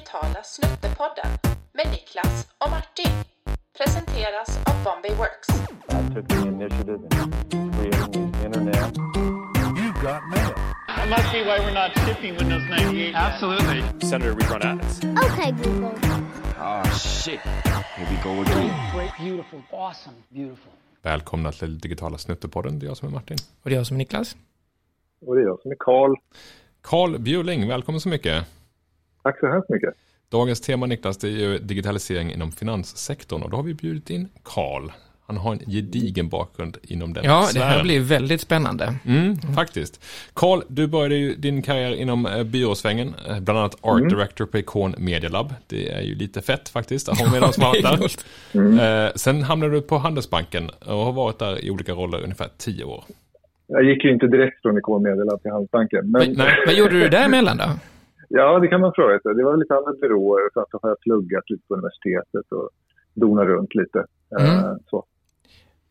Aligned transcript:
digitala 0.00 0.42
Snuttepodden 0.42 1.30
med 1.72 1.86
Niklas 1.90 2.48
och 2.58 2.70
Martin. 2.70 3.12
Presenteras 3.78 4.58
av 4.68 4.84
Bombay 4.84 5.14
Works. 5.22 5.48
I 5.48 6.14
took 6.14 6.28
the 6.28 6.48
initiative 6.48 7.00
in 7.52 7.72
creating 7.72 8.32
the 8.32 8.44
internet. 8.46 8.96
You've 9.80 10.00
got 10.02 10.20
mail. 10.34 10.54
That 10.88 11.08
must 11.08 11.32
be 11.32 11.40
why 11.48 11.58
we're 11.64 11.78
not 11.82 11.90
shipping 12.06 12.32
Windows 12.38 12.62
98. 12.70 13.14
Absolutely. 13.14 14.08
Senator 14.10 14.34
rerun 14.34 14.62
ads. 14.62 15.04
Okay, 15.04 15.52
Google. 15.52 15.94
Oh 16.58 16.98
shit. 16.98 17.40
Here 17.96 18.08
we 18.10 18.16
go 18.24 18.40
again. 18.42 18.70
Great, 18.94 19.12
beautiful, 19.18 19.62
awesome, 19.72 20.16
beautiful. 20.28 20.72
Välkomna 21.02 21.52
till 21.52 21.78
digitala 21.78 22.18
Snuttepodden. 22.18 22.78
Det 22.78 22.86
är 22.86 22.88
jag 22.88 22.96
som 22.96 23.08
är 23.08 23.12
Martin. 23.12 23.36
Och 23.62 23.70
det 23.70 23.74
är 23.74 23.78
jag 23.78 23.86
som 23.86 23.96
är 23.96 23.98
Niklas. 23.98 24.36
Och 25.26 25.34
det 25.34 25.42
är 25.42 25.46
jag 25.46 25.60
som 25.60 25.70
är 25.70 25.76
Karl. 25.78 26.14
Karl 26.82 27.18
Bjuling, 27.18 27.68
välkommen 27.68 28.00
så 28.00 28.08
mycket. 28.08 28.46
Tack 29.22 29.40
så 29.40 29.46
hemskt 29.46 29.68
mycket. 29.70 29.94
Dagens 30.30 30.60
tema 30.60 30.86
Niklas, 30.86 31.18
det 31.18 31.28
är 31.28 31.30
ju 31.32 31.58
digitalisering 31.58 32.32
inom 32.32 32.52
finanssektorn 32.52 33.42
och 33.42 33.50
då 33.50 33.56
har 33.56 33.64
vi 33.64 33.74
bjudit 33.74 34.10
in 34.10 34.28
Karl. 34.42 34.90
Han 35.26 35.36
har 35.36 35.52
en 35.52 35.58
gedigen 35.58 36.28
bakgrund 36.28 36.76
inom 36.82 37.12
den 37.12 37.24
Ja, 37.24 37.40
det 37.40 37.46
sfären. 37.46 37.68
här 37.68 37.82
blir 37.82 38.00
väldigt 38.00 38.40
spännande. 38.40 38.94
Mm, 39.06 39.36
faktiskt. 39.38 40.04
Karl, 40.34 40.60
du 40.68 40.86
började 40.86 41.14
ju 41.16 41.34
din 41.34 41.62
karriär 41.62 41.92
inom 41.94 42.26
eh, 42.26 42.42
byråsvängen, 42.42 43.14
eh, 43.28 43.40
bland 43.40 43.58
annat 43.58 43.76
Art 43.80 43.98
Mm. 44.00 44.08
Director 44.08 44.46
på 44.46 44.58
Icon 44.58 44.94
Media 44.98 45.28
Lab. 45.30 45.54
Det 45.66 45.88
är 45.92 46.00
ju 46.02 46.14
lite 46.14 46.42
fett 46.42 46.68
faktiskt, 46.68 47.08
att 47.08 47.18
ha 47.20 47.30
med 47.30 47.40
någon 47.40 47.52
som 47.52 47.62
har 47.62 47.72
det 47.74 47.80
där. 47.82 47.96
coolt. 47.96 48.24
Eh, 49.10 49.14
sen 49.16 49.42
hamnade 49.42 49.72
du 49.72 49.80
på 49.82 49.98
Handelsbanken 49.98 50.70
och 50.70 50.96
har 50.98 51.12
varit 51.12 51.38
där 51.38 51.64
i 51.64 51.70
olika 51.70 51.92
roller 51.92 52.22
ungefär 52.22 52.48
tio 52.58 52.84
år. 52.84 53.04
Jag 53.66 53.84
gick 53.84 54.04
ju 54.04 54.12
inte 54.12 54.26
direkt 54.26 54.62
från 54.62 54.78
Icon 54.78 55.02
Media 55.02 55.36
till 55.42 55.50
Handelsbanken. 55.50 56.10
Men, 56.10 56.26
Men, 56.28 56.36
nej, 56.36 56.54
vad 56.66 56.74
gjorde 56.74 57.00
du 57.00 57.08
däremellan 57.08 57.56
då? 57.56 57.64
Ja, 58.38 58.58
det 58.58 58.68
kan 58.68 58.80
man 58.80 58.92
fråga 58.94 59.20
sig. 59.20 59.34
Det 59.34 59.44
var 59.44 59.56
lite 59.56 59.74
andra 59.74 59.92
byråer. 59.92 60.48
Sen 60.54 60.64
så 60.70 60.78
har 60.82 60.88
jag 60.88 61.00
pluggat 61.00 61.50
lite 61.50 61.62
på 61.68 61.74
universitetet 61.74 62.46
och 62.52 62.68
donat 63.14 63.46
runt 63.46 63.74
lite. 63.74 63.98
Eh, 64.38 64.60
Mm. 64.64 64.78
så. 64.90 65.04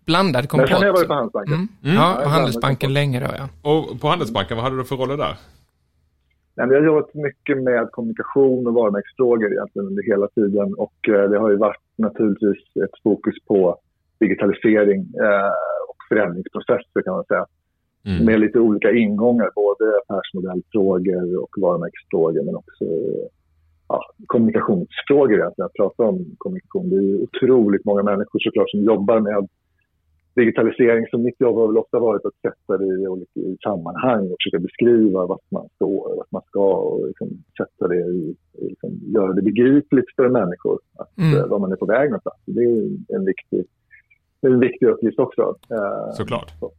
Blandad 0.05 0.41
Men 0.44 0.47
kompott. 0.47 0.69
sen 0.69 0.78
har 0.78 0.86
jag 0.86 0.94
varit 0.94 1.08
på 1.08 1.13
Handelsbanken. 1.13 1.53
Mm. 1.53 1.67
Mm. 1.83 1.95
Ja, 1.95 2.16
Ja, 2.17 2.23
och 2.25 2.30
Handelsbanken 2.31 2.94
länge 2.94 3.19
då 3.19 3.30
ja. 3.38 3.45
Och 3.72 4.02
på 4.02 4.08
Handelsbanken, 4.08 4.58
vad 4.58 4.63
hade 4.63 4.78
du 4.78 4.83
för 4.86 4.95
roller 4.95 5.17
där? 5.17 5.36
Nej, 6.55 6.67
men 6.67 6.75
jag 6.75 6.81
har 6.81 6.86
jobbat 6.88 7.13
mycket 7.13 7.58
med 7.63 7.91
kommunikation 7.91 8.67
och 8.67 8.73
varumärkesfrågor 8.73 9.52
egentligen 9.53 9.88
under 9.88 10.03
hela 10.03 10.28
tiden. 10.28 10.73
Och 10.73 11.09
eh, 11.09 11.30
det 11.30 11.39
har 11.39 11.50
ju 11.50 11.56
varit 11.58 11.81
naturligtvis 11.95 12.63
ett 12.85 12.95
fokus 13.03 13.35
på 13.47 13.78
digitalisering 14.19 15.00
eh, 15.00 15.52
och 15.89 15.97
förändringsprocesser 16.09 17.02
kan 17.06 17.13
man 17.13 17.23
säga. 17.25 17.45
Mm. 18.05 18.25
med 18.25 18.39
lite 18.39 18.59
olika 18.59 18.92
ingångar, 18.92 19.50
både 19.55 19.86
affärsmodellfrågor 20.02 21.38
och 21.44 21.50
varumärkesfrågor 21.61 22.44
men 22.44 22.56
också 22.56 22.86
ja, 23.88 24.02
kommunikationsfrågor 24.28 25.33
egentligen. 25.39 25.66
Att 25.66 25.73
prata 25.73 26.03
om 26.03 26.25
kommunikation. 26.38 26.89
Det 26.89 26.95
är 26.95 27.22
otroligt 27.23 27.86
många 27.86 28.03
människor 28.03 28.39
såklart 28.39 28.69
som 28.69 28.80
jobbar 28.83 29.19
med 29.19 29.47
digitalisering. 30.36 31.06
Så 31.11 31.17
mitt 31.17 31.41
jobb 31.41 31.56
har 31.56 31.67
väl 31.67 31.78
ofta 31.78 32.00
varit 32.00 32.25
att 32.25 32.33
sätta 32.41 32.78
det 32.78 32.86
i 33.02 33.08
olika 33.08 33.39
i 33.39 33.58
sammanhang 33.64 34.23
och 34.31 34.38
försöka 34.44 34.59
beskriva 34.61 35.25
vart 35.25 35.52
man 35.52 35.67
står 35.75 36.11
och 36.11 36.17
vart 36.17 36.31
man 36.31 36.41
ska 36.45 36.73
och 36.73 37.08
liksom 37.08 37.30
sätta 37.58 37.88
det 37.88 37.95
i, 38.00 38.36
i 38.61 38.67
liksom, 38.69 38.89
göra 39.16 39.34
det 39.34 39.41
begripligt 39.41 40.16
för 40.16 40.30
människor 40.30 40.80
att, 40.97 41.17
Mm. 41.17 41.38
eh, 41.39 41.45
var 41.47 41.59
man 41.59 41.72
är 41.72 41.75
på 41.75 41.86
väg 41.86 42.09
någonstans. 42.09 42.36
Det 42.45 42.61
är 42.63 43.16
en 43.16 43.25
viktig, 43.25 43.66
en 44.41 44.59
viktig 44.59 44.86
uppgift 44.88 45.19
också. 45.19 45.41
Eh, 45.72 46.11
Såklart. 46.13 46.50
så. 46.59 46.72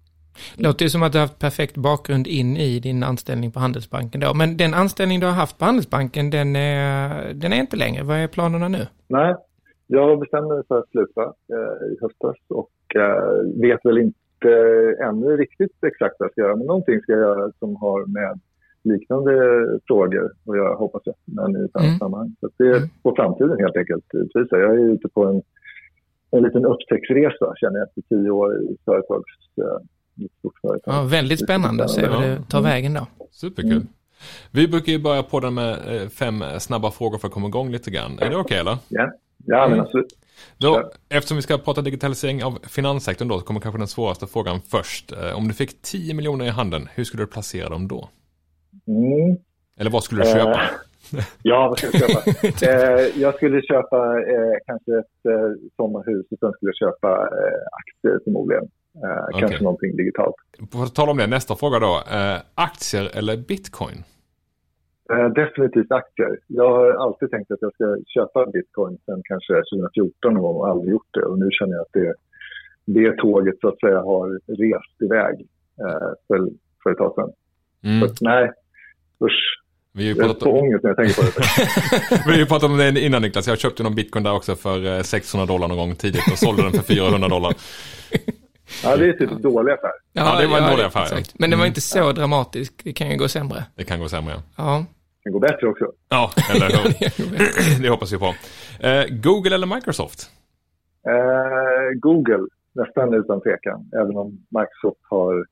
Låter 0.56 0.84
ju 0.84 0.88
som 0.88 1.02
att 1.02 1.12
du 1.12 1.18
har 1.18 1.26
haft 1.26 1.38
perfekt 1.38 1.76
bakgrund 1.76 2.26
in 2.26 2.56
i 2.56 2.80
din 2.80 3.02
anställning 3.02 3.50
på 3.52 3.60
Handelsbanken 3.60 4.20
då. 4.20 4.34
Men 4.34 4.56
den 4.56 4.74
anställning 4.74 5.20
du 5.20 5.26
har 5.26 5.32
haft 5.32 5.58
på 5.58 5.64
Handelsbanken, 5.64 6.30
den 6.30 6.56
är, 6.56 7.34
den 7.34 7.52
är 7.52 7.60
inte 7.60 7.76
längre. 7.76 8.02
Vad 8.04 8.16
är 8.16 8.26
planerna 8.28 8.68
nu? 8.68 8.86
Nej, 9.08 9.34
jag 9.86 10.20
bestämde 10.20 10.54
mig 10.54 10.62
för 10.68 10.78
att 10.78 10.88
sluta 10.88 11.22
eh, 11.22 11.92
i 11.92 11.96
höstas 12.00 12.36
och 12.48 12.70
eh, 12.96 13.60
vet 13.62 13.80
väl 13.84 13.98
inte 13.98 14.50
ännu 15.08 15.36
riktigt 15.36 15.84
exakt 15.86 16.14
vad 16.18 16.26
jag 16.26 16.32
ska 16.32 16.40
göra. 16.40 16.56
Men 16.56 16.66
någonting 16.66 17.00
ska 17.00 17.12
jag 17.12 17.20
göra 17.20 17.52
som 17.58 17.76
har 17.76 18.06
med 18.06 18.40
liknande 18.84 19.32
frågor 19.86 20.24
att 20.48 20.56
göra, 20.56 20.74
hoppas 20.74 21.02
jag, 21.04 21.14
men 21.24 21.56
i 21.56 21.64
ett 21.64 21.76
annat 21.76 21.86
Mm. 21.88 21.98
sammanhang. 21.98 22.36
Så 22.40 22.48
det 22.58 22.64
är 22.64 22.76
Mm. 22.76 22.88
på 23.02 23.14
framtiden 23.16 23.58
helt 23.58 23.76
enkelt. 23.76 24.04
Jag 24.50 24.60
är 24.62 24.92
ute 24.94 25.08
på 25.08 25.24
en, 25.24 25.42
en 26.30 26.42
liten 26.42 26.64
upptäcktsresa, 26.64 27.52
känner 27.56 27.78
jag, 27.78 27.88
efter 27.88 28.02
tio 28.08 28.30
år 28.30 28.62
i 28.62 28.76
företags, 28.84 29.32
eh, 29.62 29.78
ett 30.24 30.38
stort 30.38 30.58
företag. 30.60 30.94
Ja, 30.94 31.02
väldigt 31.02 31.44
spännande 31.44 31.84
att 31.84 31.90
se 31.90 32.08
vad 32.08 32.22
det 32.22 32.42
tar 32.48 32.60
vägen 32.62 32.94
då. 32.94 33.06
Superkul. 33.30 33.72
Mm. 33.72 33.86
Vi 34.50 34.68
brukar 34.68 34.92
ju 34.92 34.98
börja 34.98 35.22
på 35.22 35.40
den 35.40 35.54
med 35.54 36.02
eh, 36.02 36.08
fem 36.08 36.44
snabba 36.58 36.90
frågor 36.90 37.18
för 37.18 37.28
att 37.28 37.34
komma 37.34 37.48
igång 37.48 37.70
lite 37.70 37.90
grann. 37.90 38.18
Är 38.18 38.30
det 38.30 38.36
okej 38.36 38.58
eller? 38.58 38.76
Ja, 38.88 39.10
ja 39.46 39.60
men 39.68 39.72
Mm. 39.72 39.80
absolut. 39.80 40.16
Då, 40.58 40.90
eftersom 41.08 41.36
vi 41.36 41.42
ska 41.42 41.58
prata 41.58 41.82
digitalisering 41.82 42.44
av 42.44 42.58
finanssektorn 42.62 43.28
då, 43.28 43.38
så 43.38 43.44
kommer 43.44 43.60
kanske 43.60 43.78
den 43.78 43.88
svåraste 43.88 44.26
frågan 44.26 44.60
först. 44.70 45.12
Eh, 45.12 45.36
Om 45.36 45.48
du 45.48 45.54
fick 45.54 45.82
10 45.82 46.14
miljoner 46.14 46.44
i 46.44 46.48
handen, 46.48 46.88
hur 46.94 47.04
skulle 47.04 47.22
du 47.22 47.26
placera 47.26 47.68
dem 47.68 47.88
då? 47.88 48.08
Mm. 48.86 49.36
Eller 49.80 49.90
vad 49.90 50.04
skulle 50.04 50.22
du 50.22 50.28
Eh, 50.28 50.34
köpa? 50.36 50.60
Ja, 51.42 51.68
vad 51.68 51.78
ska 51.78 51.86
jag 51.86 52.10
köpa? 52.10 52.30
eh, 52.66 53.20
jag 53.20 53.34
skulle 53.34 53.62
köpa 53.62 53.96
eh, 54.20 54.54
kanske 54.66 54.92
ett 54.98 55.26
eh, 55.28 55.50
sommarhus 55.76 56.26
och 56.30 56.38
sen 56.40 56.52
skulle 56.52 56.72
jag 56.72 56.76
köpa 56.88 57.08
eh, 57.22 57.60
aktier 57.80 58.20
förmodligen. 58.24 58.64
Eh, 58.94 59.24
Okej. 59.28 59.40
Kanske 59.40 59.64
någonting 59.64 59.96
digitalt. 59.96 60.34
På 60.72 60.86
tal 60.86 61.08
om 61.08 61.16
det, 61.16 61.26
nästa 61.26 61.56
fråga 61.56 61.78
då. 61.78 61.94
Eh, 62.16 62.38
aktier 62.54 63.18
eller 63.18 63.36
bitcoin? 63.36 64.04
Eh, 65.12 65.28
definitivt 65.28 65.92
aktier. 65.92 66.38
Jag 66.46 66.70
har 66.70 66.92
alltid 66.92 67.30
tänkt 67.30 67.50
att 67.50 67.58
jag 67.60 67.72
ska 67.74 67.96
köpa 68.06 68.46
bitcoin 68.46 68.98
sen 69.06 69.22
kanske 69.24 69.52
2014 69.54 70.34
någon 70.34 70.42
gång 70.42 70.56
och 70.56 70.68
aldrig 70.68 70.90
gjort 70.90 71.08
det. 71.10 71.22
Och 71.22 71.38
nu 71.38 71.48
känner 71.50 71.72
jag 71.72 71.82
att 71.82 71.92
det, 71.92 72.14
det 72.86 73.16
tåget 73.16 73.60
så 73.60 73.68
att 73.68 73.80
säga 73.80 74.00
har 74.00 74.28
rest 74.46 75.02
iväg 75.02 75.34
eh, 75.80 76.10
för, 76.26 76.48
för 76.82 76.90
ett 76.90 76.98
tag 76.98 77.14
sedan. 77.14 77.30
Mm. 77.84 78.08
Så 78.08 78.14
nej, 78.24 78.52
usch. 79.24 79.60
Vi 79.92 80.02
har 80.02 80.14
ju 80.14 80.20
Jag 80.20 80.26
pratat 80.26 80.42
får 80.42 80.62
ångest 80.62 80.82
när 80.82 80.90
jag 80.90 80.96
tänker 80.96 81.14
på 81.14 81.22
det. 81.22 82.22
vi 82.26 82.32
har 82.32 82.38
ju 82.38 82.46
pratat 82.46 82.70
om 82.70 82.78
det 82.78 83.00
innan 83.00 83.22
Niklas. 83.22 83.48
Jag 83.48 83.58
köpte 83.58 83.82
någon 83.82 83.94
bitcoin 83.94 84.24
där 84.24 84.34
också 84.34 84.54
för 84.54 84.96
eh, 84.96 85.02
600 85.02 85.46
dollar 85.46 85.68
någon 85.68 85.78
gång 85.78 85.94
tidigt 85.94 86.32
och 86.32 86.38
sålde 86.38 86.62
den 86.62 86.72
för 86.72 86.94
400 86.94 87.28
dollar. 87.28 87.54
Ja, 88.84 88.96
det 88.96 89.08
är 89.08 89.12
typ 89.12 89.30
en 89.30 89.42
dålig 89.42 89.72
affär. 89.72 89.90
Ja, 90.12 90.40
det 90.40 90.46
var 90.46 90.58
en 90.58 90.70
dålig 90.70 90.84
affär, 90.84 91.00
ja. 91.00 91.06
exakt. 91.06 91.38
Men 91.38 91.50
det 91.50 91.56
var 91.56 91.62
Mm. 91.64 91.68
inte 91.70 91.80
så 91.80 92.12
dramatiskt. 92.12 92.74
Det 92.84 92.92
kan 92.92 93.10
ju 93.10 93.16
gå 93.16 93.28
sämre. 93.28 93.64
Det 93.74 93.84
kan 93.84 94.00
gå 94.00 94.08
sämre. 94.08 94.34
ja. 94.34 94.42
Ja. 94.56 94.84
Det 95.18 95.22
kan 95.24 95.32
gå 95.32 95.38
bättre 95.38 95.66
också. 95.68 95.84
Ja, 96.08 96.30
eller 96.54 96.66
hur? 96.66 97.82
det 97.82 97.88
hoppas 97.88 98.12
vi 98.12 98.18
på. 98.18 98.34
Eh, 98.80 99.04
Google 99.10 99.54
eller 99.54 99.66
Microsoft? 99.74 100.30
Eh, 101.08 101.98
Google, 102.00 102.46
nästan 102.74 103.14
utan 103.14 103.40
tvekan. 103.40 103.90
Även 104.02 104.16
om 104.16 104.28
Microsoft 104.30 105.00
har 105.10 105.46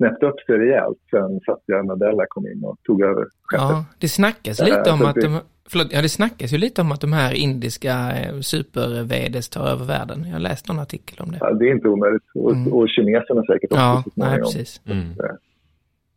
snäppt 0.00 0.22
upp 0.22 0.40
sig 0.46 0.58
rejält 0.58 0.98
sen 1.10 1.40
Satya 1.46 1.82
Nadella 1.82 2.24
kom 2.28 2.46
in 2.46 2.64
och 2.64 2.76
tog 2.84 3.02
över 3.02 3.24
skeppet. 3.42 3.62
Ja, 3.68 3.84
det 3.98 4.08
snackas 4.08 4.60
lite 4.60 4.82
Eh, 4.86 4.94
om 4.94 5.02
att 5.06 5.14
det- 5.14 5.20
de, 5.20 5.40
förlåt, 5.68 5.86
ja 5.92 6.02
det 6.02 6.08
snackas 6.08 6.52
ju 6.52 6.58
lite 6.58 6.80
om 6.80 6.92
att 6.92 7.00
de 7.00 7.12
här 7.12 7.32
indiska 7.32 8.12
eh, 8.12 8.40
super-VDs 8.40 9.48
tar 9.48 9.66
över 9.66 9.84
världen. 9.84 10.26
Jag 10.32 10.40
läste 10.42 10.72
någon 10.72 10.82
artikel 10.82 11.16
om 11.20 11.30
det. 11.32 11.38
Ja, 11.40 11.50
det 11.52 11.64
är 11.68 11.72
inte 11.72 11.88
omöjligt. 11.88 12.22
Och, 12.34 12.52
Mm. 12.52 12.72
och 12.72 12.88
kineserna 12.88 13.42
säkert 13.42 13.72
också. 13.72 13.80
Ja, 13.80 14.02
så 14.14 14.42
precis. 14.42 14.80
Mm. 14.86 15.06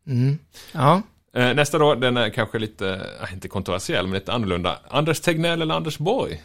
Mm. 0.07 0.37
Ja, 0.73 1.01
Eh, 1.35 1.53
nästa 1.55 1.77
då, 1.77 1.95
den 1.95 2.17
är 2.17 2.29
kanske 2.29 2.59
lite, 2.59 2.89
eh, 3.21 3.33
inte 3.33 3.47
kontroversiell, 3.47 4.05
men 4.07 4.13
lite 4.13 4.31
annorlunda. 4.33 4.77
Anders 4.89 5.19
Tegnell 5.21 5.61
eller 5.61 5.75
Anders 5.75 5.97
Borg? 5.97 6.41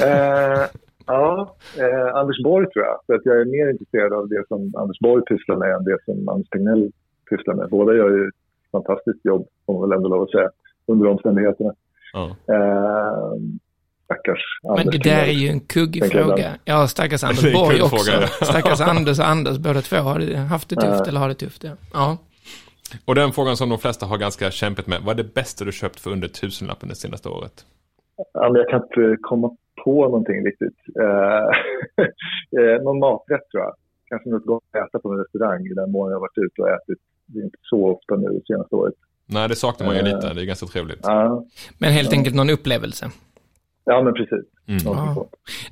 Eh, 0.00 0.62
ja, 1.06 1.56
eh, 1.78 2.14
Anders 2.14 2.42
Borg 2.44 2.66
tror 2.70 2.84
jag. 2.84 2.98
För 3.06 3.14
att 3.14 3.20
jag 3.24 3.40
är 3.40 3.44
mer 3.44 3.70
intresserad 3.70 4.12
av 4.12 4.28
det 4.28 4.44
som 4.48 4.72
Anders 4.76 4.98
Borg 5.00 5.24
pysslar 5.24 5.56
med 5.56 5.70
än 5.74 5.84
det 5.84 5.98
som 6.04 6.28
Anders 6.28 6.48
Tegnell 6.48 6.92
pysslar 7.30 7.54
med. 7.54 7.68
Båda 7.70 7.94
gör 7.94 8.10
ju 8.10 8.28
ett 8.28 8.34
fantastiskt 8.72 9.24
jobb, 9.24 9.46
får 9.66 9.72
man 9.80 9.88
väl 9.88 9.96
ändå 9.96 10.08
lov 10.08 10.22
att 10.22 10.30
säga, 10.30 10.50
under 10.86 11.06
omständigheterna. 11.08 11.72
Ja. 12.12 12.24
Eh, 12.54 13.32
stackars 14.04 14.42
Anders 14.68 14.84
men 14.84 14.92
det 14.92 14.98
där 15.10 15.22
är 15.22 15.32
ju 15.32 15.48
en 15.48 15.60
kuggig 15.60 16.12
fråga. 16.12 16.50
Ja, 16.64 16.86
stackars 16.86 17.24
Anders 17.24 17.52
Borg 17.54 17.82
också. 17.82 18.12
Stackars 18.44 18.80
Anders 18.90 19.18
och 19.18 19.28
Anders, 19.28 19.58
båda 19.58 19.80
två 19.80 19.96
har 19.96 20.18
det- 20.18 20.36
haft 20.36 20.68
det 20.68 20.76
tufft 20.76 20.92
Ja. 20.98 21.04
eller 21.08 21.20
har 21.20 21.28
det 21.28 21.34
tufft. 21.34 21.64
Ja. 21.64 21.70
ja. 21.92 22.16
Och 23.04 23.14
den 23.14 23.32
frågan 23.32 23.56
som 23.56 23.68
de 23.68 23.78
flesta 23.78 24.06
har 24.06 24.18
ganska 24.18 24.50
kämpigt 24.50 24.86
med. 24.86 25.00
Vad 25.04 25.20
är 25.20 25.22
det 25.24 25.34
bästa 25.34 25.64
du 25.64 25.72
köpt 25.72 26.00
för 26.00 26.10
under 26.10 26.28
tusenlappen 26.28 26.88
det 26.88 26.94
senaste 26.94 27.28
året? 27.28 27.52
Ja, 28.32 28.56
jag 28.58 28.68
kan 28.68 28.82
inte 28.82 29.16
komma 29.22 29.56
på 29.86 30.02
någonting 30.02 30.38
riktigt. 30.48 30.78
Eh, 31.02 31.46
eh, 32.60 32.76
någon 32.86 32.98
maträtt 32.98 33.44
tror 33.50 33.62
jag. 33.66 33.74
Kanske 34.08 34.28
något 34.30 34.44
gott 34.52 34.64
att 34.72 34.88
äta 34.88 34.98
på 34.98 35.08
en 35.12 35.18
restaurang 35.18 35.66
i 35.66 35.74
den 35.74 35.90
mån 35.90 36.10
jag 36.10 36.20
varit 36.20 36.38
ute 36.46 36.62
och 36.62 36.68
ätit. 36.68 36.98
Det 37.26 37.38
är 37.40 37.44
inte 37.44 37.58
så 37.62 37.78
ofta 37.94 38.16
nu 38.16 38.28
det 38.28 38.46
senaste 38.46 38.74
året. 38.76 38.94
Nej, 39.26 39.48
det 39.48 39.56
saknar 39.56 39.86
man 39.86 39.96
ju 39.96 40.00
Eh. 40.02 40.14
lite. 40.14 40.34
Det 40.34 40.40
är 40.42 40.44
ganska 40.44 40.66
trevligt. 40.66 41.00
Ja, 41.02 41.44
Men 41.78 41.92
helt 41.92 42.12
enkelt 42.12 42.36
någon 42.36 42.50
upplevelse. 42.50 43.10
Ja 43.86 44.02
men 44.02 44.14
precis. 44.14 44.82
Sånt. 44.82 45.18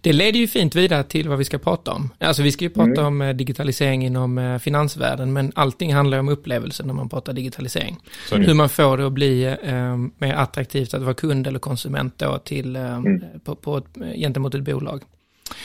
Det 0.01 0.13
leder 0.13 0.39
ju 0.39 0.47
fint 0.47 0.75
vidare 0.75 1.03
till 1.05 1.29
vad 1.29 1.39
vi 1.39 1.45
ska 1.45 1.59
prata 1.59 1.93
om. 1.93 2.11
Alltså 2.21 2.43
vi 2.43 2.53
ska 2.53 2.65
ju 2.65 2.71
prata 2.71 2.91
Mm. 2.91 3.05
om 3.07 3.23
eh, 3.23 3.35
digitalisering 3.35 4.05
inom 4.07 4.39
eh, 4.39 4.59
finansvärlden, 4.59 5.33
men 5.33 5.53
allting 5.55 5.95
handlar 5.95 6.19
om 6.19 6.29
upplevelsen 6.29 6.87
när 6.87 6.95
man 6.95 7.09
pratar 7.09 7.33
digitalisering. 7.33 7.97
Det. 8.31 8.37
Hur 8.37 8.55
man 8.55 8.69
får 8.69 8.97
det 8.99 9.07
att 9.07 9.13
bli 9.13 9.45
eh, 9.63 9.97
mer 10.19 10.35
attraktivt 10.35 10.95
att 10.95 11.03
vara 11.03 11.15
kund 11.15 11.47
eller 11.47 11.59
konsument 11.59 12.19
då 12.19 12.39
till, 12.39 12.77
eh, 12.77 12.95
Mm. 12.97 13.23
på, 13.45 13.55
på 13.55 13.77
ett, 13.77 13.85
eh, 14.01 14.19
gentemot 14.21 14.55
ett 14.55 14.63
bolag. 14.65 15.03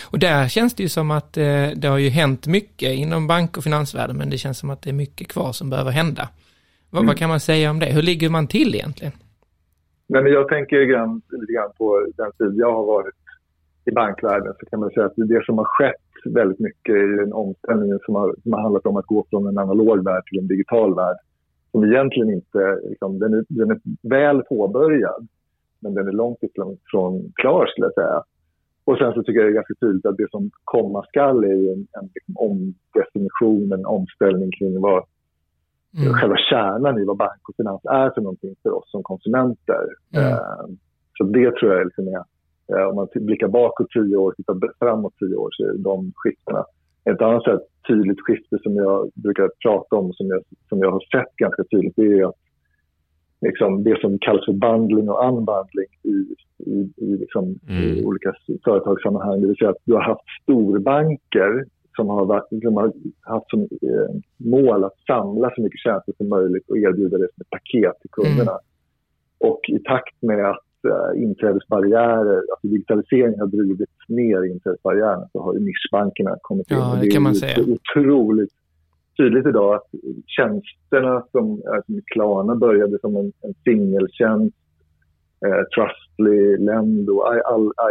Och 0.01 0.19
där 0.19 0.47
känns 0.47 0.73
det 0.73 0.83
ju 0.83 0.89
som 0.89 1.11
att 1.11 1.37
eh, 1.37 1.67
det 1.75 1.87
har 1.87 1.97
ju 1.97 2.09
hänt 2.09 2.47
mycket 2.47 2.89
inom 2.97 3.27
bank 3.27 3.57
och 3.57 3.63
finansvärlden, 3.63 4.17
men 4.17 4.29
det 4.29 4.37
känns 4.37 4.57
som 4.57 4.69
att 4.69 4.81
det 4.81 4.89
är 4.89 4.93
mycket 4.93 5.27
kvar 5.27 5.53
som 5.53 5.69
behöver 5.69 5.91
hända. 5.91 6.29
Vad, 6.89 6.99
Mm. 6.99 7.07
vad 7.07 7.17
kan 7.17 7.29
man 7.29 7.39
säga 7.39 7.69
om 7.71 7.79
det? 7.79 7.85
Hur 7.85 8.01
ligger 8.01 8.29
man 8.29 8.47
till 8.47 8.75
egentligen? 8.75 9.13
Men 10.11 10.25
jag 10.25 10.47
tänker 10.47 10.83
grann, 10.83 11.21
lite 11.31 11.53
grann 11.53 11.71
på 11.77 12.07
den 12.17 12.31
tid 12.31 12.59
jag 12.59 12.73
har 12.73 12.85
varit 12.85 13.15
i 13.85 13.91
bankvärlden 13.91 14.53
så 14.59 14.65
kan 14.65 14.79
man 14.79 14.89
säga 14.89 15.05
att 15.05 15.13
det 15.15 15.45
som 15.45 15.57
har 15.57 15.65
skett 15.65 16.09
väldigt 16.25 16.59
mycket 16.59 16.95
i 16.95 17.15
den 17.21 17.33
omställningen 17.33 17.99
som 18.05 18.15
har, 18.15 18.35
som 18.43 18.53
har 18.53 18.61
handlat 18.61 18.85
om 18.85 18.95
att 18.97 19.05
gå 19.05 19.25
från 19.29 19.47
en 19.47 19.57
analog 19.57 20.03
värld 20.05 20.23
till 20.25 20.39
en 20.39 20.47
digital 20.47 20.95
värld 20.95 21.17
som 21.71 21.83
egentligen 21.83 22.29
inte, 22.29 22.79
liksom, 22.89 23.19
den, 23.19 23.33
är, 23.33 23.45
den 23.49 23.71
är 23.71 23.79
väl 24.01 24.41
påbörjad 24.43 25.27
men 25.79 25.93
den 25.93 26.07
är 26.07 26.11
långt 26.11 26.43
ifrån 26.43 27.31
klar 27.35 27.65
skulle 27.65 27.87
jag 27.87 27.93
säga. 27.93 28.23
Och 28.85 28.97
sen 28.97 29.13
så 29.13 29.23
tycker 29.23 29.39
jag 29.39 29.47
det 29.47 29.51
är 29.51 29.61
ganska 29.61 29.73
tydligt 29.79 30.05
att 30.05 30.17
det 30.17 30.31
som 30.31 30.51
komma 30.63 31.03
skall 31.03 31.43
är 31.43 31.73
en, 31.73 31.87
en 31.91 32.09
liksom 32.15 32.35
omdefinition, 32.37 33.71
en 33.71 33.85
omställning 33.85 34.51
kring 34.51 34.81
vad 34.81 35.03
Mm. 35.97 36.13
själva 36.13 36.35
kärnan 36.37 36.97
i 36.99 37.05
vad 37.05 37.17
bank 37.17 37.49
och 37.49 37.55
finans 37.57 37.81
är 37.85 38.09
för 38.09 38.21
någonting 38.21 38.55
för 38.63 38.71
oss 38.77 38.91
som 38.91 39.03
konsumenter. 39.03 39.83
Mm. 40.15 40.27
Eh, 40.33 40.65
så 41.17 41.23
det 41.23 41.55
tror 41.55 41.73
jag 41.73 41.85
liksom 41.85 42.07
är, 42.07 42.23
eh, 42.77 42.87
om 42.89 42.95
man 42.95 43.07
blickar 43.15 43.47
bakåt 43.47 43.87
tio 43.89 44.15
år, 44.17 44.31
tittar 44.37 44.53
b- 44.53 44.67
framåt 44.79 45.13
tio 45.19 45.35
år, 45.35 45.49
så 45.51 45.63
är 45.63 45.73
de 45.77 46.11
skiftena. 46.15 46.63
Ett 47.09 47.21
annat 47.21 47.43
sätt, 47.43 47.61
tydligt 47.87 48.21
skifte 48.21 48.57
som 48.63 48.75
jag 48.75 49.09
brukar 49.15 49.49
prata 49.63 49.95
om, 49.95 50.13
som 50.13 50.27
jag, 50.27 50.41
som 50.69 50.79
jag 50.79 50.91
har 50.91 50.99
sett 50.99 51.35
ganska 51.35 51.63
tydligt, 51.63 51.93
det 51.95 52.19
är 52.19 52.25
att 52.25 52.35
liksom, 53.41 53.83
det 53.83 53.99
som 54.01 54.19
kallas 54.19 54.45
för 54.45 54.53
bundling 54.53 55.09
och 55.09 55.27
unbundling 55.27 55.91
i, 56.03 56.35
i, 56.71 56.93
i, 56.97 57.17
liksom, 57.17 57.45
i 57.69 57.91
Mm. 57.93 58.05
olika 58.05 58.29
s- 58.29 58.59
företagssammanhang. 58.63 59.41
Det 59.41 59.47
vill 59.47 59.55
säga 59.57 59.69
att 59.69 59.83
du 59.85 59.93
har 59.93 60.01
haft 60.01 60.23
storbanker 60.43 61.65
som 61.99 62.07
har, 62.09 62.25
varit, 62.25 62.47
som 62.63 62.75
har 62.75 62.91
haft 63.33 63.49
som 63.49 63.61
eh, 63.61 64.11
mål 64.37 64.83
att 64.83 64.97
samla 65.07 65.51
så 65.55 65.61
mycket 65.61 65.79
tjänster 65.79 66.13
som 66.17 66.29
möjligt 66.29 66.69
och 66.69 66.77
erbjuda 66.77 67.17
det 67.17 67.29
som 67.33 67.41
ett 67.41 67.49
paket 67.49 67.95
till 68.01 68.09
kunderna. 68.09 68.55
Och 69.47 69.61
i 69.67 69.79
takt 69.79 70.17
med 70.21 70.45
att 70.53 70.69
eh, 70.91 71.23
inträdesbarriärer, 71.23 72.37
alltså 72.51 72.67
digitalisering 72.67 73.39
har 73.39 73.47
drivit 73.47 73.89
ner 74.07 74.43
inträdesbarriärerna 74.53 75.27
så 75.31 75.41
har 75.43 75.53
ju 75.53 75.59
nischbankerna 75.59 76.35
kommit 76.41 76.71
in. 76.71 76.77
Ja, 76.77 76.93
Och 76.93 76.99
det 77.03 77.11
kan 77.11 77.23
man 77.23 77.35
säga. 77.35 77.57
otroligt 77.75 78.53
tydligt 79.17 79.47
idag 79.47 79.75
att 79.75 79.89
tjänsterna 80.27 81.23
som, 81.31 81.61
alltså 81.75 81.91
Klarna 82.13 82.55
började 82.55 82.99
som 82.99 83.15
en, 83.15 83.31
en 83.41 83.53
singeltjänst, 83.63 84.55
eh, 85.45 85.63
Trustly, 85.73 86.57
Lendo, 86.57 87.15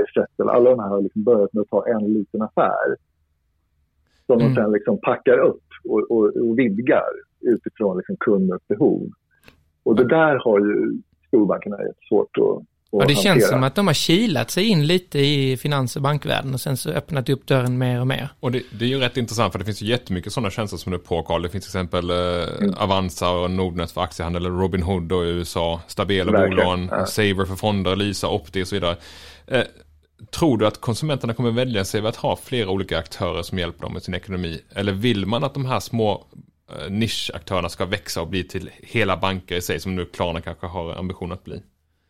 iSettle, 0.00 0.50
alla 0.50 0.70
de 0.70 0.78
här 0.78 0.88
har 0.88 1.02
liksom 1.02 1.22
börjat 1.24 1.52
med 1.52 1.60
att 1.60 1.68
ta 1.68 1.86
en 1.86 2.12
liten 2.12 2.42
affär 2.42 2.88
som 4.28 4.40
Mm. 4.40 4.54
de 4.54 4.60
sen 4.60 4.72
liksom 4.72 5.00
packar 5.00 5.38
upp 5.38 5.64
och, 5.88 6.10
och, 6.10 6.24
och 6.36 6.58
vidgar 6.58 7.10
utifrån 7.40 7.96
liksom 7.96 8.16
kundens 8.20 8.62
behov. 8.68 9.10
Och 9.82 9.96
det 9.96 10.08
där 10.08 10.36
har 10.44 10.58
ju 10.60 10.92
storbankerna 11.28 11.76
jättesvårt 11.82 12.36
att, 12.38 12.64
Ja, 12.90 13.04
det 13.08 13.14
känns 13.14 13.48
som 13.48 13.62
att 13.62 13.74
de 13.74 13.86
har 13.86 13.94
kilat 13.94 14.50
sig 14.50 14.64
in 14.64 14.86
lite 14.86 15.18
i 15.18 15.56
finans 15.56 15.96
och 15.96 16.02
bankvärlden 16.02 16.54
och 16.54 16.60
sen 16.60 16.76
så 16.76 16.90
öppnat 16.90 17.28
upp 17.28 17.46
dörren 17.46 17.78
mer 17.78 18.00
och 18.00 18.06
mer. 18.06 18.28
Och 18.40 18.52
det, 18.52 18.62
det 18.78 18.84
är 18.84 18.88
ju 18.88 18.98
rätt 18.98 19.16
intressant 19.16 19.52
för 19.52 19.58
det 19.58 19.64
finns 19.64 19.82
ju 19.82 19.86
jättemycket 19.86 20.32
sådana 20.32 20.50
tjänster 20.50 20.76
som 20.76 20.92
är 20.92 20.98
på 20.98 21.22
Carl. 21.22 21.42
Det 21.42 21.48
finns 21.48 21.64
till 21.64 21.78
exempel 21.78 22.10
eh, 22.10 22.82
Avanza 22.82 23.30
och 23.30 23.50
Nordnet 23.50 23.90
för 23.90 24.00
aktiehandel, 24.00 24.46
eller 24.46 24.56
Robinhood 24.58 25.12
i 25.12 25.14
USA, 25.14 25.80
Verkligen, 25.96 26.26
bolån, 26.32 26.88
ja. 26.90 27.06
Saver 27.06 27.44
för 27.44 27.54
fonder, 27.56 27.96
Lisa, 27.96 28.28
Opti 28.28 28.62
och 28.62 28.68
så 28.68 28.76
vidare. 28.76 28.96
Eh, 29.46 29.62
tror 30.26 30.58
du 30.58 30.66
att 30.66 30.80
konsumenterna 30.80 31.34
kommer 31.34 31.50
välja 31.50 31.84
sig 31.84 32.06
att 32.06 32.16
ha 32.16 32.36
flera 32.36 32.70
olika 32.70 32.98
aktörer 32.98 33.42
som 33.42 33.58
hjälper 33.58 33.82
dem 33.82 33.92
med 33.92 34.02
sin 34.02 34.14
ekonomi? 34.14 34.60
Eller 34.76 34.92
vill 34.92 35.26
man 35.26 35.44
att 35.44 35.54
de 35.54 35.66
här 35.66 35.80
små 35.80 36.24
eh, 36.70 36.92
nischaktörerna 36.92 37.68
ska 37.68 37.86
växa 37.86 38.22
och 38.22 38.28
bli 38.28 38.44
till 38.44 38.70
hela 38.82 39.16
banker 39.16 39.56
i 39.56 39.60
sig 39.60 39.80
som 39.80 39.96
nu 39.96 40.04
Klarna 40.04 40.40
kanske 40.40 40.66
har 40.66 40.94
ambition 40.98 41.32
att 41.32 41.44
bli? 41.44 41.62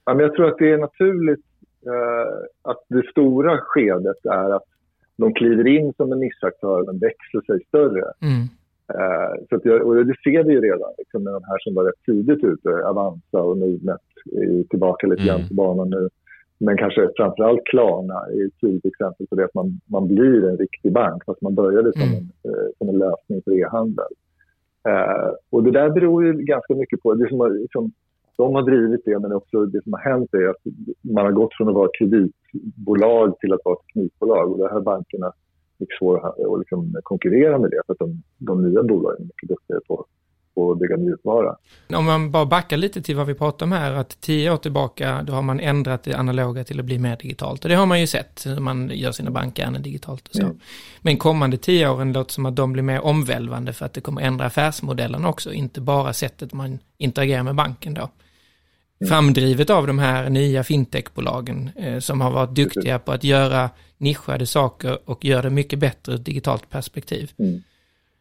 Ja, 0.04 0.14
men 0.14 0.22
jag 0.26 0.34
tror 0.34 0.48
att 0.48 0.58
det 0.58 0.70
är 0.72 0.78
naturligt 0.78 1.44
eh, 1.86 2.70
att 2.70 2.84
det 2.88 3.10
stora 3.10 3.58
skedet 3.58 4.26
är 4.26 4.50
att 4.56 4.68
de 5.16 5.34
kliver 5.34 5.66
in 5.66 5.92
som 5.96 6.12
en 6.12 6.20
nischaktör 6.20 6.84
men 6.86 6.98
växer 6.98 7.40
sig 7.46 7.64
större. 7.68 8.04
Mm. 8.22 8.42
Eh, 8.94 9.46
så 9.48 9.56
att 9.56 9.64
jag, 9.64 9.86
och 9.86 10.06
det 10.06 10.14
ser 10.24 10.44
vi 10.44 10.52
ju 10.52 10.60
redan 10.60 10.90
liksom, 10.98 11.24
med 11.24 11.32
de 11.32 11.44
här 11.44 11.58
som 11.58 11.74
var 11.74 11.84
rätt 11.84 12.04
tidigt 12.06 12.44
ute, 12.44 12.68
Avanza 12.68 13.38
och 13.38 13.58
Nordnet 13.58 14.00
är 14.32 14.68
tillbaka 14.68 15.06
lite 15.06 15.22
grann 15.22 15.36
Mm. 15.36 15.48
på 15.48 15.54
banan 15.54 15.90
nu. 15.90 16.08
Men 16.60 16.76
kanske 16.76 17.08
framförallt 17.16 17.64
Klarna 17.64 18.14
är 18.14 18.46
ett 18.46 18.60
tydligt 18.60 18.84
exempel 18.86 19.26
på 19.26 19.34
det 19.34 19.44
att 19.44 19.54
man, 19.54 19.80
man 19.86 20.08
blir 20.08 20.48
en 20.48 20.56
riktig 20.56 20.92
bank 20.92 21.24
fast 21.24 21.42
man 21.42 21.54
började 21.54 21.92
som, 21.92 22.02
Mm. 22.02 22.14
en, 22.14 22.50
eh, 22.50 22.68
som 22.78 22.88
en 22.88 22.98
lösning 22.98 23.42
för 23.44 23.52
e-handel. 23.52 24.12
Eh, 24.88 25.30
och 25.50 25.62
det 25.64 25.70
där 25.70 25.90
beror 25.90 26.24
ju 26.24 26.32
ganska 26.32 26.74
mycket 26.74 27.00
på, 27.02 27.14
det 27.14 27.28
som 27.28 27.40
har, 27.40 27.50
liksom, 27.50 27.92
de 28.36 28.54
har 28.54 28.62
drivit 28.62 29.04
det 29.04 29.18
men 29.18 29.32
också 29.32 29.66
det 29.66 29.82
som 29.82 29.92
har 29.92 30.00
hänt 30.00 30.34
är 30.34 30.48
att 30.48 30.62
man 31.00 31.24
har 31.24 31.32
gått 31.32 31.54
från 31.56 31.68
att 31.68 31.74
vara 31.74 31.90
kreditbolag 31.98 33.38
till 33.38 33.52
att 33.52 33.64
vara 33.64 33.76
teknikbolag 33.76 34.52
och 34.52 34.58
det 34.58 34.68
här 34.68 34.80
bankerna 34.80 35.32
mycket 35.78 35.98
svåra 35.98 36.28
att 36.28 36.58
liksom 36.58 36.94
konkurrera 37.02 37.58
med 37.58 37.70
det 37.70 37.80
för 37.86 37.92
att 37.92 37.98
de, 37.98 38.22
de 38.38 38.62
nya 38.62 38.82
bolagen 38.82 39.20
är 39.22 39.24
mycket 39.24 39.48
duktigare 39.48 39.80
på, 39.88 40.04
på 40.58 40.72
att 40.72 40.78
bygga 40.78 40.96
mjukvara. 40.96 41.56
Om 41.94 42.04
man 42.04 42.30
bara 42.30 42.46
backar 42.46 42.76
lite 42.76 43.02
till 43.02 43.16
vad 43.16 43.26
vi 43.26 43.34
pratar 43.34 43.66
om 43.66 43.72
här, 43.72 43.92
att 43.92 44.20
tio 44.20 44.50
år 44.50 44.56
tillbaka 44.56 45.22
då 45.22 45.32
har 45.32 45.42
man 45.42 45.60
ändrat 45.60 46.02
det 46.02 46.14
analoga 46.14 46.64
till 46.64 46.80
att 46.80 46.84
bli 46.84 46.98
mer 46.98 47.16
digitalt. 47.16 47.64
Och 47.64 47.68
det 47.68 47.74
har 47.74 47.86
man 47.86 48.00
ju 48.00 48.06
sett, 48.06 48.46
hur 48.46 48.60
man 48.60 48.90
gör 48.94 49.12
sina 49.12 49.30
bankärenden 49.30 49.82
digitalt 49.82 50.28
och 50.28 50.34
så. 50.34 50.42
Mm. 50.42 50.58
Men 51.00 51.16
kommande 51.16 51.56
tio 51.56 51.88
åren 51.88 52.12
låter 52.12 52.32
som 52.32 52.46
att 52.46 52.56
de 52.56 52.72
blir 52.72 52.82
mer 52.82 53.00
omvälvande 53.00 53.72
för 53.72 53.86
att 53.86 53.92
det 53.92 54.00
kommer 54.00 54.22
ändra 54.22 54.46
affärsmodellen 54.46 55.24
också, 55.24 55.52
inte 55.52 55.80
bara 55.80 56.12
sättet 56.12 56.52
man 56.52 56.78
interagerar 56.98 57.42
med 57.42 57.54
banken 57.54 57.94
då. 57.94 58.10
Framdrivet 59.08 59.70
av 59.70 59.86
de 59.86 59.98
här 59.98 60.30
nya 60.30 60.64
fintechbolagen 60.64 61.70
eh, 61.76 61.98
som 61.98 62.20
har 62.20 62.30
varit 62.30 62.54
duktiga 62.54 62.98
på 62.98 63.12
att 63.12 63.24
göra 63.24 63.70
nischade 63.98 64.46
saker 64.46 64.98
och 65.04 65.24
göra 65.24 65.42
det 65.42 65.50
mycket 65.50 65.78
bättre 65.78 66.12
ur 66.12 66.18
ett 66.18 66.24
digitalt 66.24 66.70
perspektiv. 66.70 67.32
Mm. 67.38 67.62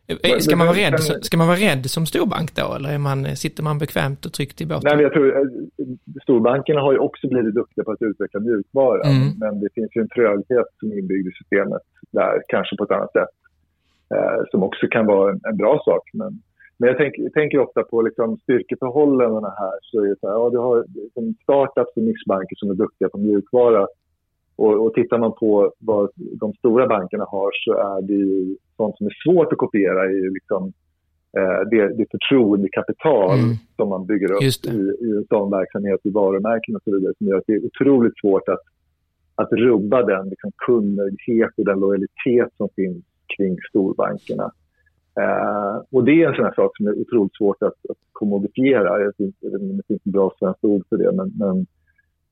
Eh, 0.09 0.37
Ska 0.39 0.55
man, 0.55 0.67
vara 0.67 0.77
rädd, 0.77 0.91
Men- 0.91 1.23
ska 1.23 1.37
man 1.37 1.47
vara 1.47 1.57
rädd 1.57 1.85
som 1.95 2.05
storbank 2.05 2.55
då, 2.55 2.73
eller 2.75 2.89
är 2.93 2.97
man, 2.97 3.35
sitter 3.35 3.63
man 3.63 3.77
bekvämt 3.79 4.25
och 4.25 4.33
tryggt 4.33 4.61
i 4.61 4.65
båten? 4.65 4.81
Nej, 4.85 4.95
men 4.95 5.03
jag 5.03 5.13
tror, 5.13 5.27
eh, 5.37 5.43
storbankerna 6.23 6.81
har 6.81 6.91
ju 6.91 6.97
också 6.99 7.27
blivit 7.27 7.55
duktiga 7.55 7.83
på 7.83 7.91
att 7.91 8.01
utveckla 8.01 8.39
mjukvara 8.39 9.03
Mm. 9.03 9.27
men 9.39 9.59
det 9.59 9.69
finns 9.75 9.91
ju 9.95 10.01
en 10.01 10.09
tröghet 10.09 10.67
som 10.79 10.91
är 10.91 10.99
inbyggd 10.99 11.27
i 11.27 11.31
systemet 11.31 11.81
där, 12.11 12.41
kanske 12.47 12.75
på 12.77 12.83
ett 12.83 12.91
annat 12.91 13.11
sätt, 13.11 13.33
eh, 14.15 14.39
som 14.51 14.63
också 14.63 14.87
kan 14.87 15.05
vara 15.05 15.31
en, 15.31 15.39
en 15.49 15.57
bra 15.57 15.81
sak. 15.85 16.09
Men, 16.13 16.41
men 16.77 16.87
jag, 16.89 16.97
tänk, 16.97 17.13
jag 17.17 17.33
tänker 17.33 17.59
ofta 17.59 17.83
på 17.83 18.01
liksom 18.01 18.37
styrkeförhållandena 18.37 19.53
här. 19.57 19.77
Så 19.81 20.03
är 20.03 20.07
det 20.09 20.15
så 20.19 20.27
här, 20.27 20.33
ja, 20.35 20.49
du 20.49 20.57
har 20.57 20.85
liksom 21.03 21.33
startups 21.43 21.93
och 21.97 22.03
nischbanker 22.03 22.55
som 22.55 22.69
är 22.69 22.73
duktiga 22.73 23.09
på 23.09 23.17
mjukvara. 23.17 23.87
Och, 24.57 24.85
och 24.85 24.93
tittar 24.93 25.17
man 25.17 25.33
på 25.33 25.73
vad 25.79 26.09
de 26.15 26.53
stora 26.53 26.87
bankerna 26.87 27.25
har 27.25 27.49
så 27.65 27.73
är 27.73 28.01
det 28.01 28.13
ju 28.13 28.55
sånt 28.77 28.97
som 28.97 29.07
är 29.07 29.13
svårt 29.23 29.51
att 29.51 29.57
kopiera. 29.57 30.03
Är 30.03 30.09
ju 30.09 30.33
liksom, 30.33 30.73
eh, 31.37 31.59
det, 31.71 31.97
det 31.97 32.05
förtroendekapital 32.11 33.39
Mm. 33.39 33.55
som 33.75 33.89
man 33.89 34.05
bygger 34.05 34.31
upp 34.31 34.39
det. 34.39 34.69
i, 34.69 35.07
i 35.07 35.17
en 35.17 35.25
sån 35.29 35.51
verksamhet, 35.51 35.99
i 36.03 36.09
varumärken 36.09 36.75
och 36.75 36.81
så 36.83 36.91
vidare, 36.95 37.13
som 37.17 37.27
gör 37.27 37.37
att 37.37 37.47
det 37.47 37.53
är 37.53 37.65
otroligt 37.65 38.19
svårt 38.21 38.49
att, 38.49 38.61
att 39.35 39.51
rubba 39.51 40.03
den 40.03 40.29
liksom, 40.29 40.51
kundnöjdhet 40.65 41.51
och 41.57 41.65
den 41.65 41.79
lojalitet 41.79 42.49
som 42.57 42.69
finns 42.75 43.03
kring 43.37 43.57
storbankerna. 43.69 44.51
Eh, 45.21 45.75
och 45.91 46.03
det 46.03 46.23
är 46.23 46.27
en 46.27 46.35
sån 46.35 46.45
här 46.45 46.53
sak 46.53 46.77
som 46.77 46.87
är 46.87 47.01
otroligt 47.01 47.35
svårt 47.37 47.63
att, 47.63 47.79
att 47.89 47.97
kommodifiera. 48.11 49.11
Inte 49.17 49.57
om 49.57 49.77
det 49.77 49.83
finns 49.87 50.01
ett 50.05 50.13
bra 50.13 50.31
svenskt 50.39 50.63
ord 50.63 50.83
för 50.89 50.97
det, 50.97 51.11
men, 51.11 51.33
men, 51.35 51.65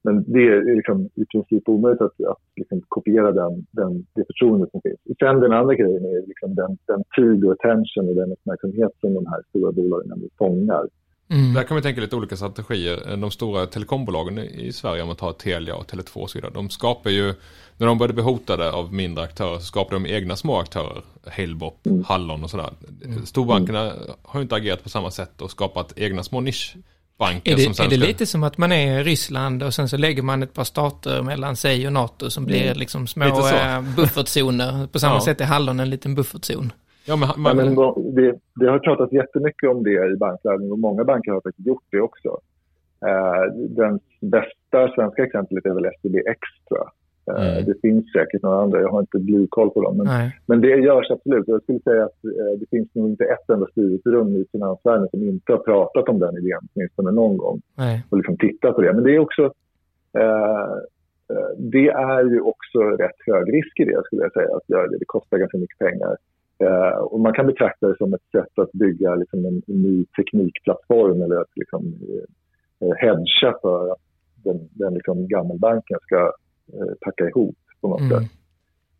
men 0.05 0.15
det 0.33 0.43
är 0.53 0.75
liksom 0.75 1.09
i 1.15 1.25
princip 1.25 1.69
omöjligt 1.69 2.01
att, 2.01 2.17
att 2.33 2.43
liksom 2.55 2.81
kopiera 2.87 3.31
den, 3.31 3.65
den, 3.71 4.05
det 4.15 4.25
förtroende 4.29 4.67
som 4.71 4.81
finns. 4.81 4.99
Sen 5.19 5.39
den 5.39 5.53
andra 5.59 5.75
grejen 5.75 6.05
är 6.05 6.27
liksom 6.27 6.55
den, 6.55 6.77
den 6.91 7.03
tid 7.15 7.45
och 7.45 7.51
attention 7.51 8.09
och 8.09 8.15
den 8.15 8.31
uppmärksamhet 8.31 8.91
som 9.01 9.13
de 9.13 9.25
här 9.25 9.41
stora 9.49 9.71
bolagen 9.71 10.29
fångar. 10.37 10.85
Mm. 11.29 11.53
Där 11.53 11.63
kan 11.63 11.77
vi 11.77 11.83
tänka 11.83 12.01
lite 12.01 12.15
olika 12.15 12.35
strategier. 12.35 13.17
De 13.17 13.31
stora 13.31 13.65
telekombolagen 13.65 14.37
i 14.39 14.71
Sverige, 14.73 15.01
om 15.01 15.07
man 15.07 15.15
tar 15.15 15.31
Telia 15.31 15.75
och 15.75 15.85
Tele2 15.91 16.17
och 16.17 16.29
så 16.29 16.37
vidare, 16.37 16.51
de 16.53 16.69
skapar 16.69 17.09
ju, 17.09 17.33
när 17.77 17.87
de 17.87 17.97
började 17.97 18.13
bli 18.13 18.23
hotade 18.23 18.71
av 18.71 18.93
mindre 18.93 19.23
aktörer, 19.23 19.57
så 19.57 19.65
skapade 19.65 19.95
de 19.95 20.15
egna 20.15 20.35
små 20.35 20.57
aktörer. 20.57 21.03
Halebop, 21.37 21.85
Mm. 21.85 22.03
Hallon 22.07 22.43
och 22.43 22.49
sådär. 22.49 22.69
Storbankerna 23.23 23.91
har 24.21 24.39
ju 24.39 24.41
inte 24.41 24.55
agerat 24.55 24.83
på 24.83 24.89
samma 24.89 25.11
sätt 25.11 25.41
och 25.41 25.51
skapat 25.51 25.93
egna 25.95 26.23
små 26.23 26.41
nisch 26.41 26.77
banken 27.17 27.53
Är 27.53 27.57
det, 27.57 27.63
som 27.63 27.73
sen 27.73 27.85
är 27.85 27.89
det 27.89 27.95
ska- 27.97 28.07
lite 28.07 28.25
som 28.25 28.43
att 28.43 28.57
man 28.57 28.71
är 28.71 28.99
i 28.99 29.03
Ryssland 29.03 29.63
och 29.63 29.73
sen 29.73 29.89
så 29.89 29.97
lägger 29.97 30.23
man 30.23 30.43
ett 30.43 30.53
par 30.53 30.63
stater 30.63 31.21
mellan 31.21 31.55
sig 31.55 31.87
och 31.87 31.93
NATO 31.93 32.29
som 32.29 32.45
blir 32.45 32.73
liksom 32.75 33.07
små 33.07 33.25
eh, 33.25 33.81
buffertzoner. 33.95 34.87
På 34.87 34.99
samma 34.99 35.13
Ja. 35.13 35.19
sätt 35.21 35.41
är 35.41 35.45
Hallon 35.45 35.79
en 35.79 35.89
liten 35.89 36.15
buffertzon. 36.15 36.73
Ja, 37.07 37.15
men, 37.15 37.29
Ja, 37.29 37.37
man, 37.37 37.57
men 37.57 37.75
det, 38.15 38.35
det 38.55 38.69
har 38.71 38.79
pratats 38.79 39.13
jättemycket 39.13 39.69
om 39.69 39.83
det 39.83 39.89
i 40.13 40.17
bankvärlden 40.19 40.71
och 40.71 40.79
många 40.79 41.03
banker 41.03 41.31
har 41.31 41.41
faktiskt 41.41 41.67
gjort 41.67 41.83
det 41.91 42.01
också. 42.01 42.29
Eh, 43.05 43.53
den 43.69 43.99
bästa 44.21 44.95
svenska 44.95 45.23
exemplet 45.23 45.65
är 45.65 45.73
väl 45.73 45.91
SEB. 46.01 46.15
Eh, 46.15 46.87
Mm. 47.27 47.65
Det 47.65 47.81
finns 47.81 48.11
säkert 48.11 48.43
några 48.43 48.61
andra, 48.61 48.81
jag 48.81 48.89
har 48.89 48.99
inte 48.99 49.19
blivkoll 49.19 49.69
på 49.69 49.81
dem. 49.81 49.97
Men, 49.97 50.05
Nej. 50.05 50.39
men 50.45 50.61
det 50.61 50.67
görs 50.67 51.11
absolut. 51.11 51.47
Jag 51.47 51.63
skulle 51.63 51.79
säga 51.79 52.05
att 52.05 52.25
eh, 52.25 52.59
det 52.59 52.65
finns 52.69 52.95
nog 52.95 53.09
inte 53.09 53.23
ett 53.23 53.49
enda 53.49 53.67
styrelserum 53.71 54.35
i 54.35 54.45
finansvärlden 54.51 55.07
som 55.09 55.23
inte 55.23 55.51
har 55.51 55.59
pratat 55.59 56.09
om 56.09 56.19
den 56.19 56.37
idén, 56.37 56.61
åtminstone 56.75 57.11
någon 57.11 57.37
gång, 57.37 57.61
Nej. 57.77 58.03
och 58.09 58.17
liksom 58.17 58.37
tittat 58.37 58.75
på 58.75 58.81
det. 58.81 58.93
Men 58.93 59.03
det 59.03 59.15
är 59.15 59.19
också 59.19 59.43
eh, 60.17 60.71
eh, 61.31 61.49
det 61.57 61.89
är 61.89 62.23
ju 62.23 62.41
också 62.41 62.79
rätt 62.79 63.19
hög 63.25 63.53
risk 63.53 63.79
i 63.79 63.85
det, 63.85 64.01
skulle 64.05 64.21
jag 64.21 64.33
säga, 64.33 64.55
att 64.55 64.69
göra 64.69 64.87
det. 64.87 64.97
Det 64.97 65.05
kostar 65.05 65.37
ganska 65.37 65.57
mycket 65.57 65.79
pengar. 65.79 66.17
Eh, 66.59 66.97
och 66.97 67.19
man 67.19 67.33
kan 67.33 67.47
betrakta 67.47 67.87
det 67.87 67.97
som 67.97 68.13
ett 68.13 68.31
sätt 68.31 68.59
att 68.59 68.71
bygga 68.71 69.15
liksom, 69.15 69.45
en 69.45 69.61
ny 69.67 70.05
teknikplattform 70.05 71.21
eller 71.21 71.35
att 71.35 71.53
liksom, 71.55 71.93
eh, 72.79 72.95
hedga 72.97 73.53
för 73.61 73.91
att 73.91 73.99
den, 74.43 74.69
den 74.71 74.93
liksom, 74.93 75.27
gammelbanken 75.27 75.97
ska 76.01 76.17
eh, 76.17 76.31
packa 77.05 77.27
ihop 77.29 77.57
på 77.81 77.87
något 77.87 78.01
Mm. 78.01 78.11
sätt. 78.11 78.31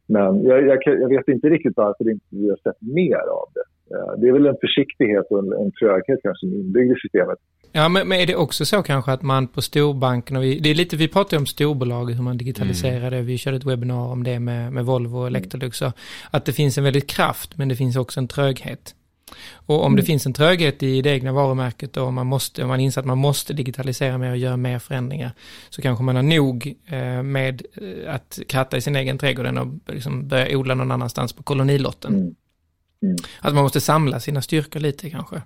Men 0.08 0.44
jag, 0.44 0.68
jag, 0.68 0.78
jag 0.86 1.10
vet 1.10 1.28
inte 1.28 1.48
riktigt 1.48 1.74
varför 1.76 2.12
inte 2.12 2.26
vi 2.30 2.50
har 2.50 2.58
sett 2.58 2.82
mer 2.82 3.18
av 3.40 3.48
det. 3.54 3.96
Eh, 3.96 4.20
det 4.20 4.28
är 4.28 4.34
väl 4.34 4.46
en 4.46 4.58
försiktighet 4.62 5.26
och 5.30 5.40
en, 5.40 5.54
en 5.54 5.72
tröghet 5.72 6.20
kanske 6.24 6.46
inbyggd 6.48 6.92
i 6.92 6.96
systemet. 7.02 7.38
Ja, 7.72 7.90
men, 7.90 8.08
men 8.08 8.20
är 8.20 8.26
det 8.26 8.36
också 8.36 8.66
så 8.66 8.84
kanske 8.84 9.12
att 9.12 9.22
man 9.22 9.48
på 9.48 9.62
storbankerna, 9.62 10.40
vi, 10.40 10.60
det 10.60 10.70
är 10.70 10.76
lite, 10.76 10.96
vi 10.96 11.08
pratar 11.08 11.38
ju 11.38 11.40
om 11.40 11.46
storbolag, 11.46 12.12
hur 12.12 12.24
man 12.24 12.38
digitaliserar 12.38 13.12
det, 13.12 13.22
vi 13.22 13.38
körde 13.38 13.58
ett 13.58 13.66
webbinar 13.66 14.12
om 14.12 14.24
det 14.24 14.40
med, 14.40 14.74
med 14.74 14.86
Volvo 14.86 15.18
och 15.18 15.28
Electrolux, 15.28 15.82
att 16.32 16.46
det 16.46 16.52
finns 16.54 16.78
en 16.78 16.84
väldigt 16.84 17.08
kraft, 17.08 17.58
men 17.58 17.70
det 17.70 17.76
finns 17.76 17.98
också 17.98 18.20
en 18.20 18.28
tröghet. 18.28 18.96
Och 19.52 19.86
om 19.86 19.96
det 19.96 20.04
finns 20.04 20.26
en 20.26 20.34
tröghet 20.34 20.84
i 20.84 21.02
det 21.02 21.10
egna 21.10 21.32
varumärket 21.32 21.98
och 21.98 22.14
man 22.14 22.28
måste, 22.28 22.64
om 22.64 22.68
man 22.68 22.80
inser 22.80 23.02
att 23.02 23.08
man 23.08 23.18
måste 23.18 23.54
digitalisera 23.54 24.18
mer 24.18 24.32
och 24.32 24.38
göra 24.38 24.58
mer 24.58 24.80
förändringar, 24.80 25.32
så 25.70 25.82
kanske 25.82 26.04
man 26.04 26.16
har 26.16 26.24
nog 26.24 26.76
eh, 26.86 27.24
med 27.24 27.62
eh, 27.74 28.14
att 28.14 28.40
kratta 28.48 28.78
i 28.78 28.82
sin 28.82 28.96
egen 28.96 29.18
trädgård 29.18 29.46
att 29.46 29.94
liksom 29.94 30.28
börja 30.28 30.58
odla 30.58 30.76
någon 30.76 30.92
annanstans 30.92 31.34
på 31.34 31.44
kolonilotten. 31.44 32.14
Mm. 32.14 32.36
Mm. 33.04 33.16
Att 33.40 33.54
man 33.54 33.64
måste 33.64 33.82
samla 33.82 34.20
sina 34.20 34.42
styrkor 34.42 34.80
lite 34.80 35.10
kanske. 35.10 35.42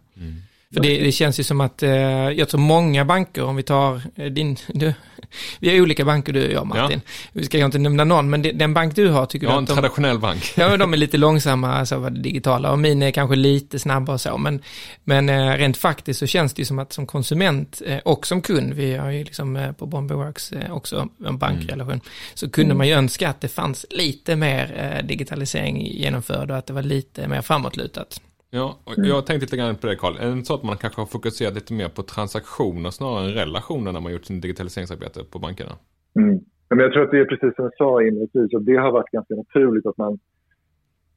För 0.74 0.82
det, 0.82 1.00
det 1.00 1.12
känns 1.12 1.40
ju 1.40 1.44
som 1.44 1.62
att, 1.62 1.84
eh, 1.84 1.92
jag 1.92 2.50
tror 2.50 2.62
många 2.62 3.06
banker, 3.06 3.44
om 3.44 3.56
vi 3.56 3.64
tar 3.64 4.02
eh, 4.16 4.26
din, 4.26 4.58
du, 4.68 4.94
vi 5.60 5.70
har 5.70 5.82
olika 5.82 6.06
banker 6.06 6.34
du 6.34 6.46
och 6.46 6.54
jag 6.54 6.68
Martin. 6.68 7.02
Vi 7.34 7.46
ska 7.46 7.58
ju 7.58 7.66
inte 7.66 7.80
nämna 7.80 8.04
någon, 8.04 8.30
men 8.30 8.42
det, 8.42 8.52
den 8.52 8.74
bank 8.74 8.96
du 8.96 9.10
har 9.10 9.26
tycker 9.26 9.48
jag 9.48 9.54
du 9.54 9.58
en 9.58 9.64
att 9.64 9.70
de, 9.70 9.74
traditionell 9.74 10.20
bank. 10.20 10.54
Ja, 10.58 10.78
de 10.78 10.94
är 10.94 10.98
lite 10.98 11.18
långsamma, 11.28 11.74
alltså 11.74 11.98
vad 11.98 12.14
det 12.14 12.20
digitala, 12.20 12.72
och 12.72 12.80
min 12.80 13.04
är 13.04 13.12
kanske 13.12 13.36
lite 13.36 13.80
snabbare 13.80 14.14
och 14.14 14.22
så, 14.22 14.38
men, 14.38 14.62
men 15.04 15.30
eh, 15.30 15.58
rent 15.58 15.78
faktiskt 15.78 16.20
så 16.20 16.28
känns 16.28 16.54
det 16.54 16.62
ju 16.62 16.66
som 16.66 16.80
att 16.80 16.94
som 16.94 17.06
konsument 17.08 17.82
eh, 17.86 17.98
och 17.98 18.28
som 18.28 18.42
kund, 18.42 18.74
vi 18.74 18.96
har 18.96 19.10
ju 19.12 19.24
liksom 19.24 19.56
eh, 19.56 19.72
på 19.72 19.86
Bombay 19.86 20.18
Works 20.18 20.52
eh, 20.52 20.72
också 20.72 21.08
en 21.26 21.38
bankrelation, 21.38 22.02
så 22.34 22.50
kunde 22.50 22.76
man 22.76 22.88
ju 22.88 22.94
önska 22.94 23.30
att 23.30 23.42
det 23.42 23.48
fanns 23.48 23.86
lite 23.90 24.36
mer 24.36 25.02
digitalisering 25.04 25.88
genomförd 25.88 26.52
och 26.52 26.58
att 26.58 26.68
det 26.68 26.74
var 26.74 26.84
lite 26.84 27.28
mer 27.28 27.42
framåtlutat. 27.42 28.22
Ja, 28.52 28.78
och 28.84 28.94
jag 28.98 29.26
tänkte 29.26 29.46
lite 29.46 29.58
grann 29.58 29.76
på 29.76 29.88
det 29.88 29.98
det 30.20 30.32
inte 30.32 30.48
så 30.48 30.54
att 30.54 30.64
man 30.64 30.78
kanske 30.78 31.02
har 31.02 31.06
fokuserat 31.06 31.54
lite 31.54 31.74
mer 31.74 31.90
på 31.90 32.02
transaktioner 32.04 32.90
snarare 32.90 33.26
än 33.26 33.34
relationer 33.34 33.92
när 33.92 34.02
man 34.02 34.12
gjort 34.12 34.26
sin 34.26 34.42
digitaliseringsarbete 34.42 35.20
på 35.32 35.40
bankerna? 35.40 35.74
Mm. 36.20 36.40
Men 36.70 36.80
jag 36.80 36.94
tror 36.94 37.04
att 37.04 37.12
det 37.12 37.20
är 37.20 37.26
precis 37.26 37.56
som 37.56 37.66
jag 37.66 37.78
sa 37.78 38.02
inledningsvis, 38.02 38.54
att 38.54 38.66
det 38.66 38.76
har 38.76 38.92
varit 38.92 39.12
ganska 39.12 39.36
naturligt 39.36 39.86
att 39.86 39.98
man... 39.98 40.20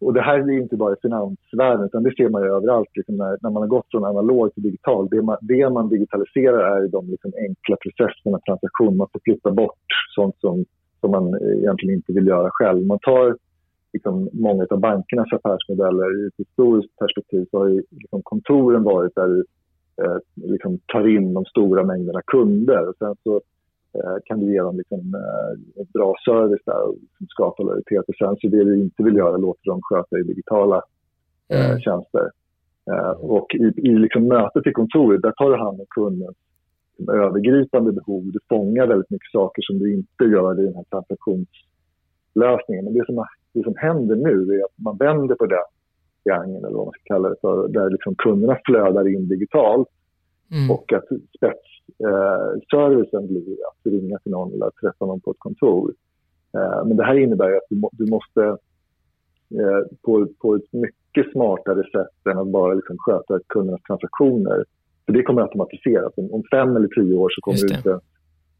Och 0.01 0.15
det 0.15 0.23
här 0.23 0.39
är 0.39 0.63
inte 0.63 0.77
bara 0.77 0.93
i 0.93 1.03
finansvärlden, 1.03 1.87
utan 1.87 2.03
det 2.03 2.15
ser 2.17 2.29
man 2.29 2.43
överallt 2.43 2.89
liksom 2.95 3.17
när, 3.17 3.39
när 3.43 3.51
man 3.51 3.63
har 3.63 3.69
gått 3.77 3.91
från 3.91 4.05
analog 4.05 4.55
till 4.55 4.63
digital. 4.63 5.09
Det 5.11 5.23
man, 5.23 5.37
det 5.43 5.71
man 5.71 5.89
digitaliserar 5.89 6.61
är 6.77 6.89
de 6.89 7.11
liksom 7.11 7.33
enkla 7.49 7.77
processerna, 7.77 8.39
transaktioner. 8.47 8.97
Man 8.97 9.13
får 9.13 9.21
flytta 9.25 9.51
bort 9.51 9.87
sånt 10.15 10.37
som, 10.41 10.65
som 11.01 11.11
man 11.11 11.25
egentligen 11.59 11.95
inte 11.95 12.13
vill 12.13 12.27
göra 12.27 12.49
själv. 12.53 12.87
Man 12.87 12.99
tar 12.99 13.37
liksom, 13.93 14.29
många 14.33 14.67
av 14.71 14.81
bankernas 14.81 15.33
affärsmodeller 15.33 16.25
i 16.25 16.27
ett 16.27 16.35
historiskt 16.37 16.97
perspektiv 16.97 17.47
så 17.51 17.59
har 17.59 17.69
ju 17.69 17.83
liksom, 17.91 18.23
kontoren 18.23 18.83
varit 18.83 19.15
där 19.15 19.29
du 19.29 19.45
eh, 20.03 20.19
liksom, 20.35 20.79
tar 20.87 21.09
in 21.09 21.35
de 21.35 21.45
stora 21.45 21.85
mängderna 21.85 22.23
kunder. 22.27 22.89
Och 22.89 22.97
sen 22.99 23.17
så 23.23 23.37
eh, 23.95 24.17
kan 24.25 24.41
du 24.41 24.53
ge 24.53 24.61
dem 24.63 24.77
liksom, 24.77 25.15
eh, 25.15 25.83
ett 25.83 25.93
bra 25.93 26.15
service 26.25 26.63
där 26.67 26.83
och 26.89 26.95
liksom 27.01 27.27
skapa 27.27 27.63
lojalitet. 27.63 28.05
Och 28.09 28.15
sen 28.19 28.37
så 28.37 28.49
det 28.49 28.65
du 28.65 28.81
inte 28.81 29.03
vill 29.03 29.17
göra 29.17 29.37
låter 29.37 29.71
dem 29.71 29.81
sköta 29.83 30.19
i 30.19 30.23
digitala 30.23 30.83
eh, 31.49 31.67
Mm. 31.71 31.81
tjänster. 31.81 32.31
Eh, 32.91 33.11
och 33.11 33.55
i, 33.55 33.73
i 33.77 33.89
liksom 33.99 34.29
mötet 34.29 34.67
i 34.67 34.73
kontoret, 34.73 35.23
där 35.23 35.33
tar 35.33 35.51
du 35.51 35.57
hand 35.57 35.81
om 35.81 35.87
kundens 35.91 36.37
liksom, 36.99 37.15
övergripande 37.15 37.93
behov. 37.93 38.23
Du 38.33 38.39
fångar 38.49 38.87
väldigt 38.87 39.11
mycket 39.11 39.31
saker 39.33 39.63
som 39.63 39.79
du 39.79 39.95
inte 39.95 40.25
gör 40.25 40.61
i 40.61 40.65
den 40.65 40.75
här 40.75 40.85
transaktionslösningen. 40.91 42.85
Men 42.85 42.95
det 42.95 43.07
som, 43.07 43.27
det 43.53 43.63
som 43.63 43.75
händer 43.77 44.17
nu 44.17 44.55
är 44.55 44.65
att 44.65 44.79
man 44.79 44.97
vänder 44.97 45.35
på 45.35 45.47
den 45.47 45.59
triangeln, 46.25 46.65
eller 46.65 46.77
vad 46.77 46.87
man 46.87 46.93
ska 46.93 47.15
kalla 47.15 47.29
det 47.29 47.37
för, 47.41 47.69
där 47.69 47.91
liksom 47.91 48.15
kunderna 48.15 48.59
flödar 48.65 49.09
in 49.09 49.29
digitalt 49.29 49.89
Mm. 50.53 50.71
och 50.71 50.93
att 50.93 51.05
spetsservicen 51.37 53.27
blir 53.27 53.57
att 53.69 53.93
ringa 53.93 54.19
till 54.19 54.33
någon 54.33 54.53
eller 54.53 54.71
träffa 54.71 55.07
någon 55.07 55.21
på 55.21 55.31
ett 55.31 55.39
kontor. 55.39 55.95
Eh, 56.55 56.87
men 56.87 56.97
det 56.97 57.05
här 57.05 57.15
innebär 57.15 57.49
ju 57.49 57.57
att 57.57 57.69
du, 57.71 57.77
må, 57.77 57.91
du 57.93 58.07
måste 58.07 58.43
eh, 59.61 59.83
på, 60.03 60.29
på 60.41 60.55
ett 60.55 60.73
mycket 60.73 61.33
smartare 61.33 61.83
sätt 61.83 62.27
än 62.31 62.39
att 62.39 62.49
bara 62.49 62.75
liksom 62.75 62.97
sköta 62.99 63.41
kundernas 63.49 63.83
transaktioner. 63.83 64.65
För 65.07 65.13
det 65.13 65.23
kommer 65.23 65.43
att 65.43 65.49
automatiseras. 65.49 66.13
Om, 66.17 66.33
om 66.33 66.43
fem 66.51 66.77
eller 66.77 66.89
tio 66.89 67.17
år 67.17 67.31
så 67.31 67.41
kommer 67.41 67.59
du 67.59 67.75
inte 67.75 68.01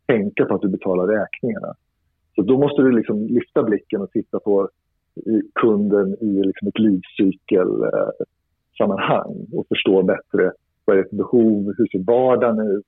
tänka 0.07 0.45
på 0.45 0.55
att 0.55 0.63
du 0.63 0.69
betalar 0.69 1.07
räkningarna. 1.07 1.75
Så 2.35 2.43
då 2.43 2.59
måste 2.59 2.83
du 2.83 2.93
liksom 2.93 3.27
lyfta 3.27 3.63
blicken 3.63 4.01
och 4.01 4.11
titta 4.11 4.41
på 4.41 4.69
kunden 5.55 6.17
i 6.21 6.43
liksom 6.43 6.69
ett 6.69 6.79
livscykelsammanhang 6.79 9.47
eh, 9.53 9.59
och 9.59 9.67
förstå 9.69 10.03
bättre 10.03 10.53
vad 10.85 10.99
är 10.99 11.03
det 11.03 11.09
för 11.09 11.17
behov, 11.17 11.75
hur 11.77 11.87
ser 11.87 12.05
vardagen 12.07 12.71
ut. 12.71 12.87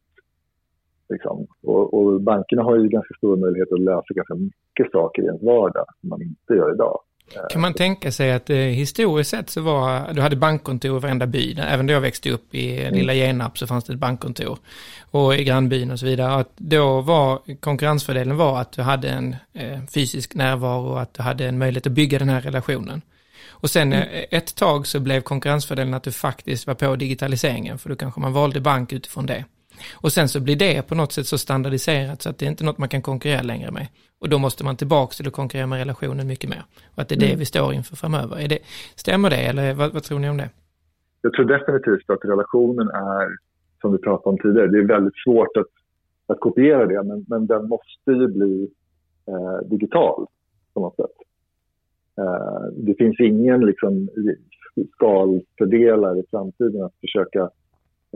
Liksom. 1.09 1.47
Och, 1.63 1.95
och 1.95 2.21
bankerna 2.21 2.63
har 2.63 2.77
ju 2.77 2.89
ganska 2.89 3.15
stor 3.15 3.37
möjlighet 3.37 3.73
att 3.73 3.81
lösa 3.81 4.15
ganska 4.15 4.35
mycket 4.35 4.93
saker 4.93 5.23
i 5.23 5.27
ens 5.27 5.43
vardag 5.43 5.85
som 6.01 6.09
man 6.09 6.23
inte 6.23 6.55
gör 6.55 6.75
idag. 6.75 7.01
Kan 7.51 7.61
man 7.61 7.75
tänka 7.75 8.13
sig 8.13 8.33
att 8.33 8.51
eh, 8.51 8.57
historiskt 8.57 9.31
sett 9.31 9.51
så 9.51 9.61
var, 9.61 10.13
du 10.13 10.21
hade 10.21 10.37
bankkontor 10.37 10.97
i 10.97 11.01
varenda 11.01 11.27
by, 11.27 11.55
även 11.59 11.87
då 11.87 11.93
jag 11.93 12.01
växte 12.01 12.31
upp 12.31 12.55
i 12.55 12.91
lilla 12.91 13.15
Genarp 13.15 13.59
så 13.59 13.67
fanns 13.67 13.85
det 13.85 13.93
ett 13.93 13.99
bankkontor. 13.99 14.59
Och 15.11 15.35
i 15.35 15.45
grannbyn 15.45 15.91
och 15.91 15.99
så 15.99 16.07
vidare. 16.07 16.35
Att 16.35 16.53
då 16.57 17.01
var 17.01 17.41
konkurrensfördelen 17.61 18.37
var 18.37 18.61
att 18.61 18.73
du 18.73 18.83
hade 18.83 19.09
en 19.09 19.37
eh, 19.53 19.81
fysisk 19.95 20.35
närvaro 20.35 20.87
och 20.87 21.01
att 21.01 21.15
du 21.15 21.23
hade 21.23 21.49
en 21.49 21.59
möjlighet 21.59 21.87
att 21.87 21.93
bygga 21.93 22.19
den 22.19 22.29
här 22.29 22.41
relationen. 22.41 23.03
Och 23.49 23.71
sen 23.71 23.93
eh, 23.93 24.25
ett 24.31 24.55
tag 24.55 24.87
så 24.87 25.01
blev 25.01 25.21
konkurrensfördelen 25.21 25.95
att 25.95 26.03
du 26.03 26.13
faktiskt 26.13 26.67
var 26.67 26.75
på 26.75 26.97
digitaliseringen, 26.97 27.79
för 27.79 27.89
då 27.89 27.97
kanske 27.97 28.21
man 28.21 28.33
valde 28.33 28.61
bank 28.61 28.93
utifrån 28.93 29.27
det. 29.27 29.45
Och 30.03 30.13
sen 30.13 30.29
så 30.29 30.41
blir 30.41 30.57
det 30.57 30.89
på 30.89 30.95
något 30.95 31.13
sätt 31.13 31.27
så 31.27 31.39
standardiserat 31.39 32.23
så 32.23 32.31
att 32.31 32.39
det 32.39 32.47
är 32.47 32.51
inte 32.51 32.65
något 32.65 32.79
man 32.79 32.89
kan 32.89 33.03
konkurrera 33.03 33.43
längre 33.43 33.71
med. 33.71 33.87
Och 34.19 34.29
då 34.29 34.39
måste 34.39 34.65
man 34.65 34.77
tillbaka 34.77 35.13
till 35.13 35.29
att 35.29 35.33
konkurrera 35.33 35.67
med 35.67 35.79
relationen 35.79 36.27
mycket 36.27 36.51
mer. 36.51 36.63
Och 36.95 37.03
att 37.03 37.09
det 37.09 37.15
är 37.15 37.21
det 37.21 37.37
vi 37.39 37.45
står 37.45 37.75
inför 37.75 37.97
framöver. 37.97 38.37
Är 38.41 38.49
det, 38.49 38.59
stämmer 38.97 39.31
det 39.31 39.37
eller 39.37 39.75
vad, 39.75 39.93
vad 39.93 40.03
tror 40.03 40.19
ni 40.19 40.29
om 40.31 40.37
det? 40.37 40.51
Jag 41.23 41.33
tror 41.33 41.45
definitivt 41.45 42.11
att 42.11 42.25
relationen 42.25 42.89
är, 42.89 43.37
som 43.81 43.93
vi 43.93 43.99
pratade 43.99 44.29
om 44.29 44.39
tidigare, 44.39 44.67
det 44.67 44.79
är 44.79 44.89
väldigt 44.97 45.19
svårt 45.25 45.57
att, 45.57 45.73
att 46.27 46.41
kopiera 46.41 46.87
det, 46.87 47.03
men, 47.03 47.25
men 47.29 47.47
den 47.47 47.69
måste 47.69 48.11
ju 48.11 48.29
bli 48.29 48.69
eh, 49.29 49.69
digital 49.69 50.27
på 50.75 50.81
något 50.81 50.97
sätt. 50.97 51.17
Eh, 52.19 52.67
det 52.73 52.95
finns 52.95 53.21
ingen 53.21 53.61
liksom, 53.61 54.09
skalfördelar 54.93 56.19
i 56.19 56.23
framtiden 56.31 56.83
att 56.83 56.95
försöka 57.01 57.51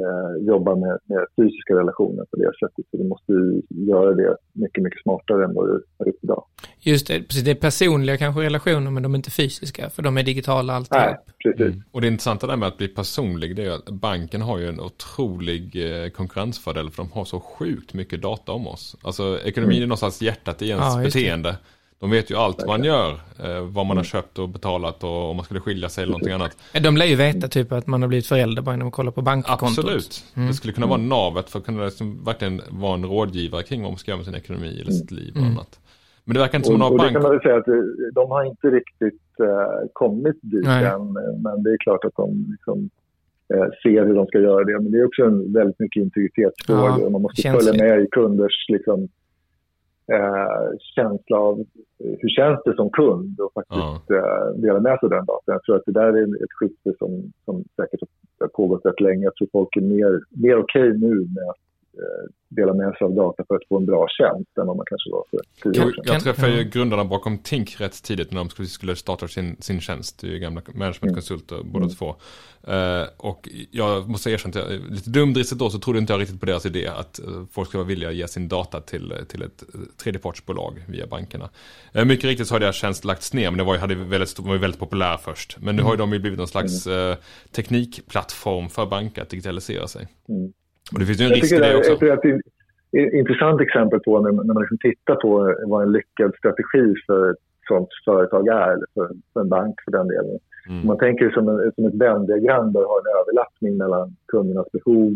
eh, 0.06 0.46
jobba 0.46 0.74
med, 0.76 0.98
med 1.04 1.26
fysiska 1.36 1.74
relationer 1.74 2.24
på 2.30 2.36
det 2.36 2.52
sättet. 2.60 2.84
Så 2.90 2.96
du 2.96 3.04
måste 3.04 3.32
ju 3.32 3.62
göra 3.68 4.14
det 4.14 4.36
mycket, 4.52 4.84
mycket 4.84 5.02
smartare 5.02 5.44
än 5.44 5.54
vad 5.54 5.66
du 5.66 5.84
har 5.98 6.06
gjort 6.06 6.22
idag. 6.22 6.44
Just 6.80 7.06
det, 7.06 7.22
precis, 7.22 7.44
det 7.44 7.50
är 7.50 7.54
personliga 7.54 8.16
kanske 8.16 8.42
relationer 8.42 8.90
men 8.90 9.02
de 9.02 9.14
är 9.14 9.16
inte 9.16 9.30
fysiska 9.30 9.90
för 9.90 10.02
de 10.02 10.18
är 10.18 10.22
digitala 10.22 10.72
alltihop. 10.72 11.04
Nej, 11.06 11.16
precis. 11.44 11.82
Och 11.92 12.00
det 12.00 12.06
intressanta 12.08 12.46
där 12.46 12.56
med 12.56 12.68
att 12.68 12.76
bli 12.76 12.88
personlig 12.88 13.56
det 13.56 13.64
är 13.64 13.70
att 13.70 13.90
banken 13.90 14.42
har 14.42 14.58
ju 14.58 14.68
en 14.68 14.80
otrolig 14.80 15.64
eh, 15.76 16.08
konkurrensfördel 16.10 16.90
för 16.90 17.02
de 17.02 17.12
har 17.12 17.24
så 17.24 17.40
sjukt 17.40 17.94
mycket 17.94 18.22
data 18.22 18.52
om 18.52 18.66
oss. 18.66 18.96
Alltså 19.02 19.38
ekonomin 19.44 19.82
är 19.82 19.86
någonstans 19.86 20.22
hjärtat 20.22 20.62
i 20.62 20.68
ens 20.68 20.94
Ja, 20.94 21.02
just 21.02 21.16
det. 21.16 21.56
De 22.00 22.10
vet 22.10 22.30
ju 22.30 22.34
allt 22.36 22.66
man 22.66 22.84
gör, 22.84 23.10
eh, 23.44 23.60
vad 23.70 23.86
man 23.86 23.96
har 23.96 24.04
köpt 24.04 24.38
och 24.38 24.48
betalat 24.48 25.04
och 25.04 25.30
om 25.30 25.36
man 25.36 25.44
skulle 25.44 25.60
skilja 25.60 25.88
sig 25.88 26.02
eller 26.02 26.10
någonting 26.12 26.32
annat. 26.32 26.56
De 26.82 26.96
lär 26.96 27.06
ju 27.06 27.14
veta 27.16 27.48
typ 27.48 27.72
att 27.72 27.86
man 27.86 28.02
har 28.02 28.08
blivit 28.08 28.26
förälder 28.26 28.62
bara 28.62 28.72
genom 28.72 28.88
att 28.88 28.94
kolla 28.94 29.10
på 29.10 29.22
bankkontot. 29.22 29.78
Absolut. 29.78 30.24
Det 30.34 30.52
skulle 30.54 30.72
kunna 30.72 30.86
vara 30.86 31.00
navet 31.00 31.50
för 31.50 31.58
att 31.58 31.64
kunna 31.64 31.84
liksom 31.84 32.24
verkligen 32.24 32.60
vara 32.70 32.94
en 32.94 33.04
rådgivare 33.04 33.62
kring 33.62 33.82
vad 33.82 33.90
man 33.90 33.98
ska 33.98 34.10
göra 34.10 34.16
med 34.16 34.26
sin 34.26 34.34
ekonomi 34.34 34.78
eller 34.80 34.92
sitt 34.92 35.10
liv 35.10 35.32
och 35.34 35.40
Mm. 35.40 35.50
annat. 35.52 35.78
Men 36.24 36.34
det 36.34 36.40
verkar 36.40 36.58
inte 36.58 36.66
som 36.66 36.82
Och, 36.82 36.86
att 36.86 36.90
och 36.92 36.96
man 36.96 37.06
det 37.06 37.12
har 37.12 37.12
kan 37.12 37.22
man 37.22 37.30
bank. 37.32 37.44
väl 37.44 37.50
säga 37.50 37.56
att 37.60 37.68
eh, 37.68 38.12
de 38.14 38.30
har 38.30 38.44
inte 38.44 38.66
riktigt 38.70 39.40
eh, 39.40 39.88
kommit 39.92 40.38
dit 40.42 40.64
Nej. 40.64 40.84
än. 40.84 41.12
Men 41.42 41.62
det 41.62 41.70
är 41.70 41.76
klart 41.78 42.04
att 42.04 42.16
de 42.16 42.46
liksom, 42.50 42.90
eh, 43.54 43.68
ser 43.82 44.06
hur 44.06 44.14
de 44.14 44.26
ska 44.26 44.38
göra 44.38 44.64
det. 44.64 44.80
Men 44.82 44.92
det 44.92 44.98
är 44.98 45.06
också 45.06 45.22
en 45.22 45.52
väldigt 45.52 45.78
mycket 45.80 46.00
integritetsfråga. 46.02 46.96
Ja, 47.02 47.10
man 47.10 47.22
måste 47.22 47.42
följa 47.50 47.72
med 47.84 48.00
i 48.02 48.06
kunders 48.10 48.66
liksom, 48.68 49.08
eh, 50.12 50.68
känsla 50.94 51.38
av 51.38 51.64
hur 52.20 52.28
känns 52.28 52.60
det 52.64 52.74
som 52.76 52.90
kund 52.90 53.40
och 53.40 53.52
faktiskt 53.52 54.10
eh, 54.10 54.60
dela 54.62 54.80
med 54.80 54.98
sig 55.00 55.08
den 55.08 55.26
datan. 55.26 55.54
Jag 55.56 55.62
tror 55.62 55.76
att 55.76 55.86
det 55.86 55.92
där 55.92 56.12
är 56.18 56.44
ett 56.44 56.56
skifte 56.58 56.92
som, 56.98 57.32
som 57.44 57.64
säkert 57.76 58.00
har 58.40 58.48
pågått 58.48 58.86
rätt 58.86 59.00
länge. 59.00 59.24
Jag 59.24 59.34
tror 59.34 59.48
folk 59.52 59.76
är 59.76 59.80
mer, 59.80 60.20
mer 60.42 60.58
okej 60.58 60.88
nu 60.88 61.14
med 61.14 61.48
att 61.50 61.67
dela 62.48 62.74
med 62.74 62.94
sig 62.98 63.04
av 63.04 63.14
data 63.14 63.44
för 63.48 63.54
att 63.54 63.68
få 63.68 63.76
en 63.78 63.86
bra 63.86 64.06
tjänst 64.18 64.58
än 64.58 64.66
vad 64.66 64.76
man 64.76 64.86
kanske 64.88 65.10
var 65.10 65.24
för 65.30 65.40
tio 65.62 65.80
Kan- 65.80 65.88
år 65.88 65.92
sedan. 65.92 66.04
Jag 66.06 66.22
träffade 66.22 66.52
ju 66.52 66.58
ja. 66.62 66.68
grundarna 66.72 67.04
bakom 67.04 67.38
Tink 67.38 67.80
rätt 67.80 68.02
tidigt 68.02 68.30
när 68.30 68.38
de 68.38 68.48
skulle, 68.50 68.68
skulle 68.68 68.96
starta 68.96 69.28
sin, 69.28 69.56
sin 69.60 69.80
tjänst. 69.80 70.20
Det 70.20 70.26
är 70.26 70.30
ju 70.30 70.38
gamla 70.38 70.62
managementkonsulter 70.74 71.56
båda 71.64 71.84
Mm. 71.84 71.96
två. 71.96 72.14
Eh, 72.72 73.02
och 73.16 73.48
jag 73.70 74.08
måste 74.08 74.30
erkänna 74.30 74.60
att 74.60 74.70
jag, 74.72 74.80
lite 74.90 75.10
dumdristigt 75.10 75.58
då 75.58 75.70
så 75.70 75.78
trodde 75.78 75.98
inte 75.98 76.12
jag 76.12 76.20
riktigt 76.20 76.40
på 76.40 76.46
deras 76.46 76.66
idé 76.66 76.86
att 76.86 77.18
eh, 77.18 77.44
folk 77.52 77.68
ska 77.68 77.78
vara 77.78 77.88
villiga 77.88 78.08
att 78.08 78.14
ge 78.16 78.28
sin 78.28 78.48
data 78.48 78.80
till, 78.80 79.14
till 79.28 79.42
ett 79.42 79.62
eh, 79.74 79.80
tredjepartsbolag 80.02 80.84
via 80.88 81.06
bankerna. 81.06 81.50
Eh, 81.92 82.04
mycket 82.04 82.24
riktigt 82.24 82.46
så 82.48 82.54
har 82.54 82.60
deras 82.60 82.76
tjänst 82.76 83.04
lagts 83.04 83.32
ner 83.32 83.50
men 83.50 83.58
det 83.58 83.64
var 83.64 83.74
ju, 83.74 83.80
hade 83.80 83.94
väldigt, 83.94 84.38
var 84.38 84.52
ju 84.54 84.60
väldigt 84.60 84.80
populär 84.80 85.16
först. 85.16 85.56
Men 85.60 85.76
nu 85.76 85.82
har 85.82 85.90
ju 85.90 85.96
de 85.96 86.12
ju 86.12 86.18
blivit 86.18 86.38
någon 86.38 86.48
slags 86.48 86.86
eh, 86.86 87.16
teknikplattform 87.52 88.68
för 88.68 88.86
banker 88.86 89.22
att 89.22 89.30
digitalisera 89.30 89.88
sig. 89.88 90.06
Mm. 90.28 90.52
Och 90.92 90.98
det 90.98 91.06
finns 91.06 91.20
ju 91.20 91.24
en 91.24 91.30
Jag 91.30 91.36
risk 91.36 91.52
i 91.52 91.58
det 91.58 91.76
också. 91.76 92.06
jag 92.06 92.24
är 92.24 92.34
ett 92.34 93.12
intressant 93.12 93.60
exempel 93.60 94.00
på 94.00 94.20
när, 94.20 94.32
när 94.32 94.54
man 94.54 94.62
liksom 94.62 94.78
tittar 94.78 95.14
på 95.14 95.54
vad 95.66 95.82
en 95.82 95.92
lyckad 95.92 96.32
strategi 96.38 96.94
för 97.06 97.30
ett 97.30 97.42
sånt 97.68 97.88
företag 98.04 98.48
är, 98.48 98.68
eller 98.74 98.86
för, 98.94 99.08
för 99.32 99.40
en 99.40 99.48
bank 99.48 99.74
för 99.84 99.92
den 99.92 100.08
delen. 100.08 100.38
Mm. 100.68 100.86
Man 100.86 100.98
tänker 100.98 101.30
som, 101.30 101.48
en, 101.48 101.72
som 101.74 101.84
ett 101.84 101.94
Venn-diagram 101.94 102.72
där 102.72 102.80
du 102.80 102.86
har 102.86 103.00
en 103.00 103.20
överlappning 103.20 103.76
mellan 103.76 104.16
kundernas 104.26 104.72
behov, 104.72 105.12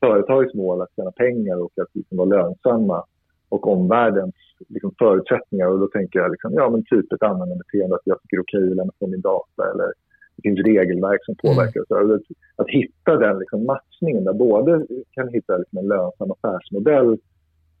företagets 0.00 0.54
mål 0.54 0.82
att 0.82 0.94
tjäna 0.96 1.10
pengar 1.10 1.56
och 1.56 1.72
att 1.82 1.94
liksom 1.94 2.16
vara 2.18 2.28
lönsamma 2.28 3.04
och 3.48 3.72
omvärldens 3.72 4.34
liksom, 4.68 4.94
förutsättningar. 4.98 5.66
Och 5.66 5.78
då 5.78 5.86
tänker 5.86 6.18
jag 6.18 6.30
liksom, 6.30 6.52
ja, 6.54 6.70
men 6.70 6.84
typ 6.84 7.12
ett 7.12 7.22
användarbeteende, 7.22 7.94
att 7.96 8.00
jag 8.04 8.20
tycker 8.20 8.36
det 8.36 8.40
är 8.40 8.48
okej 8.48 8.70
att 8.70 8.76
lämna 8.76 8.92
på 8.98 9.06
min 9.06 9.20
data 9.20 9.70
eller 9.72 9.92
det 10.38 10.48
finns 10.48 10.66
regelverk 10.66 11.20
som 11.24 11.34
påverkar. 11.42 11.82
Så 11.88 11.94
att, 12.14 12.20
att 12.56 12.68
hitta 12.68 13.16
den 13.16 13.38
liksom, 13.38 13.66
matchningen 13.66 14.24
där 14.24 14.32
både 14.32 14.86
kan 15.14 15.28
hitta 15.28 15.56
liksom, 15.56 15.78
en 15.78 15.88
lönsam 15.88 16.30
affärsmodell 16.30 17.18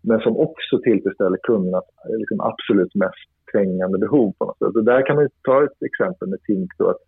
men 0.02 0.20
som 0.20 0.36
också 0.36 0.78
tillfredsställer 0.82 1.38
kundernas 1.42 1.84
liksom, 2.18 2.40
absolut 2.40 2.94
mest 2.94 3.28
trängande 3.52 3.98
behov. 3.98 4.32
på 4.38 4.44
något 4.44 4.58
sätt. 4.58 4.76
Och 4.76 4.84
där 4.84 5.06
kan 5.06 5.16
man 5.16 5.28
ta 5.42 5.64
ett 5.64 5.82
exempel 5.90 6.28
med 6.28 6.42
Tink. 6.42 6.70
Då, 6.78 6.88
att 6.90 7.02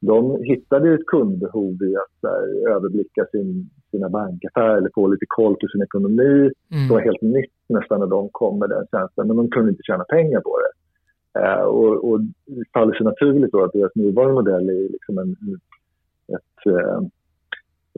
de 0.00 0.42
hittade 0.44 0.94
ett 0.94 1.06
kundbehov 1.06 1.82
i 1.82 1.96
att 1.96 2.16
här, 2.30 2.70
överblicka 2.74 3.24
sin, 3.32 3.70
sina 3.90 4.08
bankaffärer 4.08 4.76
eller 4.76 4.90
få 4.94 5.06
lite 5.08 5.24
koll 5.28 5.54
på 5.60 5.66
sin 5.68 5.82
ekonomi. 5.82 6.50
Det 6.68 6.90
var 6.90 7.00
Mm. 7.00 7.04
helt 7.08 7.22
nytt 7.22 7.54
nästan 7.68 8.00
när 8.00 8.06
de 8.06 8.28
kom 8.32 8.58
med 8.58 8.68
den 8.68 8.86
tjänsten, 8.90 9.26
men 9.28 9.36
de 9.36 9.50
kunde 9.50 9.70
inte 9.70 9.82
tjäna 9.86 10.04
pengar 10.04 10.40
på 10.40 10.58
det. 10.62 10.70
Eh, 11.36 11.62
och, 11.62 12.10
och 12.10 12.20
det 12.46 12.64
faller 12.72 12.94
sig 12.94 13.04
naturligt 13.04 13.52
då 13.52 13.64
att 13.64 13.72
deras 13.72 13.94
nuvarande 13.94 14.34
modell 14.34 14.68
är 14.68 14.88
liksom 14.88 15.18
en, 15.18 15.36
ett 16.36 16.66
eh, 16.66 17.00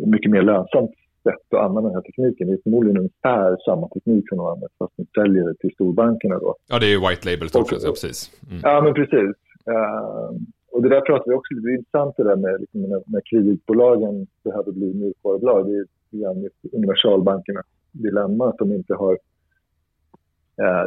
mycket 0.06 0.30
mer 0.30 0.42
lönsamt 0.42 0.90
sätt 1.22 1.54
att 1.54 1.64
använda 1.64 1.88
den 1.88 1.94
här 1.94 2.02
tekniken. 2.02 2.46
Det 2.46 2.52
är 2.52 2.62
förmodligen 2.62 2.98
ungefär 2.98 3.56
samma 3.64 3.88
teknik 3.88 4.28
som 4.28 4.38
de 4.38 4.46
använder 4.46 4.68
fast 4.78 4.92
de 4.96 5.06
säljer 5.20 5.44
det 5.48 5.54
till 5.54 5.74
storbankerna 5.74 6.38
då. 6.38 6.56
Ja, 6.68 6.78
det 6.78 6.86
är 6.86 6.90
ju 6.90 7.00
white 7.08 7.30
label 7.30 7.48
sett, 7.48 7.82
ja, 7.84 7.90
precis. 7.90 8.30
Mm. 8.50 8.60
Ja, 8.62 8.80
men 8.84 8.94
precis. 8.94 9.36
Eh, 9.72 10.30
och 10.72 10.82
det 10.82 10.88
där 10.88 11.00
pratar 11.00 11.30
vi 11.30 11.36
också 11.36 11.54
lite, 11.54 11.70
intressant 11.70 12.16
det 12.16 12.24
där 12.24 12.36
med 12.36 12.60
liksom, 12.60 12.80
när, 12.82 13.02
när 13.06 13.22
kreditbolagen 13.30 14.26
behöver 14.44 14.72
bli 14.72 14.94
mjukvarubolag. 14.94 15.66
Det 15.66 15.72
är 15.72 16.42
just 16.42 16.56
universalbankernas 16.72 17.66
dilemma 17.92 18.48
att 18.48 18.58
de 18.58 18.72
inte 18.72 18.94
har 18.94 19.18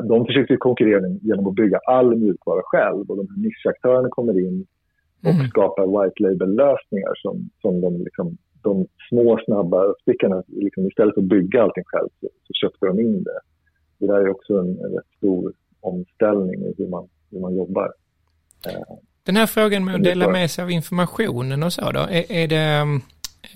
de 0.07 0.25
försöker 0.25 0.53
ju 0.53 0.57
konkurrera 0.57 1.07
genom 1.21 1.47
att 1.47 1.55
bygga 1.55 1.79
all 1.87 2.15
mjukvara 2.15 2.61
själv 2.63 3.09
och 3.09 3.17
de 3.17 3.27
här 3.29 3.37
nischaktörerna 3.37 4.09
kommer 4.09 4.39
in 4.39 4.65
och 5.23 5.33
Mm. 5.33 5.47
skapar 5.47 5.85
white 5.85 6.23
label-lösningar 6.23 7.13
som, 7.15 7.49
som 7.61 7.81
de, 7.81 8.03
liksom, 8.03 8.37
de 8.61 8.87
små 9.09 9.39
snabba 9.45 9.83
uppstickarna, 9.83 10.43
liksom, 10.47 10.87
istället 10.87 11.13
för 11.13 11.21
att 11.21 11.27
bygga 11.27 11.63
allting 11.63 11.83
själv 11.85 12.09
så, 12.21 12.29
så 12.43 12.53
köpte 12.53 12.85
de 12.85 12.99
in 12.99 13.23
det. 13.23 13.39
Det 13.99 14.07
där 14.07 14.21
är 14.21 14.29
också 14.29 14.53
en, 14.53 14.69
en 14.69 14.91
rätt 14.91 15.11
stor 15.17 15.53
omställning 15.79 16.61
i 16.65 16.73
hur 16.77 16.87
man, 16.87 17.07
hur 17.31 17.39
man 17.39 17.55
jobbar. 17.55 17.93
Den 19.23 19.35
här 19.35 19.47
frågan 19.47 19.85
med 19.85 19.95
att 19.95 20.03
dela 20.03 20.29
med 20.29 20.51
sig 20.51 20.63
av 20.63 20.71
informationen 20.71 21.63
och 21.63 21.73
så 21.73 21.91
då, 21.91 21.99
är, 21.99 22.31
är, 22.31 22.47
det, 22.47 22.81
um, 22.81 23.01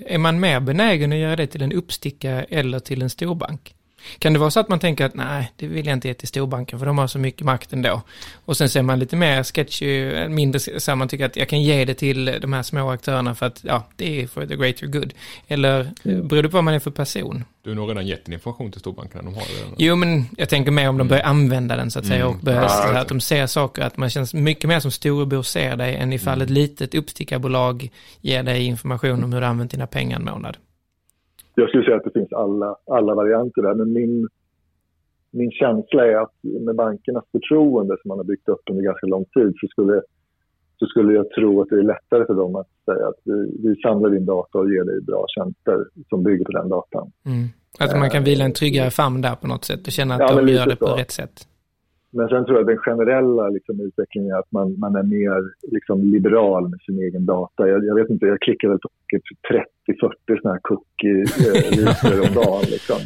är 0.06 0.17
man 0.17 0.39
mer 0.39 0.60
benägen 0.60 1.12
att 1.12 1.17
göra 1.17 1.36
det 1.36 1.47
till 1.47 1.62
en 1.62 1.73
uppstickare 1.73 2.43
eller 2.43 2.80
till 2.80 3.01
en 3.01 3.10
storbank? 3.10 3.74
Kan 4.19 4.33
det 4.33 4.39
vara 4.39 4.51
så 4.51 4.59
att 4.59 4.69
man 4.69 4.79
tänker 4.79 5.05
att 5.05 5.15
nej, 5.15 5.51
det 5.55 5.67
vill 5.67 5.85
jag 5.85 5.93
inte 5.93 6.07
ge 6.07 6.13
till 6.13 6.27
storbanken 6.27 6.79
för 6.79 6.85
de 6.85 6.97
har 6.97 7.07
så 7.07 7.19
mycket 7.19 7.41
makt 7.41 7.73
ändå. 7.73 8.01
Och 8.45 8.57
sen 8.57 8.69
ser 8.69 8.81
man 8.81 8.99
lite 8.99 9.15
mer 9.15 9.43
sketchy, 9.43 10.27
mindre 10.27 10.59
så 10.59 10.91
här, 10.91 10.95
man 10.95 11.07
tycker 11.07 11.25
att 11.25 11.35
jag 11.35 11.49
kan 11.49 11.61
ge 11.61 11.85
det 11.85 11.93
till 11.93 12.25
de 12.41 12.53
här 12.53 12.63
små 12.63 12.89
aktörerna 12.89 13.35
för 13.35 13.45
att 13.45 13.59
ja, 13.63 13.87
det 13.95 14.21
är 14.21 14.27
for 14.27 14.45
the 14.45 14.55
greater 14.55 14.87
good. 14.87 15.13
Eller 15.47 15.91
mm. 16.03 16.27
beror 16.27 16.43
det 16.43 16.49
på 16.49 16.57
vad 16.57 16.63
man 16.63 16.73
är 16.73 16.79
för 16.79 16.91
person? 16.91 17.43
Du 17.63 17.69
har 17.69 17.75
nog 17.75 17.89
redan 17.89 18.07
gett 18.07 18.25
din 18.25 18.33
information 18.33 18.71
till 18.71 18.79
storbankerna, 18.79 19.23
de 19.23 19.33
har 19.33 19.41
det 19.41 19.61
redan. 19.61 19.75
Jo, 19.77 19.95
men 19.95 20.25
jag 20.37 20.49
tänker 20.49 20.71
mer 20.71 20.89
om 20.89 20.97
de 20.97 21.07
börjar 21.07 21.23
använda 21.23 21.75
den 21.75 21.91
så 21.91 21.99
att 21.99 22.05
säga 22.05 22.25
Mm. 22.25 22.35
och 22.37 22.43
börjar, 22.43 22.61
Ja, 22.61 22.69
så 22.69 22.81
här, 22.81 23.01
att 23.01 23.07
de 23.07 23.21
ser 23.21 23.47
saker, 23.47 23.81
att 23.81 23.97
man 23.97 24.09
känns 24.09 24.33
mycket 24.33 24.67
mer 24.67 24.79
som 24.79 24.91
storebror 24.91 25.43
ser 25.43 25.75
dig 25.75 25.95
än 25.95 26.13
ifall 26.13 26.41
ett 26.41 26.49
litet 26.49 26.95
uppstickarbolag 26.95 27.89
ger 28.21 28.43
dig 28.43 28.63
information 28.63 29.23
om 29.23 29.33
hur 29.33 29.41
du 29.41 29.47
använt 29.47 29.71
dina 29.71 29.87
pengar 29.87 30.19
en 30.19 30.25
månad. 30.25 30.57
Jag 31.55 31.69
skulle 31.69 31.83
säga 31.83 31.97
att 31.97 32.03
det 32.03 32.19
finns 32.19 32.33
alla, 32.33 32.75
alla 32.85 33.15
varianter 33.15 33.61
där, 33.61 33.73
men 33.73 33.93
min, 33.93 34.27
min 35.31 35.51
känsla 35.51 36.05
är 36.05 36.15
att 36.15 36.33
med 36.43 36.75
bankernas 36.75 37.25
förtroende 37.31 37.97
som 38.01 38.09
man 38.09 38.17
har 38.17 38.25
byggt 38.25 38.49
upp 38.49 38.61
under 38.69 38.83
ganska 38.83 39.07
lång 39.07 39.25
tid 39.25 39.53
så 39.61 39.67
skulle, 39.67 40.01
så 40.79 40.85
skulle 40.85 41.13
jag 41.13 41.29
tro 41.29 41.61
att 41.61 41.69
det 41.69 41.75
är 41.75 41.83
lättare 41.83 42.25
för 42.25 42.33
dem 42.33 42.55
att 42.55 42.67
säga 42.85 43.07
att 43.07 43.19
vi, 43.23 43.57
vi 43.63 43.75
samlar 43.75 44.09
din 44.09 44.25
data 44.25 44.57
och 44.57 44.69
ger 44.69 44.83
dig 44.83 45.01
bra 45.01 45.25
tjänster 45.27 45.85
som 46.09 46.23
bygger 46.23 46.45
på 46.45 46.51
den 46.51 46.69
datan. 46.69 47.11
Mm. 47.25 47.47
Att 47.79 47.99
man 47.99 48.09
kan 48.09 48.23
vila 48.23 48.45
en 48.45 48.53
tryggare 48.53 48.91
famn 48.91 49.21
där 49.21 49.35
på 49.35 49.47
något 49.47 49.65
sätt 49.65 49.87
och 49.87 49.93
känna 49.93 50.15
att 50.15 50.21
Ja, 50.21 50.35
de 50.35 50.47
gör 50.47 50.65
det 50.65 50.75
på 50.75 50.87
så. 50.87 50.95
rätt 50.95 51.11
sätt. 51.11 51.47
Men 52.15 52.28
sen 52.30 52.45
tror 52.45 52.58
jag 52.58 52.67
den 52.67 52.78
generella 52.78 53.49
liksom, 53.49 53.80
utvecklingen 53.82 54.32
är 54.36 54.39
att 54.39 54.51
man, 54.51 54.80
man 54.80 54.95
är 54.95 55.04
mer 55.04 55.41
liksom, 55.71 56.04
liberal 56.04 56.69
med 56.69 56.80
sin 56.86 56.99
egen 56.99 57.25
data. 57.25 57.67
Jag, 57.67 57.86
jag 57.86 57.95
vet 57.95 58.10
inte, 58.10 58.25
jag 58.25 58.41
klickar 58.41 58.67
väl 58.69 58.80
på 58.80 58.89
30-40 59.93 60.41
sådana 60.41 60.54
här 60.54 60.60
cookie-listor 60.62 62.21
om 62.28 62.34
dagen. 62.36 62.62
Liksom. 62.71 62.97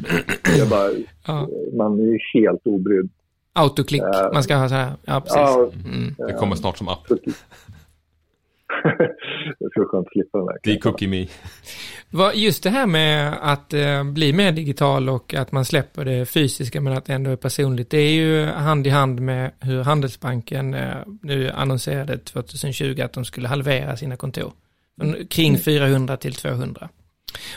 Jag 0.59 0.69
bara, 0.69 0.89
Ja. 1.27 1.47
man 1.77 1.99
är 1.99 2.03
ju 2.03 2.19
helt 2.33 2.67
obrydd. 2.67 3.09
Autoklick, 3.53 4.01
Ja. 4.01 4.29
man 4.33 4.43
ska 4.43 4.55
ha 4.55 4.69
så 4.69 4.75
här, 4.75 4.91
ja 5.05 5.21
precis. 5.21 5.35
Ja, 5.37 5.71
Mm. 5.85 6.13
Det 6.27 6.33
kommer 6.33 6.55
snart 6.55 6.77
som 6.77 6.87
app. 6.87 7.07
det 9.59 9.69
skulle 9.69 9.85
skönt 9.85 10.07
att 10.07 10.13
slippa 10.13 10.37
den 10.37 10.47
där. 10.47 10.57
Det 10.63 10.77
cookie 10.77 11.07
me. 11.07 11.27
Just 12.33 12.63
det 12.63 12.69
här 12.69 12.85
med 12.85 13.37
att 13.41 13.73
eh, 13.73 14.03
bli 14.03 14.33
mer 14.33 14.51
digital 14.51 15.09
och 15.09 15.33
att 15.33 15.51
man 15.51 15.65
släpper 15.65 16.05
det 16.05 16.25
fysiska 16.25 16.81
men 16.81 16.93
att 16.93 17.05
det 17.05 17.13
ändå 17.13 17.31
är 17.31 17.35
personligt. 17.35 17.89
Det 17.89 17.97
är 17.97 18.11
ju 18.11 18.45
hand 18.45 18.87
i 18.87 18.89
hand 18.89 19.19
med 19.19 19.51
hur 19.59 19.83
Handelsbanken 19.83 20.73
eh, 20.73 20.95
nu 21.21 21.49
annonserade 21.49 22.17
2020 22.17 23.01
att 23.01 23.13
de 23.13 23.25
skulle 23.25 23.47
halvera 23.47 23.97
sina 23.97 24.17
kontor. 24.17 24.53
Från 24.97 25.15
Kring 25.27 25.57
400 25.57 26.17
till 26.17 26.33
200. 26.33 26.89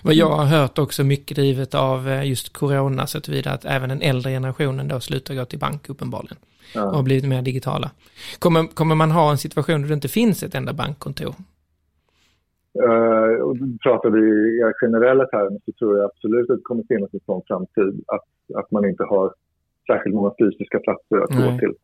Vad 0.03 0.15
jag 0.15 0.31
har 0.31 0.45
hört 0.45 0.79
också 0.79 1.05
mycket 1.05 1.37
drivet 1.37 1.75
av 1.75 2.09
eh, 2.09 2.25
just 2.25 2.53
corona 2.53 3.07
så 3.07 3.21
tillvida 3.21 3.51
att 3.51 3.65
även 3.65 3.89
den 3.89 4.03
äldre 4.03 4.31
generationen 4.31 4.89
då 4.89 5.01
slutar 5.01 5.35
gå 5.35 5.45
till 5.45 5.59
bank 5.59 5.89
uppenbarligen. 5.89 6.37
Och 6.75 6.81
har 6.81 6.99
Ja. 6.99 7.03
blivit 7.03 7.29
mer 7.29 7.43
digitala. 7.43 7.91
Kommer, 8.39 8.75
kommer 8.75 8.95
man 8.95 9.11
ha 9.11 9.31
en 9.31 9.39
situation 9.39 9.81
där 9.81 9.89
det 9.89 9.95
inte 9.95 10.09
finns 10.09 10.43
ett 10.43 10.55
enda 10.55 10.73
bankkontor? 10.73 11.35
Uh, 12.85 13.35
och 13.43 13.57
pratar 13.83 14.11
vi 14.11 14.21
i 14.21 14.73
generella 14.81 15.25
termer 15.27 15.61
så 15.65 15.73
tror 15.73 15.99
jag 15.99 16.05
absolut 16.05 16.51
att 16.51 16.57
det 16.57 16.63
kommer 16.63 16.85
finnas 16.89 17.15
en 17.15 17.21
sån 17.27 17.43
framtid 17.47 18.05
att, 18.07 18.57
att 18.61 18.71
man 18.71 18.85
inte 18.89 19.05
har 19.05 19.35
särskilt 19.87 20.15
många 20.15 20.33
fysiska 20.39 20.79
platser 20.79 21.17
att 21.25 21.31
Nej. 21.31 21.53
gå 21.53 21.59
till. 21.59 21.75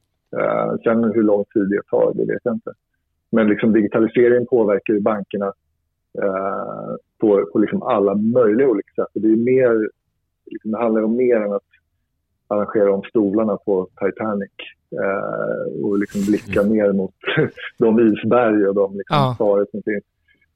Uh, 0.40 0.76
sen 0.84 1.04
hur 1.04 1.22
lång 1.22 1.44
tid 1.44 1.68
det 1.70 1.82
tar, 1.90 2.12
det 2.14 2.32
vet 2.32 2.40
jag 2.42 2.54
inte. 2.54 2.72
Men 3.30 3.48
liksom 3.48 3.72
digitaliseringen 3.72 4.46
påverkar 4.46 4.94
ju 4.94 5.00
bankerna 5.00 5.46
uh, 6.24 6.94
på, 7.20 7.48
på 7.52 7.58
liksom 7.58 7.82
alla 7.82 8.14
möjliga 8.14 8.68
olika 8.68 8.90
sätt. 8.96 9.14
Och 9.14 9.20
Det, 9.20 9.28
är 9.28 9.36
mer, 9.36 9.88
liksom, 10.46 10.70
det 10.70 10.78
handlar 10.78 11.02
om 11.02 11.16
mer 11.16 11.36
än 11.36 11.52
att 11.52 11.68
arrangera 12.48 12.94
om 12.94 13.02
stolarna 13.02 13.56
på 13.56 13.88
Titanic. 14.00 14.50
Eh, 14.92 15.84
och 15.84 15.98
liksom 15.98 16.20
blicka 16.28 16.62
ner 16.62 16.92
mot 16.92 17.14
de 17.78 18.00
isberg 18.00 18.66
och 18.68 18.74
de 18.74 18.96
liksom 18.96 19.16
Ja. 19.38 19.66
som 19.70 19.82
finns. 19.82 20.04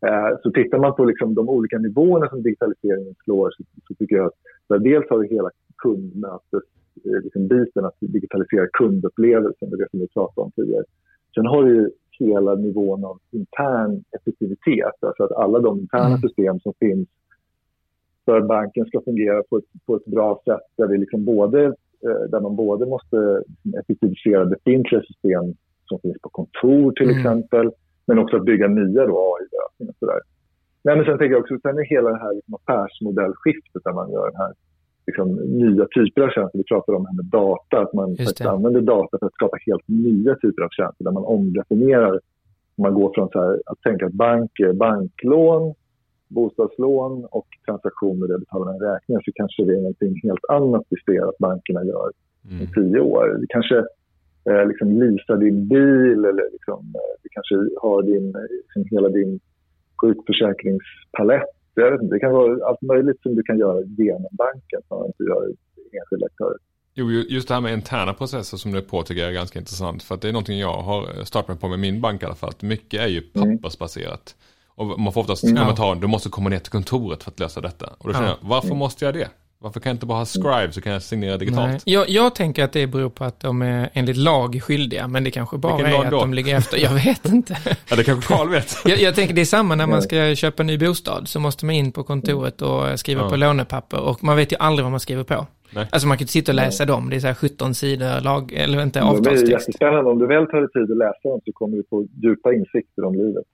Eh, 0.06 0.38
så 0.42 0.50
tittar 0.50 0.78
man 0.78 0.94
på 0.94 1.04
liksom 1.04 1.34
de 1.34 1.48
olika 1.48 1.78
nivåerna 1.78 2.28
som 2.28 2.42
digitaliseringen 2.42 3.14
slår 3.24 3.50
så, 3.50 3.62
så 3.88 3.94
tycker 3.94 4.16
jag 4.16 4.26
att 4.26 4.82
dels 4.82 5.10
har 5.10 5.18
vi 5.18 5.28
hela 5.28 5.50
kundmötes 5.82 6.62
eh, 7.04 7.20
liksom 7.24 7.48
biten 7.48 7.84
att 7.84 7.96
digitalisera 8.00 8.66
kundupplevelsen, 8.72 9.70
det 9.70 9.76
är 9.76 9.78
det 9.78 9.90
som 9.90 10.00
vi 10.00 10.08
pratade 10.08 10.44
om 10.44 10.50
tidigare. 10.50 10.84
Sen 11.34 11.46
har 11.46 11.64
du 11.64 11.74
ju 11.74 11.90
hela 12.18 12.54
nivån 12.54 13.04
av 13.04 13.18
intern 13.30 14.04
effektivitet, 14.20 14.94
alltså 15.00 15.22
att 15.24 15.32
alla 15.32 15.58
de 15.58 15.78
interna 15.80 16.06
Mm. 16.06 16.20
system 16.20 16.60
som 16.60 16.72
finns 16.80 17.08
för 18.24 18.38
att 18.38 18.48
banken 18.48 18.86
ska 18.86 19.00
fungera 19.00 19.42
på 19.42 19.56
ett, 19.56 19.64
på 19.86 19.96
ett 19.96 20.04
bra 20.04 20.42
sätt 20.44 20.60
där, 20.76 20.86
vi 20.86 20.98
liksom 20.98 21.24
både, 21.24 21.74
där 22.30 22.40
man 22.40 22.56
både 22.56 22.86
måste 22.86 23.42
effektivisera 23.80 24.44
befintliga 24.44 25.02
system 25.02 25.44
som 25.88 25.98
finns 25.98 26.20
på 26.22 26.28
kontor 26.28 26.92
till 26.92 27.10
Mm. 27.10 27.18
exempel, 27.18 27.70
men 28.06 28.18
också 28.18 28.36
att 28.36 28.44
bygga 28.44 28.68
nya 28.68 29.02
AI-lösningar 29.02 29.90
och 29.90 29.96
sådär. 29.98 30.20
Nej, 30.84 30.96
men 30.96 31.04
sen 31.04 31.18
tänker 31.18 31.32
jag 31.34 31.40
också, 31.40 31.58
sen 31.62 31.78
är 31.78 31.84
hela 31.84 32.10
det 32.10 32.18
här 32.18 32.34
liksom 32.34 32.54
affärsmodellskiftet 32.54 33.84
där 33.84 33.92
man 33.92 34.12
gör 34.12 34.26
den 34.30 34.36
här 34.36 34.52
liksom, 35.06 35.28
nya 35.34 35.86
typer 35.96 36.22
av 36.22 36.28
tjänster. 36.28 36.58
Vi 36.58 36.64
pratade 36.64 36.96
om 36.98 37.02
det 37.04 37.08
här 37.10 37.16
med 37.16 37.24
data, 37.24 37.80
att 37.80 37.92
man 37.92 38.16
använder 38.54 38.80
data 38.80 39.18
för 39.18 39.26
att 39.26 39.32
skapa 39.34 39.56
helt 39.66 39.88
nya 39.88 40.34
typer 40.34 40.62
av 40.62 40.68
tjänster 40.68 41.04
där 41.04 41.12
man 41.12 41.24
omdefinierar. 41.24 42.20
Man 42.76 42.94
går 42.94 43.12
från 43.14 43.28
så 43.28 43.40
här, 43.42 43.60
att 43.66 43.80
tänka 43.80 44.06
att 44.06 44.12
bank 44.12 44.60
är 44.60 44.72
banklån, 44.72 45.74
bostadslån 46.32 47.24
och 47.24 47.46
transaktioner 47.66 48.26
där 48.26 48.34
jag 48.34 48.40
betalar 48.40 48.72
en 48.74 48.80
räkning 48.80 49.18
så 49.24 49.30
kanske 49.34 49.64
det 49.64 49.72
är 49.72 49.80
någonting 49.88 50.20
helt 50.22 50.44
annat 50.48 50.82
vi 50.90 50.96
ser 51.06 51.28
att 51.28 51.38
bankerna 51.38 51.84
gör 51.84 52.10
Mm. 52.50 52.66
tio 52.74 53.00
år. 53.00 53.36
Vi 53.40 53.46
kanske 53.48 53.78
eh, 54.50 54.66
liksom 54.68 54.88
leasar 55.00 55.36
din 55.36 55.68
bil 55.68 56.24
eller 56.30 56.50
liksom, 56.52 56.78
eh, 56.94 57.12
vi 57.22 57.28
kanske 57.36 57.54
har 57.82 58.02
din, 58.02 58.34
eh, 58.34 58.40
liksom 58.62 58.84
hela 58.96 59.08
din 59.08 59.40
sjukförsäkringspalett. 60.00 61.42
Jag 61.74 61.90
vet 61.90 62.02
inte, 62.02 62.14
det 62.14 62.20
kan 62.20 62.32
vara 62.32 62.66
allt 62.66 62.82
möjligt 62.82 63.22
som 63.22 63.34
du 63.34 63.42
kan 63.42 63.58
göra 63.58 63.80
genom 63.98 64.28
banken 64.32 64.80
som 64.88 64.98
man 64.98 65.06
inte 65.06 65.22
gör 65.22 65.44
enskilda 66.00 66.26
aktörer. 66.26 66.56
Jo, 66.94 67.10
ju- 67.10 67.26
just 67.28 67.48
det 67.48 67.54
här 67.54 67.60
med 67.60 67.72
interna 67.72 68.12
processer 68.14 68.56
som 68.56 68.72
du 68.72 68.82
på 68.82 69.02
tycker 69.02 69.20
jag 69.20 69.30
är 69.30 69.34
ganska 69.34 69.58
intressant. 69.58 70.02
För 70.02 70.14
att 70.14 70.22
det 70.22 70.28
är 70.28 70.32
någonting 70.32 70.58
jag 70.58 70.76
har 70.76 71.24
startat 71.24 71.48
mig 71.48 71.58
på 71.58 71.68
med 71.68 71.78
min 71.78 72.00
bank 72.00 72.22
i 72.22 72.26
alla 72.26 72.34
fall. 72.34 72.48
Att 72.50 72.62
mycket 72.62 73.00
är 73.00 73.06
ju 73.08 73.22
Mm. 73.34 73.58
Och 74.74 75.00
man 75.00 75.12
får 75.12 75.20
oftast 75.20 75.44
Mm. 75.44 75.56
kommentaren, 75.56 76.00
du 76.00 76.06
måste 76.06 76.28
komma 76.28 76.48
ner 76.50 76.58
till 76.58 76.72
kontoret 76.72 77.22
för 77.22 77.30
att 77.30 77.40
lösa 77.40 77.60
detta. 77.60 77.86
Och 77.98 78.06
då 78.08 78.12
känner 78.14 78.26
Ja. 78.28 78.36
jag, 78.42 78.48
varför 78.48 78.74
måste 78.74 79.04
jag 79.04 79.14
det? 79.14 79.28
Varför 79.58 79.80
kan 79.80 79.90
jag 79.90 79.94
inte 79.94 80.06
bara 80.06 80.18
ha 80.18 80.24
Scribe 80.24 80.68
så 80.72 80.80
kan 80.80 80.92
jag 80.92 81.02
signera 81.02 81.36
digitalt? 81.36 81.82
Jag, 81.84 82.08
jag 82.10 82.34
tänker 82.34 82.64
att 82.64 82.72
det 82.72 82.86
beror 82.86 83.10
på 83.10 83.24
att 83.24 83.40
de 83.40 83.62
är 83.62 83.90
enligt 83.92 84.16
lag 84.16 84.62
skyldiga, 84.62 85.08
men 85.08 85.24
det 85.24 85.30
kanske 85.30 85.58
bara 85.58 85.76
Vilken 85.76 85.92
är 85.94 86.04
att 86.04 86.10
då? 86.10 86.18
de 86.20 86.34
ligger 86.34 86.56
efter. 86.56 86.78
Jag 86.78 86.90
vet 86.94 87.24
inte. 87.28 87.56
Ja, 87.90 87.96
det 87.96 88.04
kanske 88.04 88.34
Carl 88.34 88.48
vet. 88.48 88.76
Jag, 88.84 89.00
jag 89.00 89.14
tänker 89.14 89.34
det 89.34 89.40
är 89.40 89.44
samma 89.44 89.74
när 89.74 89.86
man 89.86 90.02
ska 90.02 90.34
köpa 90.34 90.62
en 90.62 90.66
ny 90.66 90.78
bostad, 90.78 91.28
så 91.28 91.40
måste 91.40 91.66
man 91.66 91.74
in 91.74 91.92
på 91.92 92.02
kontoret 92.04 92.62
och 92.62 93.00
skriva 93.00 93.22
Ja. 93.22 93.28
på 93.28 93.36
lånepapper 93.36 94.00
och 94.00 94.24
man 94.24 94.36
vet 94.36 94.52
ju 94.52 94.56
aldrig 94.58 94.84
vad 94.84 94.90
man 94.90 95.00
skriver 95.00 95.24
på. 95.24 95.46
Nej. 95.74 95.86
Alltså 95.92 96.08
man 96.08 96.16
kan 96.18 96.22
inte 96.22 96.32
sitta 96.32 96.52
och 96.52 96.56
läsa 96.56 96.84
dem, 96.84 97.10
det 97.10 97.16
är 97.16 97.20
så 97.20 97.26
här 97.26 97.34
17 97.34 97.74
sidor 97.74 98.20
lag, 98.20 98.52
eller 98.52 98.82
inte 98.82 98.98
Det 98.98 99.04
är 99.04 99.08
avtalstext. 99.10 99.50
jättespännande. 99.52 100.10
Om 100.10 100.18
du 100.18 100.26
väl 100.26 100.46
tar 100.46 100.58
dig 100.60 100.68
tid 100.70 100.90
att 100.92 100.98
läsa 100.98 101.28
dem 101.28 101.40
så 101.44 101.52
kommer 101.52 101.76
du 101.76 101.82
få 101.90 102.06
djupa 102.22 102.54
insikter 102.54 103.04
om 103.04 103.14
livet. 103.14 103.44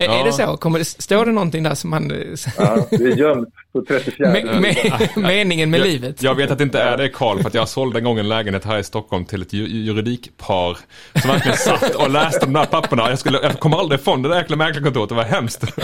Är, 0.00 0.04
Ja. 0.06 0.20
är 0.20 0.24
det 0.24 0.32
så? 0.32 0.56
Kommer 0.56 0.78
det, 0.78 0.84
står 0.84 1.24
det 1.26 1.32
någonting 1.32 1.62
där 1.62 1.74
som 1.74 1.90
man... 1.90 2.12
Ja, 2.58 2.86
det 2.90 2.96
är 2.96 3.16
gömt 3.16 3.48
på 3.72 3.82
34. 3.88 4.30
Me, 4.32 4.60
me, 4.60 4.74
meningen 5.28 5.70
med 5.70 5.80
jag, 5.80 5.86
livet? 5.86 6.22
Jag 6.22 6.34
vet 6.34 6.50
att 6.50 6.58
det 6.58 6.64
inte 6.64 6.80
är 6.80 6.96
det 6.96 7.08
Carl, 7.08 7.38
för 7.40 7.48
att 7.48 7.54
jag 7.54 7.68
sålde 7.68 7.98
en 7.98 8.04
gång 8.04 8.18
en 8.18 8.28
lägenhet 8.28 8.64
här 8.64 8.78
i 8.78 8.84
Stockholm 8.84 9.24
till 9.24 9.42
ett 9.42 9.52
ju- 9.52 9.68
juridikpar 9.68 10.78
som 11.20 11.30
verkligen 11.30 11.56
satt 11.58 11.94
och 11.94 12.10
läste 12.10 12.46
de 12.46 12.52
där 12.52 12.66
papperna. 12.66 13.10
Jag, 13.10 13.18
skulle, 13.18 13.38
jag 13.42 13.60
kommer 13.60 13.76
aldrig 13.76 14.00
ifrån 14.00 14.22
det 14.22 14.28
där 14.28 14.36
jäkla 14.36 14.56
mäklarkontoret, 14.56 15.08
det 15.08 15.14
var 15.14 15.24
hemskt. 15.24 15.64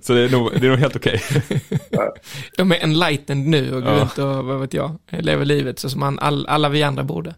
Så 0.00 0.12
det 0.12 0.20
är 0.20 0.28
nog, 0.28 0.50
det 0.60 0.66
är 0.66 0.70
nog 0.70 0.78
helt 0.78 0.96
okej. 0.96 1.22
De 2.56 2.72
är 2.72 2.76
enlightened 2.84 3.46
nu 3.48 3.74
och 3.74 3.82
går 3.82 3.92
Ja. 3.92 4.00
runt 4.00 4.18
och, 4.18 4.44
vad 4.44 4.60
vet 4.60 4.74
jag, 4.74 4.96
lever 5.10 5.44
livet 5.44 5.78
så 5.78 5.90
som 5.90 6.00
man, 6.00 6.18
all, 6.18 6.46
alla 6.46 6.68
vi 6.68 6.82
andra 6.82 7.02
borde. 7.04 7.34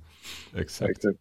Exakt. 0.58 0.90
Exakt. 0.90 1.18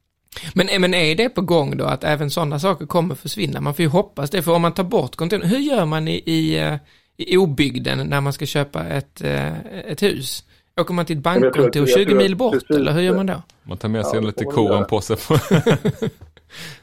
Men, 0.56 0.82
men 0.82 0.94
är 0.94 1.16
det 1.16 1.30
på 1.30 1.42
gång 1.42 1.78
då 1.78 1.86
att 1.86 2.04
även 2.04 2.30
sådana 2.30 2.60
saker 2.60 2.86
kommer 2.86 3.16
försvinna? 3.16 3.62
Man 3.62 3.74
får 3.74 3.84
ju 3.84 3.90
hoppas 3.90 4.30
det, 4.30 4.42
för 4.42 4.56
om 4.56 4.62
man 4.62 4.74
tar 4.74 4.84
bort 4.84 5.16
kontoren, 5.16 5.44
hur 5.44 5.58
gör 5.58 5.86
man 5.86 6.08
i, 6.08 6.24
i, 6.26 6.60
eh, 6.60 6.76
i 7.18 7.38
obygden 7.38 8.10
när 8.10 8.22
man 8.22 8.34
ska 8.34 8.46
köpa 8.46 8.84
ett, 8.84 9.22
eh, 9.24 9.66
ett 9.92 10.04
hus? 10.04 10.44
Åker 10.82 10.94
man 10.94 11.06
till 11.06 11.18
ett 11.18 11.26
jag 11.26 11.42
bankkontor 11.42 11.82
jag 11.82 11.90
20 11.90 12.06
tror 12.06 12.18
mil 12.18 12.36
bort, 12.36 12.54
precis 12.54 12.70
eller 12.70 12.92
hur 12.92 13.02
gör 13.02 13.16
man 13.16 13.26
då? 13.26 13.42
Man 13.64 13.78
tar 13.78 13.90
med 13.90 14.06
sig 14.06 14.14
Ja, 14.14 14.18
en 14.18 14.24
det 14.24 14.28
lite 14.28 14.44
får 14.44 14.52
man 14.52 14.56
koren 14.56 14.78
göra. 14.78 14.86
på 14.86 15.02
sig. 15.02 15.18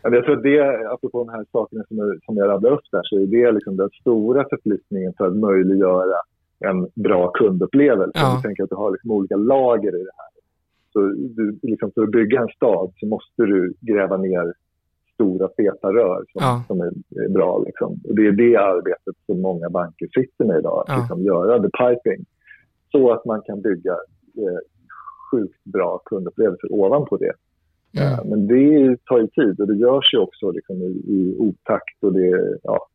Men 0.03 0.13
jag 0.13 0.25
tror 0.25 0.37
att 0.37 0.43
det, 0.43 0.91
apropå 0.95 1.25
de 1.25 1.29
här 1.37 1.45
sakerna 1.53 1.85
som 1.89 1.99
jag, 1.99 2.09
som 2.25 2.37
jag 2.37 2.49
rabblade 2.49 2.75
upp 2.75 2.89
där, 2.93 3.03
så 3.05 3.17
är 3.23 3.27
det 3.27 3.53
liksom 3.53 3.77
den 3.77 3.91
stora 4.01 4.45
förflyttningen 4.51 5.13
för 5.17 5.27
att 5.27 5.37
möjliggöra 5.37 6.19
en 6.69 6.89
bra 6.95 7.31
kundupplevelse. 7.31 8.19
Ja. 8.19 8.35
Du 8.37 8.43
tänker 8.43 8.63
att 8.63 8.71
du 8.71 8.77
har 8.77 8.91
liksom 8.91 9.11
olika 9.11 9.37
lager 9.37 9.93
i 10.01 10.03
det 10.09 10.17
här. 10.21 10.31
Så 10.99 11.05
du, 11.37 11.59
liksom 11.63 11.91
för 11.95 12.03
att 12.03 12.11
bygga 12.11 12.41
en 12.41 12.49
stad 12.49 12.93
så 12.97 13.07
måste 13.07 13.43
du 13.43 13.75
gräva 13.81 14.17
ner 14.17 14.53
stora 15.15 15.49
feta 15.57 15.93
rör 15.93 16.25
som, 16.33 16.41
Ja. 16.43 16.63
som 16.67 16.81
är, 16.81 16.93
bra. 17.29 17.63
Liksom. 17.67 18.01
Och 18.09 18.15
det 18.17 18.27
är 18.27 18.33
det 18.33 18.57
arbetet 18.57 19.15
som 19.27 19.41
många 19.41 19.71
banker 19.71 20.07
sitter 20.07 20.45
med 20.45 20.59
idag, 20.59 20.79
att 20.81 20.89
Ja. 20.89 20.99
liksom 21.01 21.23
göra 21.23 21.63
the 21.63 21.71
piping. 21.79 22.25
Så 22.93 23.13
att 23.13 23.25
man 23.25 23.43
kan 23.43 23.61
bygga 23.61 23.93
eh, 24.37 24.59
sjukt 25.31 25.65
bra 25.65 25.99
kundupplevelser 26.05 26.73
ovanpå 26.73 27.17
det. 27.17 27.33
Mm. 28.01 28.13
Eh, 28.13 28.25
Men 28.25 28.47
det 28.47 28.97
tar 29.05 29.19
ju 29.19 29.27
tid 29.27 29.61
och 29.61 29.67
det 29.67 29.77
görs 29.77 30.15
ju 30.15 30.19
också 30.19 30.51
liksom 30.51 30.77
i, 30.83 30.91
i 31.17 31.37
otakt 31.39 31.99
och 32.05 32.13
det 32.13 32.59
ja, 32.63 32.87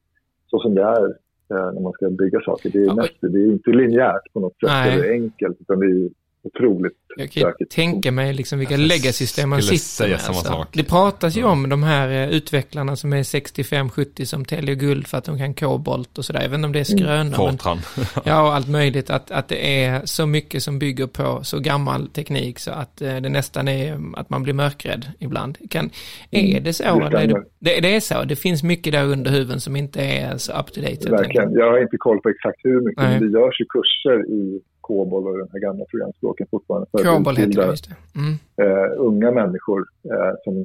så 0.47 0.59
som 0.59 0.75
det 0.75 0.81
är 0.83 1.05
eh, 1.51 1.71
när 1.73 1.81
man 1.81 1.91
ska 1.93 2.09
bygga 2.09 2.39
saker. 2.41 2.69
Det 2.69 2.79
är, 2.79 2.85
Ja, 2.85 2.95
mest, 2.95 3.13
det 3.21 3.39
är 3.39 3.51
inte 3.51 3.69
linjärt 3.71 4.33
på 4.33 4.39
något 4.39 4.53
sätt 4.59 4.69
Nej. 4.69 4.93
eller 4.99 5.11
enkelt 5.11 5.57
utan 5.61 5.79
det 5.79 5.85
är 5.85 6.09
otroligt 6.43 6.93
Jag 7.17 7.31
kan 7.31 7.41
stökigt. 7.41 7.71
tänka 7.71 8.11
mig 8.11 8.33
liksom 8.33 8.59
vilka 8.59 8.77
legacy-system 8.77 9.49
man 9.49 9.61
sitter 9.61 9.77
säga 9.77 10.09
med. 10.09 10.21
samma 10.21 10.37
alltså. 10.37 10.53
sak. 10.53 10.67
Det 10.73 10.83
pratas 10.83 11.37
ju 11.37 11.43
om 11.43 11.69
de 11.69 11.83
här 11.83 12.09
eh, 12.09 12.29
utvecklarna 12.29 12.95
som 12.95 13.13
är 13.13 13.23
65-70 13.23 14.25
som 14.25 14.45
täljer 14.45 14.75
guld 14.75 15.07
för 15.07 15.17
att 15.17 15.23
de 15.23 15.37
kan 15.37 15.53
kobolt 15.53 16.17
och 16.17 16.25
sådär. 16.25 16.55
Inte 16.55 16.65
om 16.65 16.71
det 16.71 16.79
är 16.79 16.83
skrönor, 16.83 17.23
men 17.23 17.33
Fortran. 17.33 17.77
Ja, 18.25 18.41
och 18.47 18.55
allt 18.55 18.69
möjligt. 18.69 19.09
Att, 19.09 19.31
att 19.31 19.47
det 19.47 19.83
är 19.83 20.01
så 20.05 20.25
mycket 20.25 20.63
som 20.63 20.79
bygger 20.79 21.07
på 21.07 21.43
så 21.43 21.59
gammal 21.59 22.07
teknik 22.07 22.59
så 22.59 22.71
att 22.71 23.01
eh, 23.01 23.15
det 23.15 23.29
nästan 23.29 23.67
är 23.67 23.91
mm, 23.93 24.15
att 24.15 24.29
man 24.29 24.43
blir 24.43 24.53
mörkrädd 24.53 25.05
ibland. 25.19 25.57
Kan, 25.69 25.89
är 26.31 26.59
det 26.61 26.73
så? 26.73 26.83
det 26.83 26.89
eller 27.05 27.19
är 27.19 27.27
det, 27.27 27.43
det, 27.59 27.79
det 27.79 27.95
är 27.95 27.99
så. 27.99 28.23
Det 28.23 28.35
finns 28.35 28.63
mycket 28.63 28.93
där 28.93 29.05
under 29.05 29.31
huven 29.31 29.59
som 29.59 29.75
inte 29.75 30.01
är 30.01 30.37
så 30.37 30.51
up 30.59 30.73
to 30.73 30.81
date. 30.81 31.09
Verkligen. 31.09 31.53
Jag 31.53 31.71
har 31.71 31.81
inte 31.81 31.97
koll 31.97 32.19
på 32.21 32.29
exakt 32.29 32.59
hur 32.63 32.81
mycket, 32.81 33.03
Nej. 33.03 33.19
men 33.19 33.31
det 33.31 33.39
görs 33.39 33.59
ju 33.59 33.65
kurser 33.65 34.31
i 34.31 34.61
COBOL 34.83 35.27
och 35.27 35.37
de 35.37 35.47
här 35.51 35.59
gamla 35.59 35.85
programspråken 35.85 36.47
fortfarande. 36.51 36.87
för 36.91 36.99
att 36.99 37.05
Cobol 37.17 37.35
heter 37.35 37.49
utbilda, 37.49 37.65
det, 37.65 37.71
just 37.71 37.89
det. 37.89 37.95
Mm. 38.19 38.33
eh, 38.61 38.91
unga 38.97 39.31
människor 39.31 39.79
eh, 40.03 40.33
som, 40.43 40.57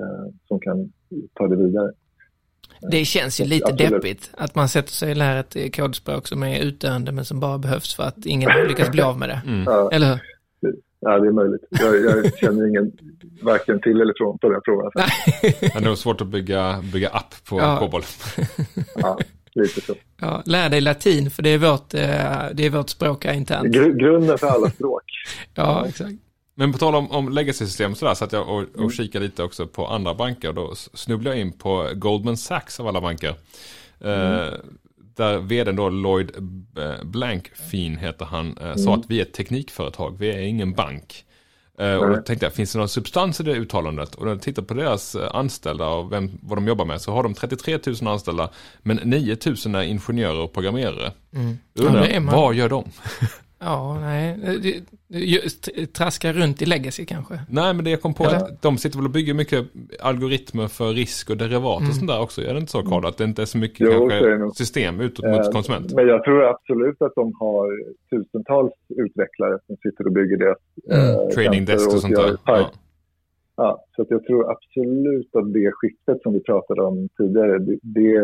eh, 0.00 0.32
som 0.48 0.60
kan 0.60 0.92
ta 1.34 1.48
det 1.48 1.56
vidare. 1.56 1.92
Det 2.90 3.04
känns 3.04 3.40
ju 3.40 3.44
lite 3.44 3.66
Absolut. 3.66 3.92
deppigt 3.92 4.30
att 4.36 4.54
man 4.54 4.68
sätter 4.68 4.92
sig 4.92 5.10
och 5.10 5.16
lär 5.16 5.36
ett 5.40 5.76
kodspråk 5.76 6.28
som 6.28 6.42
är 6.42 6.60
utdöende 6.60 7.12
men 7.12 7.24
som 7.24 7.40
bara 7.40 7.58
behövs 7.58 7.94
för 7.94 8.02
att 8.02 8.26
ingen 8.26 8.50
har 8.50 8.64
lyckats 8.68 8.90
bli 8.90 9.02
av 9.02 9.18
med 9.18 9.28
det. 9.28 9.40
Mm. 9.46 9.62
Ja, 9.66 9.90
Eller 9.92 10.06
hur? 10.60 10.76
ja, 11.00 11.18
det 11.18 11.26
är 11.28 11.32
möjligt. 11.32 11.60
Jag, 11.70 11.96
jag 12.04 12.38
känner 12.38 12.68
ingen 12.68 12.92
varken 13.42 13.80
till 13.80 14.00
eller 14.00 14.14
från 14.16 14.38
på 14.38 14.48
den 14.48 14.60
frågan. 14.64 14.90
Det 15.42 15.74
är 15.76 15.80
nog 15.80 15.98
svårt 15.98 16.20
att 16.20 16.26
bygga, 16.26 16.82
bygga 16.92 17.08
app 17.08 17.34
på 17.48 17.58
Ja. 17.58 17.78
Cobol. 17.78 18.02
Ja, 18.96 19.18
lite 19.54 19.80
så. 19.80 19.94
Ja, 20.20 20.42
lär 20.46 20.68
dig 20.68 20.80
latin 20.80 21.30
för 21.30 21.42
det 21.42 21.50
är 21.50 21.58
vårt, 21.58 21.94
eh, 21.94 22.00
det 22.54 22.66
är 22.66 22.70
vårt 22.70 22.88
språk 22.88 23.24
här 23.24 23.34
internt. 23.34 23.74
Gr- 23.74 23.98
grunden 23.98 24.38
för 24.38 24.46
alla 24.46 24.70
språk. 24.70 25.02
Ja, 25.54 25.86
exakt. 25.88 26.12
Men 26.54 26.72
på 26.72 26.78
tal 26.78 26.94
om, 26.94 27.10
om 27.10 27.32
legacy-system 27.32 27.94
sådär, 27.94 28.14
så 28.14 28.24
att 28.24 28.32
jag 28.32 28.48
och, 28.48 28.64
och 28.84 28.92
kikade 28.92 29.24
lite 29.24 29.42
också 29.42 29.66
på 29.66 29.86
andra 29.86 30.14
banker. 30.14 30.48
Och 30.48 30.54
då 30.54 30.74
snubblade 30.74 31.36
jag 31.36 31.46
in 31.46 31.52
på 31.52 31.90
Goldman 31.94 32.36
Sachs 32.36 32.80
av 32.80 32.88
alla 32.88 33.00
banker. 33.00 33.34
Eh, 34.00 34.54
där 35.16 35.38
vdn 35.38 35.76
då 35.76 35.88
Lloyd 35.88 36.30
eh, 36.78 37.04
Blankfein 37.04 37.96
heter 37.96 38.24
han, 38.24 38.56
eh, 38.58 38.76
sa 38.76 38.94
att 38.94 39.04
vi 39.10 39.18
är 39.18 39.22
ett 39.22 39.32
teknikföretag, 39.32 40.16
vi 40.18 40.30
är 40.30 40.38
ingen 40.38 40.72
bank. 40.72 41.24
Eh, 41.82 41.96
och 41.96 42.08
då 42.08 42.16
tänkte 42.16 42.46
jag, 42.46 42.52
finns 42.52 42.72
det 42.72 42.78
någon 42.78 42.88
substans 42.88 43.40
i 43.40 43.42
det 43.42 43.52
uttalandet? 43.52 44.14
Och 44.14 44.24
när 44.24 44.32
jag 44.32 44.42
tittar 44.42 44.62
på 44.62 44.74
deras 44.74 45.14
eh, 45.14 45.30
anställda 45.34 45.86
och 45.86 46.12
vem, 46.12 46.30
vad 46.42 46.58
de 46.58 46.68
jobbar 46.68 46.84
med 46.84 47.00
så 47.00 47.12
har 47.12 47.22
de 47.22 47.34
33 47.34 47.78
000 47.86 48.12
anställda, 48.12 48.50
men 48.82 48.96
9 48.96 49.36
000 49.66 49.74
är 49.74 49.82
ingenjörer 49.82 50.40
och 50.40 50.52
programmerare. 50.52 51.12
Mm. 51.34 51.58
Undrar 51.74 52.06
Ja, 52.08 52.20
vad 52.20 52.54
gör 52.54 52.68
de? 52.68 52.84
Ja, 53.64 53.98
nej. 54.00 54.36
Just, 55.08 55.68
traska 55.92 56.32
runt 56.32 56.62
i 56.62 56.66
legacy 56.66 57.04
kanske. 57.04 57.34
Nej, 57.50 57.74
men 57.74 57.84
det 57.84 57.90
jag 57.90 58.00
kom 58.02 58.14
på 58.14 58.24
Eller? 58.24 58.36
att 58.36 58.62
de 58.62 58.78
sitter 58.78 58.98
väl 58.98 59.06
och 59.06 59.12
bygger 59.12 59.34
mycket 59.34 59.64
algoritmer 60.00 60.68
för 60.68 60.92
risk 60.92 61.30
och 61.30 61.36
derivat 61.36 61.78
Mm. 61.80 61.88
och 61.90 61.96
sånt 61.96 62.10
där 62.10 62.20
också. 62.20 62.40
Är 62.42 62.52
det 62.54 62.60
inte 62.60 62.72
så 62.72 62.82
Karl? 62.82 63.06
Att 63.06 63.18
det 63.18 63.24
inte 63.24 63.42
är 63.42 63.46
så 63.46 63.58
mycket 63.58 63.80
Jo, 63.80 64.10
är 64.10 64.20
kanske 64.38 64.64
system 64.64 65.00
utåt 65.00 65.24
Eh, 65.24 65.30
mot 65.32 65.52
konsument? 65.52 65.92
Men 65.94 66.06
jag 66.06 66.24
tror 66.24 66.44
absolut 66.44 67.02
att 67.02 67.14
de 67.14 67.32
har 67.38 67.68
tusentals 68.10 68.72
utvecklare 68.88 69.58
som 69.66 69.76
sitter 69.76 70.06
och 70.06 70.12
bygger 70.12 70.36
deras 70.36 70.58
Mm. 70.90 71.08
eh, 71.20 71.28
Trading 71.34 71.64
desk 71.64 71.86
och 71.94 72.00
sånt 72.00 72.12
gör 72.12 72.26
där. 72.28 72.36
Ja. 72.46 72.70
Ja, 73.56 73.84
så 73.96 74.02
att 74.02 74.10
jag 74.10 74.24
tror 74.24 74.50
absolut 74.50 75.36
att 75.36 75.52
det 75.52 75.70
skiftet 75.72 76.22
som 76.22 76.32
vi 76.32 76.40
pratade 76.40 76.82
om 76.82 77.08
tidigare, 77.18 77.58
det, 77.58 77.78
det 77.82 78.14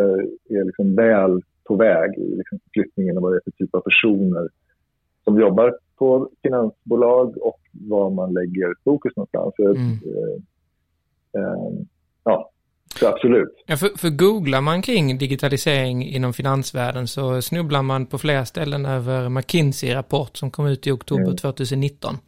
är 0.58 0.64
liksom 0.64 0.94
väl 0.94 1.42
på 1.68 1.76
väg 1.76 2.10
i 2.18 2.36
liksom 2.36 2.58
flyttningen 2.72 3.16
och 3.16 3.22
vad 3.22 3.32
det 3.32 3.36
är 3.36 3.40
för 3.44 3.50
typ 3.50 3.74
av 3.74 3.80
personer 3.80 4.48
som 5.28 5.40
jobbar 5.40 5.74
på 5.98 6.30
finansbolag 6.42 7.36
och 7.42 7.60
var 7.72 8.10
man 8.10 8.32
lägger 8.32 8.74
fokus 8.84 9.12
någonstans. 9.16 9.54
Mm. 9.58 9.92
eh, 9.92 11.40
eh, 11.40 11.84
ja, 12.24 12.50
så 13.00 13.08
absolut. 13.08 13.64
Ja, 13.66 13.76
för, 13.76 13.98
för 13.98 14.10
googlar 14.10 14.60
man 14.60 14.82
kring 14.82 15.18
digitalisering 15.18 16.06
inom 16.06 16.32
finansvärlden 16.32 17.08
så 17.08 17.42
snubblar 17.42 17.82
man 17.82 18.06
på 18.06 18.18
flera 18.18 18.44
ställen 18.44 18.86
över 18.86 19.28
McKinsey-rapport 19.28 20.36
som 20.36 20.50
kom 20.50 20.66
ut 20.66 20.86
i 20.86 20.90
oktober 20.90 21.22
Mm. 21.22 21.36
2019. 21.36 22.18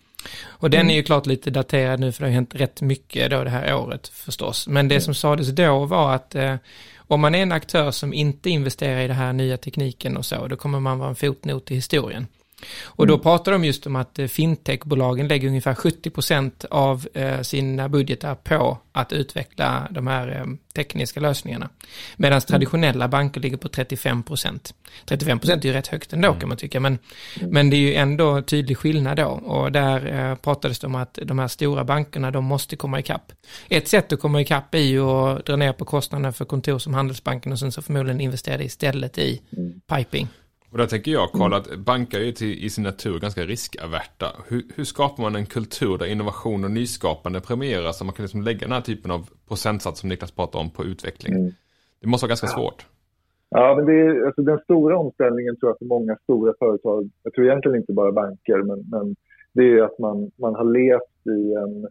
Och 0.49 0.71
den 0.71 0.91
är 0.91 0.95
ju 0.95 1.03
klart 1.03 1.27
lite 1.27 1.51
daterad 1.51 2.01
nu 2.01 2.13
för 2.13 2.23
det 2.23 2.29
har 2.29 2.35
hänt 2.35 2.55
rätt 2.55 2.83
mycket 2.83 3.31
då 3.31 3.45
det 3.45 3.51
här 3.51 3.75
året 3.75 4.09
förstås. 4.09 4.69
Men 4.69 4.89
det 4.89 5.01
som 5.01 5.15
sades 5.15 5.49
då 5.49 5.85
var 5.85 6.15
att 6.15 6.35
eh, 6.35 6.55
om 6.99 7.21
man 7.21 7.35
är 7.35 7.43
en 7.43 7.53
aktör 7.53 7.91
som 7.91 8.13
inte 8.13 8.51
investerar 8.51 9.01
i 9.01 9.07
den 9.07 9.17
här 9.17 9.33
nya 9.33 9.57
tekniken 9.57 10.17
och 10.17 10.25
så, 10.25 10.47
då 10.47 10.57
kommer 10.57 10.81
man 10.81 10.99
vara 10.99 11.09
en 11.09 11.17
fotnot 11.17 11.71
i 11.71 11.75
historien. 11.75 12.27
Och 12.85 13.07
då 13.07 13.19
pratar 13.19 13.53
de 13.53 13.65
just 13.65 13.87
om 13.87 13.97
att 13.97 14.19
eh, 14.19 14.27
fintechbolagen 14.27 15.29
lägger 15.29 15.49
ungefär 15.49 15.75
70% 15.75 16.67
av 16.71 17.09
eh, 17.15 17.41
sina 17.41 17.89
budgetar 17.89 18.35
på 18.35 18.79
att 18.93 19.13
utveckla 19.13 19.89
de 19.91 20.07
här 20.07 20.29
eh, 20.29 20.45
tekniska 20.75 21.21
lösningarna. 21.21 21.69
Medan 22.17 22.41
traditionella 22.41 23.09
banker 23.09 23.41
ligger 23.41 23.57
på 23.57 23.69
35%. 23.69 24.73
35% 25.07 25.51
är 25.51 25.67
ju 25.67 25.73
rätt 25.73 25.87
högt 25.87 26.13
ändå 26.13 26.35
kan 26.35 26.49
man 26.49 26.59
tycka, 26.59 26.81
men, 26.81 26.99
men 27.41 27.71
det 27.71 27.77
är 27.77 27.81
ju 27.81 27.95
ändå 27.95 28.43
tydlig 28.43 28.79
skillnad 28.79 29.17
då. 29.17 29.27
Och 29.27 29.73
där 29.73 30.37
pratades 30.37 30.79
det 30.79 30.87
om 30.87 30.95
att 30.95 31.19
de 31.23 31.39
här 31.39 31.49
stora 31.49 31.85
bankerna, 31.85 32.31
de 32.31 32.45
måste 32.45 32.77
komma 32.77 33.01
ikapp. 33.01 33.33
Ett 33.69 33.89
sätt 33.89 34.13
att 34.13 34.21
komma 34.21 34.41
ikapp 34.41 34.75
är 34.75 34.79
ju 34.79 35.01
att 35.03 35.47
dra 35.47 35.57
ner 35.57 35.73
på 35.73 35.85
kostnaderna 35.85 36.33
för 36.33 36.45
kontor 36.45 36.79
som 36.79 36.95
Handelsbanken 36.95 37.53
och 37.53 37.59
sen 37.59 37.73
så 37.73 37.83
förmodligen 37.83 38.21
investera 38.21 38.63
istället 38.63 39.19
i 39.19 39.41
piping. 39.87 40.29
Och 40.73 40.79
där 40.79 40.87
tänker 40.87 41.11
jag, 41.13 41.33
Karl, 41.33 41.53
att 41.53 41.79
banker 41.79 42.21
är 42.21 42.25
ju 42.25 42.33
till, 42.33 42.65
i 42.65 42.71
sin 42.71 42.85
natur 42.85 43.19
ganska 43.19 43.43
riskaverta. 43.43 44.27
Hur, 44.49 44.63
hur 44.77 44.85
skapar 44.85 45.23
man 45.23 45.37
en 45.37 45.47
kultur 45.47 45.99
där 45.99 46.07
innovation 46.07 46.65
och 46.65 46.71
nyskapande 46.71 47.41
premieras 47.41 47.99
så 47.99 48.05
man 48.05 48.15
kan 48.15 48.23
liksom 48.23 48.43
lägga 48.43 48.61
den 48.61 48.73
här 48.73 48.81
typen 48.81 49.11
av 49.11 49.29
procentsats 49.49 50.01
som 50.01 50.09
Niklas 50.09 50.31
pratar 50.33 50.59
om 50.59 50.71
på 50.71 50.85
utveckling? 50.85 51.35
Mm. 51.35 51.53
Det 52.01 52.07
måste 52.09 52.25
vara 52.25 52.29
ganska 52.29 52.47
svårt. 52.47 52.87
Ja, 53.51 53.75
men 53.77 53.87
det 53.87 53.93
är, 53.93 54.27
alltså 54.27 54.43
den 54.43 54.59
stora 54.59 54.99
omställningen 54.99 55.57
tror 55.57 55.71
jag 55.71 55.79
för 55.79 55.85
många 55.85 56.17
stora 56.23 56.55
företag, 56.59 57.11
jag 57.23 57.33
tror 57.33 57.47
egentligen 57.47 57.77
inte 57.77 57.93
bara 57.93 58.13
banker, 58.13 58.63
men, 58.63 58.85
men 58.91 59.17
det 59.53 59.63
är 59.63 59.83
att 59.83 59.99
man, 59.99 60.31
man 60.37 60.55
har 60.55 60.65
levt 60.65 61.27
i 61.39 61.55
en, 61.55 61.89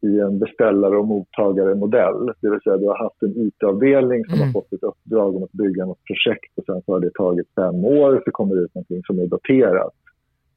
i 0.00 0.20
en 0.20 0.38
beställare 0.38 0.96
och 0.96 1.06
mottagare-modell. 1.06 2.32
Det 2.40 2.50
vill 2.50 2.60
säga 2.60 2.76
du 2.76 2.86
har 2.86 2.98
haft 2.98 3.22
en 3.22 3.46
IT-avdelning 3.46 4.24
som 4.24 4.34
Mm. 4.34 4.46
har 4.46 4.52
fått 4.52 4.72
ett 4.72 4.82
uppdrag 4.82 5.36
om 5.36 5.42
att 5.42 5.52
bygga 5.52 5.86
något 5.86 6.04
projekt 6.04 6.52
och 6.58 6.64
sen 6.64 6.82
så 6.86 6.92
har 6.92 7.00
det 7.00 7.14
tagit 7.14 7.48
fem 7.54 7.84
år 7.84 8.22
så 8.24 8.30
kommer 8.30 8.54
det 8.54 8.60
ut 8.60 8.74
någonting 8.74 9.02
som 9.06 9.18
är 9.18 9.26
daterat 9.26 9.94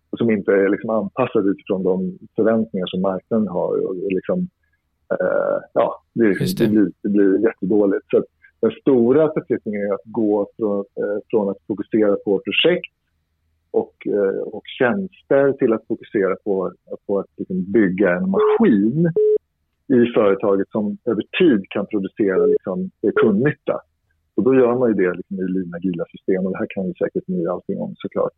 och 0.10 0.18
som 0.18 0.32
inte 0.32 0.52
är 0.52 0.70
liksom 0.70 0.90
anpassat 0.90 1.46
utifrån 1.46 1.84
de 1.84 2.18
förväntningar 2.36 2.88
som 2.88 3.02
marknaden 3.02 3.48
har. 3.48 3.86
Och, 3.88 3.96
liksom, 3.96 4.40
eh, 5.14 5.58
ja, 5.74 6.02
det, 6.14 6.28
det. 6.40 6.58
det. 6.58 6.68
blir, 6.70 6.92
det 7.04 7.10
blir 7.10 7.44
jättedåligt. 7.44 8.06
Så 8.12 8.24
den 8.62 8.72
stora 8.72 9.34
förflyttningen 9.34 9.82
är 9.88 9.94
att 9.94 10.06
gå 10.06 10.48
från, 10.58 10.80
eh, 10.80 11.20
från 11.30 11.50
att 11.50 11.58
fokusera 11.68 12.16
på 12.16 12.42
projekt 12.46 12.94
och, 13.72 14.08
eh, 14.08 14.42
och 14.42 14.64
tjänster 14.80 15.54
till 15.54 15.74
att 15.74 15.88
fokusera 15.88 16.36
på, 16.44 16.74
på 17.08 17.20
att 17.20 17.26
liksom 17.38 17.72
bygga 17.72 18.16
en 18.18 18.30
maskin 18.30 19.12
i 19.88 20.06
företaget 20.16 20.70
som 20.70 20.98
över 21.06 21.24
tid 21.40 21.70
kan 21.70 21.86
producera 21.86 22.46
liksom, 22.46 22.90
kundnytta. 23.16 23.80
Och 24.36 24.44
då 24.44 24.56
gör 24.56 24.76
man 24.80 24.90
ju 24.90 24.96
det 24.96 25.14
liksom, 25.14 25.40
i 25.40 25.48
lina 25.48 25.80
gila 25.80 26.06
system 26.06 26.46
och 26.46 26.52
det 26.52 26.58
här 26.58 26.68
kan 26.70 26.88
ju 26.88 26.94
säkert 26.94 27.28
ni 27.28 27.48
allting 27.48 27.80
om 27.80 27.96
såklart. 27.98 28.34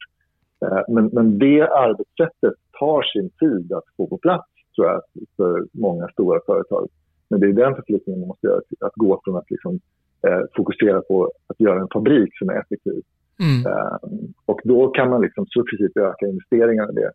Eh, 0.61 0.81
men, 0.87 1.09
men 1.13 1.39
det 1.39 1.61
arbetssättet 1.61 2.53
tar 2.79 3.01
sin 3.01 3.29
tid 3.29 3.73
att 3.73 3.83
få 3.97 4.07
på 4.07 4.17
plats 4.17 4.49
tror 4.75 4.87
jag 4.87 5.01
för 5.37 5.67
många 5.71 6.07
stora 6.07 6.39
företag. 6.45 6.87
Men 7.29 7.39
det 7.39 7.47
är 7.47 7.53
den 7.53 7.75
förflyttningen 7.75 8.19
man 8.19 8.27
måste 8.27 8.47
göra, 8.47 8.61
att 8.79 8.95
gå 8.95 9.21
från 9.23 9.35
att 9.35 9.51
liksom, 9.51 9.79
eh, 10.27 10.41
fokusera 10.55 11.01
på 11.01 11.31
att 11.47 11.59
göra 11.59 11.81
en 11.81 11.87
fabrik 11.93 12.37
som 12.37 12.49
är 12.49 12.59
effektiv 12.59 13.01
Mm. 13.43 13.65
Eh, 13.65 13.97
och 14.45 14.61
då 14.63 14.87
kan 14.87 15.09
man 15.09 15.21
liksom 15.21 15.45
successivt 15.45 15.97
öka 15.97 16.25
investeringarna 16.27 16.91
i 16.91 16.95
det. 16.95 17.11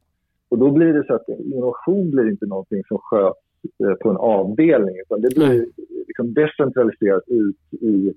Och 0.48 0.58
då 0.58 0.70
blir 0.70 0.92
det 0.92 1.04
så 1.06 1.14
att 1.14 1.28
innovation 1.28 2.10
blir 2.10 2.30
inte 2.30 2.46
någonting 2.46 2.82
som 2.88 2.98
sköts 2.98 3.38
eh, 3.84 3.94
på 3.94 4.10
en 4.10 4.16
avdelning 4.16 4.94
utan 5.06 5.20
det 5.20 5.34
blir 5.34 5.66
liksom 6.06 6.34
decentraliserat 6.34 7.22
ut 7.26 7.82
i 7.82 8.12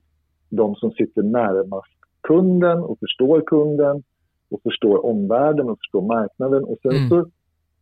de 0.50 0.76
som 0.76 0.92
sitter 0.92 1.24
närmast 1.24 1.98
kunden 2.22 2.80
och 2.80 3.00
förstår 3.00 3.42
kunden 3.42 4.04
och 4.52 4.62
förstår 4.64 5.06
omvärlden 5.06 5.70
och 5.70 5.78
förstår 5.80 6.02
marknaden 6.02 6.64
och 6.64 6.78
sen 6.82 6.92
Mm. 6.92 7.10
så 7.10 7.30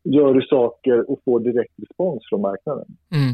gör 0.03 0.33
du 0.33 0.41
saker 0.41 1.11
och 1.11 1.19
får 1.25 1.39
direkt 1.39 1.73
respons 1.77 2.19
från 2.29 2.41
marknaden. 2.41 2.85
Mm. 3.15 3.33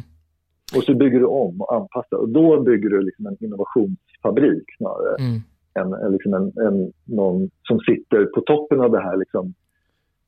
Och 0.78 0.84
så 0.84 0.94
bygger 0.96 1.20
du 1.20 1.26
om 1.26 1.62
och 1.62 1.76
anpassar 1.76 2.18
och 2.18 2.30
då 2.30 2.62
bygger 2.62 2.90
du 2.90 3.02
liksom 3.02 3.26
en 3.28 3.38
innovationsfabrik 3.40 4.64
snarare 4.78 5.16
Mm 5.20 5.40
en, 5.80 5.94
en, 5.94 6.12
liksom 6.12 6.34
en, 6.34 6.46
en, 6.68 6.92
någon 7.04 7.50
som 7.64 7.80
sitter 7.80 8.26
på 8.26 8.42
toppen 8.42 8.82
av 8.82 8.92
det 8.92 9.02
här 9.02 9.18
liksom, 9.18 9.54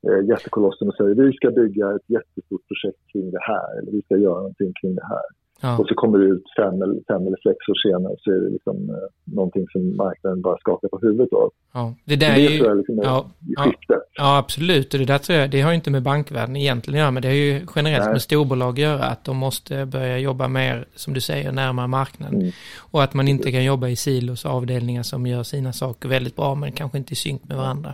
eh, 0.08 0.26
jättekolossen 0.30 0.88
och 0.88 0.96
säger 0.96 1.16
vi 1.16 1.34
ska 1.34 1.52
bygga 1.52 1.96
ett 1.96 2.10
jättestort 2.18 2.68
projekt 2.68 3.02
kring 3.12 3.32
det 3.32 3.44
här 3.52 3.80
eller 3.80 3.92
vi 3.92 4.02
ska 4.02 4.18
göra 4.18 4.38
någonting 4.38 4.74
kring 4.82 4.96
det 4.96 5.08
här. 5.14 5.28
Ja. 5.62 5.78
Och 5.78 5.88
så 5.88 5.96
kommer 5.96 6.18
det 6.20 6.26
ut 6.26 6.44
fem 6.58 6.82
eller, 6.82 6.96
fem 7.08 7.28
eller 7.28 7.38
sex 7.48 7.58
år 7.70 7.90
senare 7.90 8.16
så 8.20 8.32
är 8.32 8.36
det 8.36 8.50
liksom, 8.50 8.90
eh, 8.90 8.96
någonting 9.36 9.66
som 9.72 9.98
marknaden 9.98 10.42
bara 10.42 10.58
skakar 10.58 10.88
på 10.88 11.00
huvudet 11.02 11.34
av. 11.34 11.52
Ja, 11.74 11.94
det 12.06 12.16
där 12.16 12.36
Det, 12.36 12.46
är 12.46 12.50
ju... 12.50 12.76
liksom 12.78 13.00
är 13.00 13.04
ja, 13.04 13.30
ja. 13.48 13.64
skiftet. 13.64 14.04
Ja, 14.14 14.38
absolut. 14.38 14.94
Och 14.94 15.00
det 15.00 15.06
där 15.06 15.18
tror 15.18 15.40
jag, 15.40 15.50
det 15.52 15.62
har 15.62 15.72
ju 15.72 15.76
inte 15.76 15.92
med 15.92 16.04
bankvärlden 16.04 16.56
egentligen 16.56 16.96
att 16.98 17.02
göra, 17.02 17.12
men 17.12 17.22
det 17.22 17.28
har 17.28 17.36
ju 17.36 17.62
generellt 17.76 18.06
Nej. 18.06 18.14
med 18.14 18.22
storbolag 18.22 18.74
att 18.74 18.78
göra, 18.78 19.04
att 19.04 19.24
de 19.24 19.38
måste 19.38 19.86
börja 19.86 20.18
jobba 20.18 20.48
mer, 20.48 20.86
som 20.96 21.14
du 21.14 21.22
säger, 21.22 21.52
närmare 21.52 21.88
marknaden. 21.88 22.42
Mm. 22.42 22.52
Och 22.92 23.04
att 23.04 23.14
man 23.14 23.28
inte 23.28 23.52
kan 23.52 23.64
jobba 23.64 23.88
i 23.88 23.96
silos 23.96 24.46
avdelningar 24.46 25.04
som 25.04 25.28
gör 25.28 25.44
sina 25.44 25.74
saker 25.74 26.10
väldigt 26.10 26.36
bra, 26.36 26.56
men 26.56 26.72
kanske 26.72 26.98
inte 26.98 27.14
i 27.14 27.16
synk 27.16 27.42
med 27.48 27.58
varandra. 27.58 27.94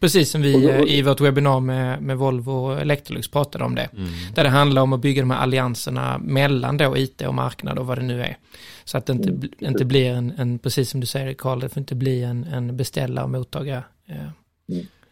Precis 0.00 0.30
som 0.30 0.42
vi 0.42 0.52
då- 0.52 0.86
i 0.86 1.02
vårt 1.02 1.20
webbinar 1.20 1.60
med, 1.60 2.02
med 2.02 2.16
Volvo 2.18 2.50
och 2.52 2.80
Electrolux 2.80 3.28
pratade 3.30 3.64
om 3.64 3.74
det. 3.74 3.88
Där 4.34 4.44
det 4.44 4.50
handlar 4.50 4.82
om 4.82 4.92
att 4.92 5.00
bygga 5.00 5.22
de 5.22 5.30
här 5.30 5.38
allianserna 5.42 6.18
mellan 6.18 6.76
då 6.76 6.96
IT 6.96 7.22
och 7.26 7.34
marknad 7.34 7.78
och 7.78 7.86
vad 7.86 7.98
det 7.98 8.04
nu 8.04 8.20
är. 8.20 8.36
Så 8.84 8.98
att 8.98 9.06
det 9.06 9.12
inte, 9.12 9.30
bl- 9.30 9.68
inte 9.68 9.84
blir 9.84 10.10
en, 10.10 10.32
en, 10.38 10.58
precis 10.58 10.90
som 10.90 11.00
du 11.00 11.06
säger 11.06 11.32
Karl, 11.34 11.60
det 11.60 11.68
får 11.68 11.80
inte 11.80 11.94
bli 11.94 12.22
en, 12.22 12.44
en 12.44 12.76
beställare 12.76 13.24
och 13.24 13.30
mottagare. 13.30 13.82
Eh, 14.08 14.16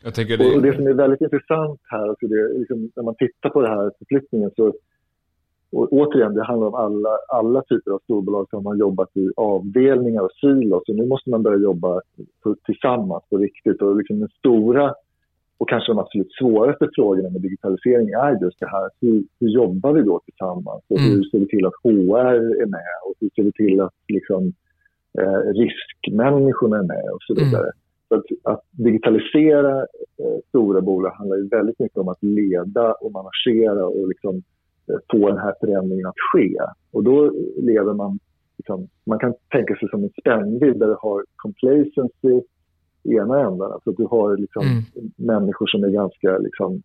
Jag 0.02 0.14
tänker 0.14 0.40
Och, 0.40 0.54
och 0.56 0.62
det 0.62 0.70
det, 0.70 0.76
som 0.76 0.86
är 0.86 0.92
väldigt 0.94 1.20
intressant 1.20 1.80
här, 1.84 2.08
alltså 2.08 2.26
det, 2.26 2.58
liksom, 2.58 2.90
när 2.96 3.02
man 3.02 3.14
tittar 3.16 3.50
på 3.50 3.60
det 3.62 3.68
här 3.68 3.90
förflyttningen 3.98 4.50
så 4.56 4.72
och 5.74 5.92
återigen, 5.92 6.34
det 6.34 6.44
handlar 6.44 6.66
om 6.68 6.74
alla, 6.74 7.08
alla 7.28 7.62
typer 7.62 7.90
av 7.90 7.98
storbolag 7.98 8.46
som 8.50 8.66
har 8.66 8.74
jobbat 8.76 9.16
i 9.16 9.30
avdelningar 9.36 10.22
och 10.22 10.32
silos. 10.32 10.88
Och 10.88 10.94
nu 10.96 11.06
måste 11.06 11.30
man 11.30 11.42
börja 11.42 11.58
jobba 11.58 12.00
på, 12.42 12.54
tillsammans 12.66 13.22
på 13.30 13.36
riktigt. 13.36 13.82
Och 13.82 13.96
liksom 13.96 14.20
den 14.20 14.28
stora 14.38 14.94
och 15.58 15.68
kanske 15.68 15.92
de 15.92 15.98
absolut 15.98 16.32
svåraste 16.32 16.88
frågorna 16.94 17.30
med 17.30 17.40
digitalisering 17.42 18.08
är 18.08 18.38
just 18.42 18.60
det 18.60 18.66
här. 18.66 18.88
Hur, 19.00 19.24
hur 19.40 19.48
jobbar 19.48 19.92
vi 19.92 20.02
då 20.02 20.20
tillsammans? 20.24 20.82
Och 20.88 20.98
Mm. 20.98 21.10
hur 21.10 21.24
ser 21.24 21.38
vi 21.38 21.46
till 21.46 21.66
att 21.66 21.72
HR 21.82 22.34
är 22.62 22.66
med? 22.66 22.94
Och 23.06 23.14
hur 23.20 23.30
ser 23.36 23.42
vi 23.42 23.52
till 23.52 23.80
att 23.80 23.94
liksom, 24.08 24.52
eh, 25.18 25.40
riskmänniskorna 25.60 26.76
är 26.78 26.82
med? 26.82 27.10
Och 27.14 27.22
så 27.22 27.32
Mm. 27.34 27.44
vidare. 27.44 27.70
Så 28.08 28.14
att, 28.14 28.24
att 28.42 28.62
digitalisera 28.70 29.80
eh, 30.18 30.38
stora 30.48 30.80
bolag 30.80 31.10
handlar 31.10 31.36
ju 31.36 31.48
väldigt 31.48 31.78
mycket 31.78 31.98
om 31.98 32.08
att 32.08 32.22
leda 32.22 32.92
och 32.92 33.12
managera 33.12 33.86
och 33.86 34.08
liksom, 34.08 34.42
få 35.12 35.28
den 35.28 35.38
här 35.38 35.54
förändringen 35.60 36.06
att 36.06 36.20
ske. 36.32 36.56
Och 36.92 37.04
då 37.04 37.32
lever 37.56 37.92
man, 37.94 38.18
liksom, 38.58 38.88
man 39.06 39.18
kan 39.18 39.34
tänka 39.52 39.76
sig 39.76 39.88
som 39.88 40.04
en 40.04 40.10
spännvidd 40.20 40.78
där 40.78 40.86
du 40.86 40.96
har 41.00 41.24
complacency 41.36 42.42
i 43.02 43.14
ena 43.16 43.40
änden. 43.40 43.72
Alltså 43.72 43.92
du 43.92 44.04
har 44.04 44.36
liksom, 44.36 44.62
Mm. 44.66 44.82
människor 45.16 45.66
som 45.66 45.84
är 45.84 45.88
ganska 45.88 46.38
liksom, 46.38 46.82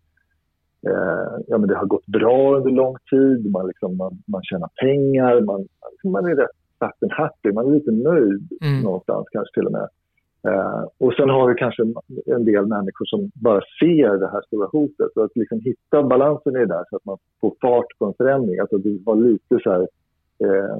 eh, 0.86 1.38
ja, 1.46 1.58
men 1.58 1.68
det 1.68 1.76
har 1.76 1.86
gått 1.86 2.06
bra 2.06 2.56
under 2.56 2.70
lång 2.70 2.96
tid, 3.10 3.50
man, 3.50 3.66
liksom, 3.66 3.96
man, 3.96 4.22
man 4.26 4.42
tjänar 4.42 4.70
pengar, 4.80 5.40
man, 5.40 5.68
man 6.04 6.24
är 6.24 6.36
rätt 6.36 6.50
fat 6.78 7.02
and 7.02 7.12
happy, 7.12 7.52
man 7.52 7.66
är 7.66 7.72
lite 7.72 7.90
nöjd 7.92 8.48
Mm. 8.62 8.82
någonstans 8.82 9.26
kanske 9.32 9.54
till 9.54 9.66
och 9.66 9.72
med. 9.72 9.88
Eh, 10.48 10.84
och 10.98 11.14
sen 11.14 11.28
har 11.28 11.48
vi 11.48 11.54
kanske 11.54 11.82
en 12.26 12.44
del 12.44 12.66
människor 12.66 13.06
som 13.06 13.30
bara 13.34 13.60
ser 13.80 14.18
det 14.18 14.30
här 14.32 14.42
stora 14.46 14.66
hotet. 14.66 15.16
Och 15.16 15.24
att 15.24 15.36
liksom 15.36 15.60
hitta 15.60 16.02
balansen 16.02 16.56
i 16.56 16.58
det 16.58 16.66
där 16.66 16.84
så 16.90 16.96
att 16.96 17.04
man 17.04 17.18
får 17.40 17.54
fart 17.60 17.98
på 17.98 18.06
en 18.06 18.14
förändring. 18.14 18.58
Alltså 18.58 18.76
att 18.76 18.82
du 18.82 19.02
har 19.06 19.16
lite 19.16 19.58
så 19.62 19.70
här 19.70 19.80
eh, 20.44 20.78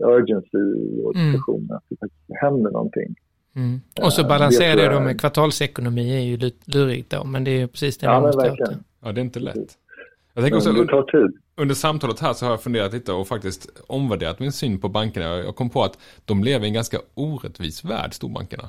urgency 0.00 0.58
i 0.58 1.02
organisationen, 1.04 1.72
att 1.76 1.84
det 1.88 1.96
faktiskt 1.96 2.30
händer 2.40 2.70
någonting. 2.70 3.14
Mm. 3.56 3.80
Och 4.02 4.12
så 4.12 4.22
Eh, 4.22 4.28
balansera 4.28 4.76
det 4.76 4.94
då 4.94 5.00
med 5.00 5.20
kvartalsekonomi 5.20 6.16
är 6.16 6.20
ju 6.20 6.50
lurigt 6.64 7.10
då, 7.10 7.24
men 7.24 7.44
det 7.44 7.50
är 7.50 7.58
ju 7.58 7.68
precis 7.68 7.98
det 7.98 8.06
Ja, 8.06 8.12
man 8.12 8.22
måste 8.22 8.46
göra. 8.46 8.56
verkligen. 8.56 8.84
ja, 9.02 9.12
det 9.12 9.20
är 9.20 9.24
inte 9.24 9.40
lätt. 9.40 9.78
Jag 10.34 10.44
tänker 10.44 10.56
också, 10.94 11.28
under 11.56 11.74
samtalet 11.74 12.20
här 12.20 12.32
så 12.32 12.44
har 12.44 12.52
jag 12.52 12.62
funderat 12.62 12.92
lite 12.92 13.12
och 13.12 13.26
faktiskt 13.26 13.82
omvärderat 13.86 14.40
min 14.40 14.52
syn 14.52 14.80
på 14.80 14.88
bankerna. 14.88 15.26
Jag 15.26 15.56
kom 15.56 15.70
på 15.70 15.82
att 15.82 15.98
de 16.24 16.44
lever 16.44 16.64
i 16.64 16.68
en 16.68 16.74
ganska 16.74 16.98
orättvis 17.14 17.84
värld, 17.84 18.14
storbankerna. 18.14 18.68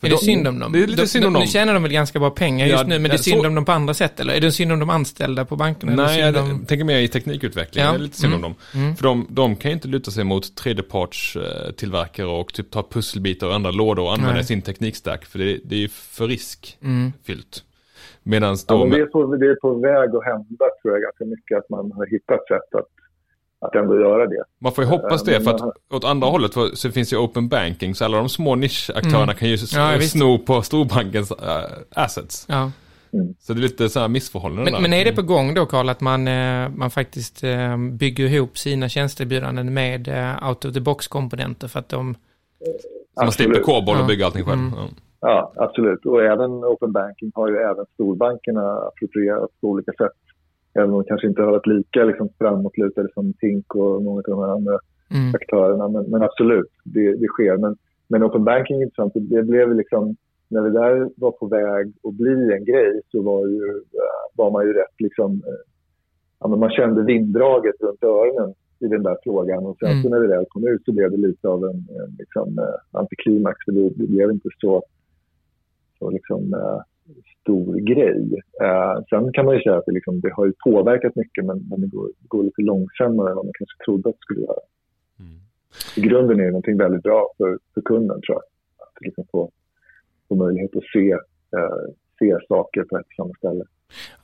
För 0.00 0.06
Är 0.06 0.10
det 0.10 0.16
de- 0.16 0.24
synd 0.24 0.48
om 0.48 0.58
dem? 0.58 0.72
Det 0.72 0.82
är 0.82 0.86
lite 0.86 1.02
de, 1.02 1.06
synd 1.08 1.24
om 1.24 1.32
de, 1.32 1.38
dem. 1.38 1.42
Nu 1.46 1.46
tjänar 1.52 1.74
de 1.74 1.82
väl 1.82 1.92
ganska 1.92 2.18
bra 2.18 2.30
pengar 2.30 2.66
just 2.66 2.78
Ja, 2.82 2.86
nu, 2.88 2.98
men 2.98 3.02
det 3.02 3.14
är 3.14 3.16
så- 3.16 3.22
synd 3.22 3.46
om 3.46 3.54
dem 3.54 3.64
på 3.64 3.72
andra 3.72 3.94
sätt, 3.94 4.20
eller? 4.20 4.34
Är 4.34 4.40
det 4.40 4.52
synd 4.52 4.72
om 4.72 4.78
de 4.78 4.90
anställda 4.90 5.44
på 5.44 5.56
bankerna? 5.56 5.92
eller 5.92 6.04
Nej, 6.04 6.20
jag 6.20 6.36
om... 6.36 6.66
tänker 6.66 6.84
mer 6.84 6.98
i 6.98 7.08
teknikutveckling. 7.08 7.84
Ja. 7.84 7.90
Det 7.90 7.96
är 7.96 8.00
lite 8.00 8.16
synd 8.16 8.34
Mm. 8.34 8.44
om 8.44 8.54
dem. 8.72 8.96
För 8.96 9.02
de, 9.04 9.26
de 9.30 9.56
kan 9.56 9.70
ju 9.70 9.74
inte 9.74 9.88
luta 9.88 10.10
sig 10.10 10.24
mot 10.24 10.56
tredjeparts 10.56 11.36
eh, 11.36 11.70
tillverkare 11.72 12.26
och 12.26 12.52
typ 12.54 12.70
ta 12.70 12.82
pusselbitar 12.90 13.46
och 13.46 13.54
andra 13.54 13.70
lådor 13.70 14.02
och 14.02 14.12
använda 14.12 14.34
Nej. 14.34 14.44
sin 14.44 14.62
teknikstack. 14.62 15.24
För 15.24 15.38
det, 15.38 15.58
det 15.64 15.74
är 15.74 15.80
ju 15.80 15.88
för 15.88 16.24
Mm. 16.24 16.30
riskfyllt. 16.30 17.64
Medan 18.22 18.56
Ja, 18.68 18.76
men 18.78 18.90
de... 18.90 18.96
det, 18.96 19.02
är 19.02 19.06
på, 19.06 19.36
det 19.36 19.46
är 19.46 19.54
på 19.54 19.74
väg 19.74 20.10
att 20.16 20.24
hända 20.24 20.64
tror 20.82 20.94
jag 20.94 21.02
ganska 21.02 21.24
mycket 21.24 21.58
att 21.58 21.70
man 21.70 21.92
har 21.92 22.06
hittat 22.06 22.46
sätt 22.48 22.74
att, 22.80 22.88
att 23.64 23.74
ändå 23.74 24.00
göra 24.00 24.26
det. 24.26 24.44
Man 24.60 24.72
får 24.72 24.84
ju 24.84 24.90
hoppas 24.90 25.22
Ja, 25.26 25.32
det, 25.38 25.44
för 25.44 25.50
att 25.54 25.62
åt 25.94 26.04
andra 26.04 26.28
hållet 26.28 26.54
för, 26.54 26.68
så 26.74 26.90
finns 26.90 27.12
ju 27.12 27.16
open 27.16 27.48
banking, 27.48 27.94
så 27.94 28.04
alla 28.04 28.16
de 28.16 28.28
små 28.28 28.54
nischaktörerna 28.54 29.22
Mm. 29.22 29.34
kan 29.34 29.48
ju 29.48 29.56
Ja, 29.74 30.00
sno 30.00 30.38
på 30.38 30.62
storbankens 30.62 31.30
äh, 31.30 31.64
assets. 31.94 32.46
Ja. 32.48 32.70
Så 33.40 33.52
det 33.52 33.58
är 33.58 33.62
lite 33.62 33.88
så 33.88 34.00
här 34.00 34.08
missförhållanden 34.08 34.64
Men, 34.64 34.72
där. 34.72 34.80
men 34.80 34.92
är 34.92 35.04
det 35.04 35.12
på 35.12 35.22
gång 35.22 35.54
då, 35.54 35.66
Karl, 35.66 35.88
att 35.88 36.00
man, 36.00 36.28
eh, 36.28 36.68
man 36.68 36.90
faktiskt 36.90 37.44
eh, 37.44 37.76
bygger 37.76 38.24
ihop 38.26 38.58
sina 38.58 38.88
tjänsteerbjudanden 38.88 39.74
med 39.74 40.08
eh, 40.08 40.48
out 40.48 40.64
of 40.64 40.74
the 40.74 40.80
box-komponenter 40.80 41.68
för 41.68 41.78
att 41.78 41.88
de... 41.88 42.14
Så 43.14 43.24
man 43.24 43.32
slipper 43.32 43.50
Absolut. 43.50 43.66
COBOL 43.66 43.96
och 43.96 44.02
Ja. 44.02 44.06
bygga 44.06 44.26
allting 44.26 44.44
själv. 44.44 44.58
Mm. 44.58 44.72
Ja. 44.76 44.88
Ja, 45.20 45.52
absolut. 45.56 46.06
Och 46.06 46.22
även 46.24 46.50
open 46.50 46.92
banking 46.92 47.32
har 47.34 47.48
ju 47.48 47.56
även 47.56 47.84
storbankerna 47.94 48.78
approprierat 48.88 49.50
på 49.60 49.68
olika 49.68 49.92
sätt. 49.92 50.12
Även 50.74 50.90
om 50.90 50.98
de 50.98 51.04
kanske 51.04 51.26
inte 51.26 51.42
har 51.42 51.50
varit 51.50 51.66
lika 51.66 52.04
liksom, 52.04 52.28
framåtlutade 52.38 53.08
som 53.14 53.32
Tink 53.32 53.74
och 53.74 54.02
många 54.02 54.18
av 54.18 54.22
de 54.26 54.38
här 54.40 54.52
andra 54.54 54.78
Mm. 55.10 55.34
aktörerna. 55.34 55.88
Men, 55.88 56.04
men 56.10 56.22
absolut, 56.22 56.70
det, 56.84 57.16
det 57.16 57.26
sker. 57.26 57.56
Men, 57.56 57.76
men 58.08 58.24
open 58.24 58.44
banking 58.44 58.76
är 58.80 58.84
intressant. 58.84 59.12
Det 59.14 59.42
blev 59.42 59.76
liksom, 59.76 60.16
när 60.48 60.62
det 60.62 60.70
där 60.70 61.10
var 61.16 61.30
på 61.30 61.46
väg 61.46 61.92
att 62.08 62.14
bli 62.14 62.52
en 62.52 62.64
grej 62.64 63.00
så 63.10 63.22
var, 63.22 63.46
ju, 63.46 63.64
eh, 63.68 64.24
var 64.36 64.50
man 64.50 64.66
ju 64.66 64.72
rätt 64.72 64.96
liksom, 64.98 65.32
eh, 65.46 65.62
ja, 66.40 66.48
man 66.48 66.70
kände 66.70 67.02
vinddraget 67.02 67.74
runt 67.80 68.04
öronen 68.04 68.54
i 68.78 68.86
den 68.86 69.02
där 69.02 69.16
frågan. 69.24 69.66
Och 69.66 69.76
sen 69.78 69.90
Mm. 69.90 70.02
så 70.02 70.08
när 70.08 70.20
det 70.20 70.28
väl 70.28 70.44
kom 70.48 70.68
ut 70.68 70.84
så 70.84 70.92
blev 70.92 71.10
det 71.10 71.16
lite 71.16 71.48
av 71.48 71.64
en, 71.64 71.76
en 71.76 72.16
liksom, 72.18 72.58
eh, 72.58 73.00
antiklimax. 73.00 73.64
För 73.64 73.72
det, 73.72 73.88
det 73.88 74.06
blev 74.06 74.30
inte 74.30 74.48
så, 74.60 74.82
så 75.98 76.10
liksom, 76.10 76.54
stor 77.40 77.76
grej. 77.76 78.42
Eh, 78.62 79.02
sen 79.10 79.32
kan 79.32 79.44
man 79.44 79.54
ju 79.54 79.60
säga 79.62 79.76
att 79.76 79.86
det, 79.86 79.92
liksom, 79.92 80.20
det 80.20 80.32
har 80.32 80.46
ju 80.46 80.52
påverkat 80.64 81.16
mycket 81.16 81.44
men, 81.44 81.66
men 81.70 81.80
det 81.80 81.86
går, 81.86 82.10
går 82.28 82.44
lite 82.44 82.62
långsammare 82.62 83.30
än 83.30 83.36
vad 83.36 83.44
man 83.44 83.58
kanske 83.58 83.84
trodde 83.84 84.08
att 84.08 84.14
det 84.14 84.24
skulle 84.24 84.40
göra. 84.40 84.62
Mm. 85.20 85.38
I 85.96 86.00
grunden 86.08 86.40
är 86.40 86.44
det 86.44 86.50
någonting 86.50 86.76
väldigt 86.76 87.02
bra 87.02 87.32
för, 87.36 87.58
för 87.74 87.80
kunden 87.80 88.20
tror 88.20 88.36
jag. 88.36 88.44
Att 88.86 89.00
liksom 89.00 89.24
få, 89.32 89.50
få 90.28 90.34
möjlighet 90.34 90.76
att 90.76 90.84
se, 90.92 91.10
eh, 91.56 91.84
se 92.18 92.46
saker 92.48 92.82
på 92.84 92.96
ett 92.98 93.06
och 93.06 93.14
samma 93.16 93.34
ställe. 93.34 93.64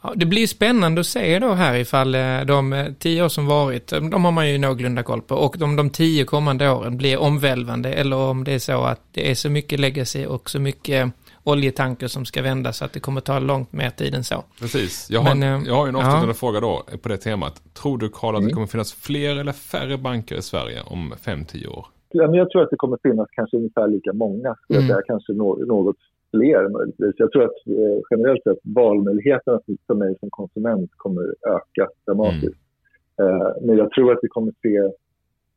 Ja, 0.03 0.13
det 0.17 0.27
blir 0.27 0.47
spännande 0.47 1.01
att 1.01 1.07
se 1.07 1.39
då 1.39 1.53
här 1.53 1.75
ifall 1.79 2.15
eh, 2.15 2.41
de 2.47 2.73
eh, 2.73 2.87
tio 2.99 3.25
år 3.25 3.29
som 3.29 3.47
varit, 3.47 3.93
eh, 3.93 4.01
de 4.01 4.25
har 4.25 4.33
man 4.33 4.51
ju 4.51 4.59
någorlunda 4.59 5.03
koll 5.03 5.23
på, 5.23 5.35
och 5.35 5.63
om 5.63 5.77
de 5.77 5.91
tio 5.91 6.25
kommande 6.25 6.71
åren 6.71 6.97
blir 6.97 7.19
omvälvande 7.19 7.93
eller 7.93 8.17
om 8.17 8.45
det 8.45 8.53
är 8.53 8.59
så 8.59 8.83
att 8.83 9.01
det 9.13 9.31
är 9.31 9.35
så 9.35 9.51
mycket 9.51 9.81
legacy 9.81 10.27
och 10.27 10.51
så 10.51 10.61
mycket 10.61 11.13
oljetanker 11.45 12.07
som 12.07 12.25
ska 12.25 12.43
vändas 12.43 12.77
så 12.77 12.85
att 12.85 12.93
det 12.93 13.01
kommer 13.01 13.21
ta 13.21 13.39
långt 13.39 13.73
mer 13.73 13.91
tid 13.91 14.15
än 14.15 14.25
så. 14.25 14.45
Precis. 14.61 15.09
Jag 15.11 15.21
har, 15.21 15.35
Men, 15.35 15.61
eh, 15.63 15.69
jag 15.69 15.75
har 15.75 15.85
ju 15.87 15.89
en 15.89 15.97
avslutande 15.97 16.27
ja. 16.29 16.35
fråga 16.35 16.61
då 16.61 16.83
på 17.03 17.09
det 17.09 17.17
temat. 17.17 17.63
Tror 17.83 17.99
du 17.99 18.09
Karl 18.09 18.35
att 18.35 18.41
det 18.41 18.45
Mm. 18.45 18.55
kommer 18.55 18.67
finnas 18.67 18.93
fler 18.93 19.37
eller 19.41 19.53
färre 19.53 19.99
banker 19.99 20.37
i 20.37 20.43
Sverige 20.43 20.79
om 20.87 21.13
5-10 21.21 21.67
år? 21.67 21.87
Ja, 22.13 22.27
men 22.27 22.35
jag 22.35 22.51
tror 22.51 22.63
att 22.63 22.71
det 22.71 22.77
kommer 22.77 22.99
finnas 23.03 23.29
kanske 23.33 23.57
ungefär 23.57 23.89
lika 23.89 24.13
många, 24.13 24.55
skulle 24.55 24.77
jag 24.79 24.85
Mm. 24.85 24.89
säga. 24.89 25.03
kanske 25.07 25.33
nå- 25.33 25.65
något 25.67 25.97
fler 26.31 26.69
möjligtvis. 26.69 27.15
Jag 27.17 27.33
tror 27.33 27.43
att 27.45 27.59
eh, 27.67 27.99
generellt 28.11 28.43
sett 28.43 28.59
valmöjligheterna 28.63 29.61
för- 29.87 29.95
mig 29.95 30.17
som 30.21 30.31
konsument 30.31 30.91
kommer 30.97 31.23
öka 31.57 31.89
dramatiskt. 32.07 32.61
Eh, 33.21 33.49
men 33.67 33.77
jag 33.77 33.91
tror 33.91 34.13
att 34.13 34.19
vi 34.23 34.29
kommer 34.29 34.53
se 34.63 34.77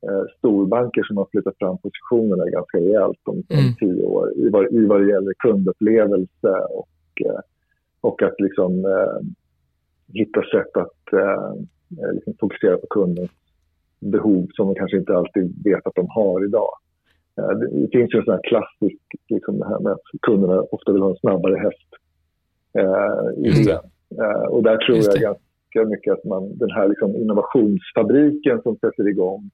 eh, 0.03 0.23
storbanker 0.37 1.03
som 1.03 1.17
har 1.17 1.27
flyttat 1.31 1.57
fram 1.57 1.77
positionerna 1.77 2.45
ganska 2.45 2.77
rejält 2.77 3.19
om, 3.23 3.35
om 3.35 3.43
Mm. 3.49 3.75
tio 3.79 4.03
år 4.03 4.33
i 4.35 4.49
vad, 4.49 4.73
i 4.73 4.85
vad 4.85 5.01
det 5.01 5.07
gäller 5.09 5.33
kundupplevelse 5.33 6.49
och, 6.69 7.21
eh, 7.25 7.39
och 8.01 8.21
att 8.21 8.39
liksom 8.39 8.85
eh, 8.85 9.17
hitta 10.13 10.41
sätt 10.41 10.77
att 10.77 11.13
eh, 11.13 11.53
eh, 12.03 12.13
liksom 12.13 12.33
fokusera 12.39 12.77
på 12.77 12.87
kundens 12.89 13.31
behov 13.99 14.47
som 14.53 14.67
de 14.67 14.75
kanske 14.75 14.97
inte 14.97 15.15
alltid 15.17 15.63
vet 15.63 15.87
att 15.87 15.95
de 15.95 16.07
har 16.09 16.45
idag. 16.45 16.69
Eh, 17.37 17.49
Det 17.49 17.87
finns 17.91 18.13
ju 18.13 18.17
en 18.19 18.25
sån 18.25 18.33
här 18.33 18.43
klassisk, 18.49 19.01
liksom 19.29 19.59
det 19.59 19.67
här 19.67 19.79
med 19.79 19.91
att 19.91 20.01
kunderna 20.21 20.61
ofta 20.61 20.91
vill 20.91 21.01
ha 21.01 21.09
en 21.09 21.15
snabbare 21.15 21.55
häst. 21.57 21.89
Eh, 22.77 23.43
i 23.43 23.47
Just 23.47 23.65
det. 23.69 23.81
Eh, 24.23 24.43
och 24.49 24.63
där 24.63 24.77
tror 24.77 24.97
jag 24.97 25.21
ganska 25.21 25.89
mycket 25.89 26.13
att 26.13 26.23
man, 26.23 26.57
den 26.57 26.71
här 26.71 26.87
liksom 26.87 27.15
innovationsfabriken 27.15 28.61
som 28.61 28.75
sätter 28.75 29.07
igång, 29.07 29.49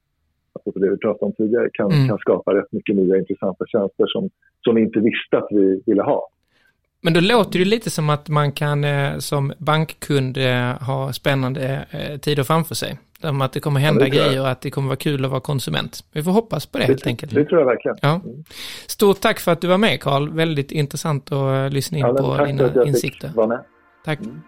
alltså 0.54 0.80
det 0.80 0.90
vi 0.90 0.96
pratade 0.96 1.24
om 1.24 1.32
tidigare, 1.32 1.68
kan, 1.72 1.92
Mm. 1.92 2.08
kan 2.08 2.18
skapa 2.18 2.54
rätt 2.54 2.72
mycket 2.72 2.96
nya 2.96 3.16
intressanta 3.18 3.64
tjänster 3.66 4.06
som, 4.06 4.30
som 4.64 4.74
vi 4.74 4.82
inte 4.82 5.00
visste 5.00 5.38
att 5.38 5.48
vi 5.50 5.82
ville 5.86 6.02
ha. 6.02 6.28
Men 7.02 7.12
då 7.12 7.20
låter 7.20 7.58
det 7.58 7.64
lite 7.64 7.90
som 7.90 8.10
att 8.10 8.28
man 8.28 8.52
kan 8.52 8.84
eh, 8.84 9.18
som 9.18 9.52
bankkund 9.58 10.36
eh, 10.36 10.82
ha 10.82 11.12
spännande 11.12 11.86
eh, 11.90 12.18
tider 12.18 12.42
framför 12.42 12.74
sig. 12.74 12.98
Om 13.22 13.40
att 13.40 13.52
det 13.52 13.60
kommer 13.60 13.80
hända 13.80 14.00
Ja, 14.00 14.10
det 14.10 14.16
grejer 14.16 14.40
och 14.40 14.48
att 14.48 14.60
det 14.60 14.70
kommer 14.70 14.88
vara 14.88 14.96
kul 14.96 15.24
att 15.24 15.30
vara 15.30 15.40
konsument. 15.40 16.04
Vi 16.12 16.22
får 16.22 16.30
hoppas 16.30 16.66
på 16.66 16.78
det 16.78 16.84
helt 16.84 17.06
enkelt. 17.06 17.34
Det 17.34 17.44
tror 17.44 17.60
jag 17.60 17.66
verkligen. 17.66 17.96
Ja. 18.02 18.20
Stort 18.86 19.20
tack 19.20 19.38
för 19.40 19.52
att 19.52 19.60
du 19.60 19.66
var 19.68 19.78
med 19.78 20.00
Karl. 20.00 20.30
Väldigt 20.30 20.72
intressant 20.72 21.32
att 21.32 21.72
lyssna 21.72 21.98
in 21.98 22.04
Ja, 22.04 22.14
på 22.38 22.44
dina 22.44 22.84
insikter. 22.86 23.30
Tack. 24.04 24.20
Mm. 24.20 24.40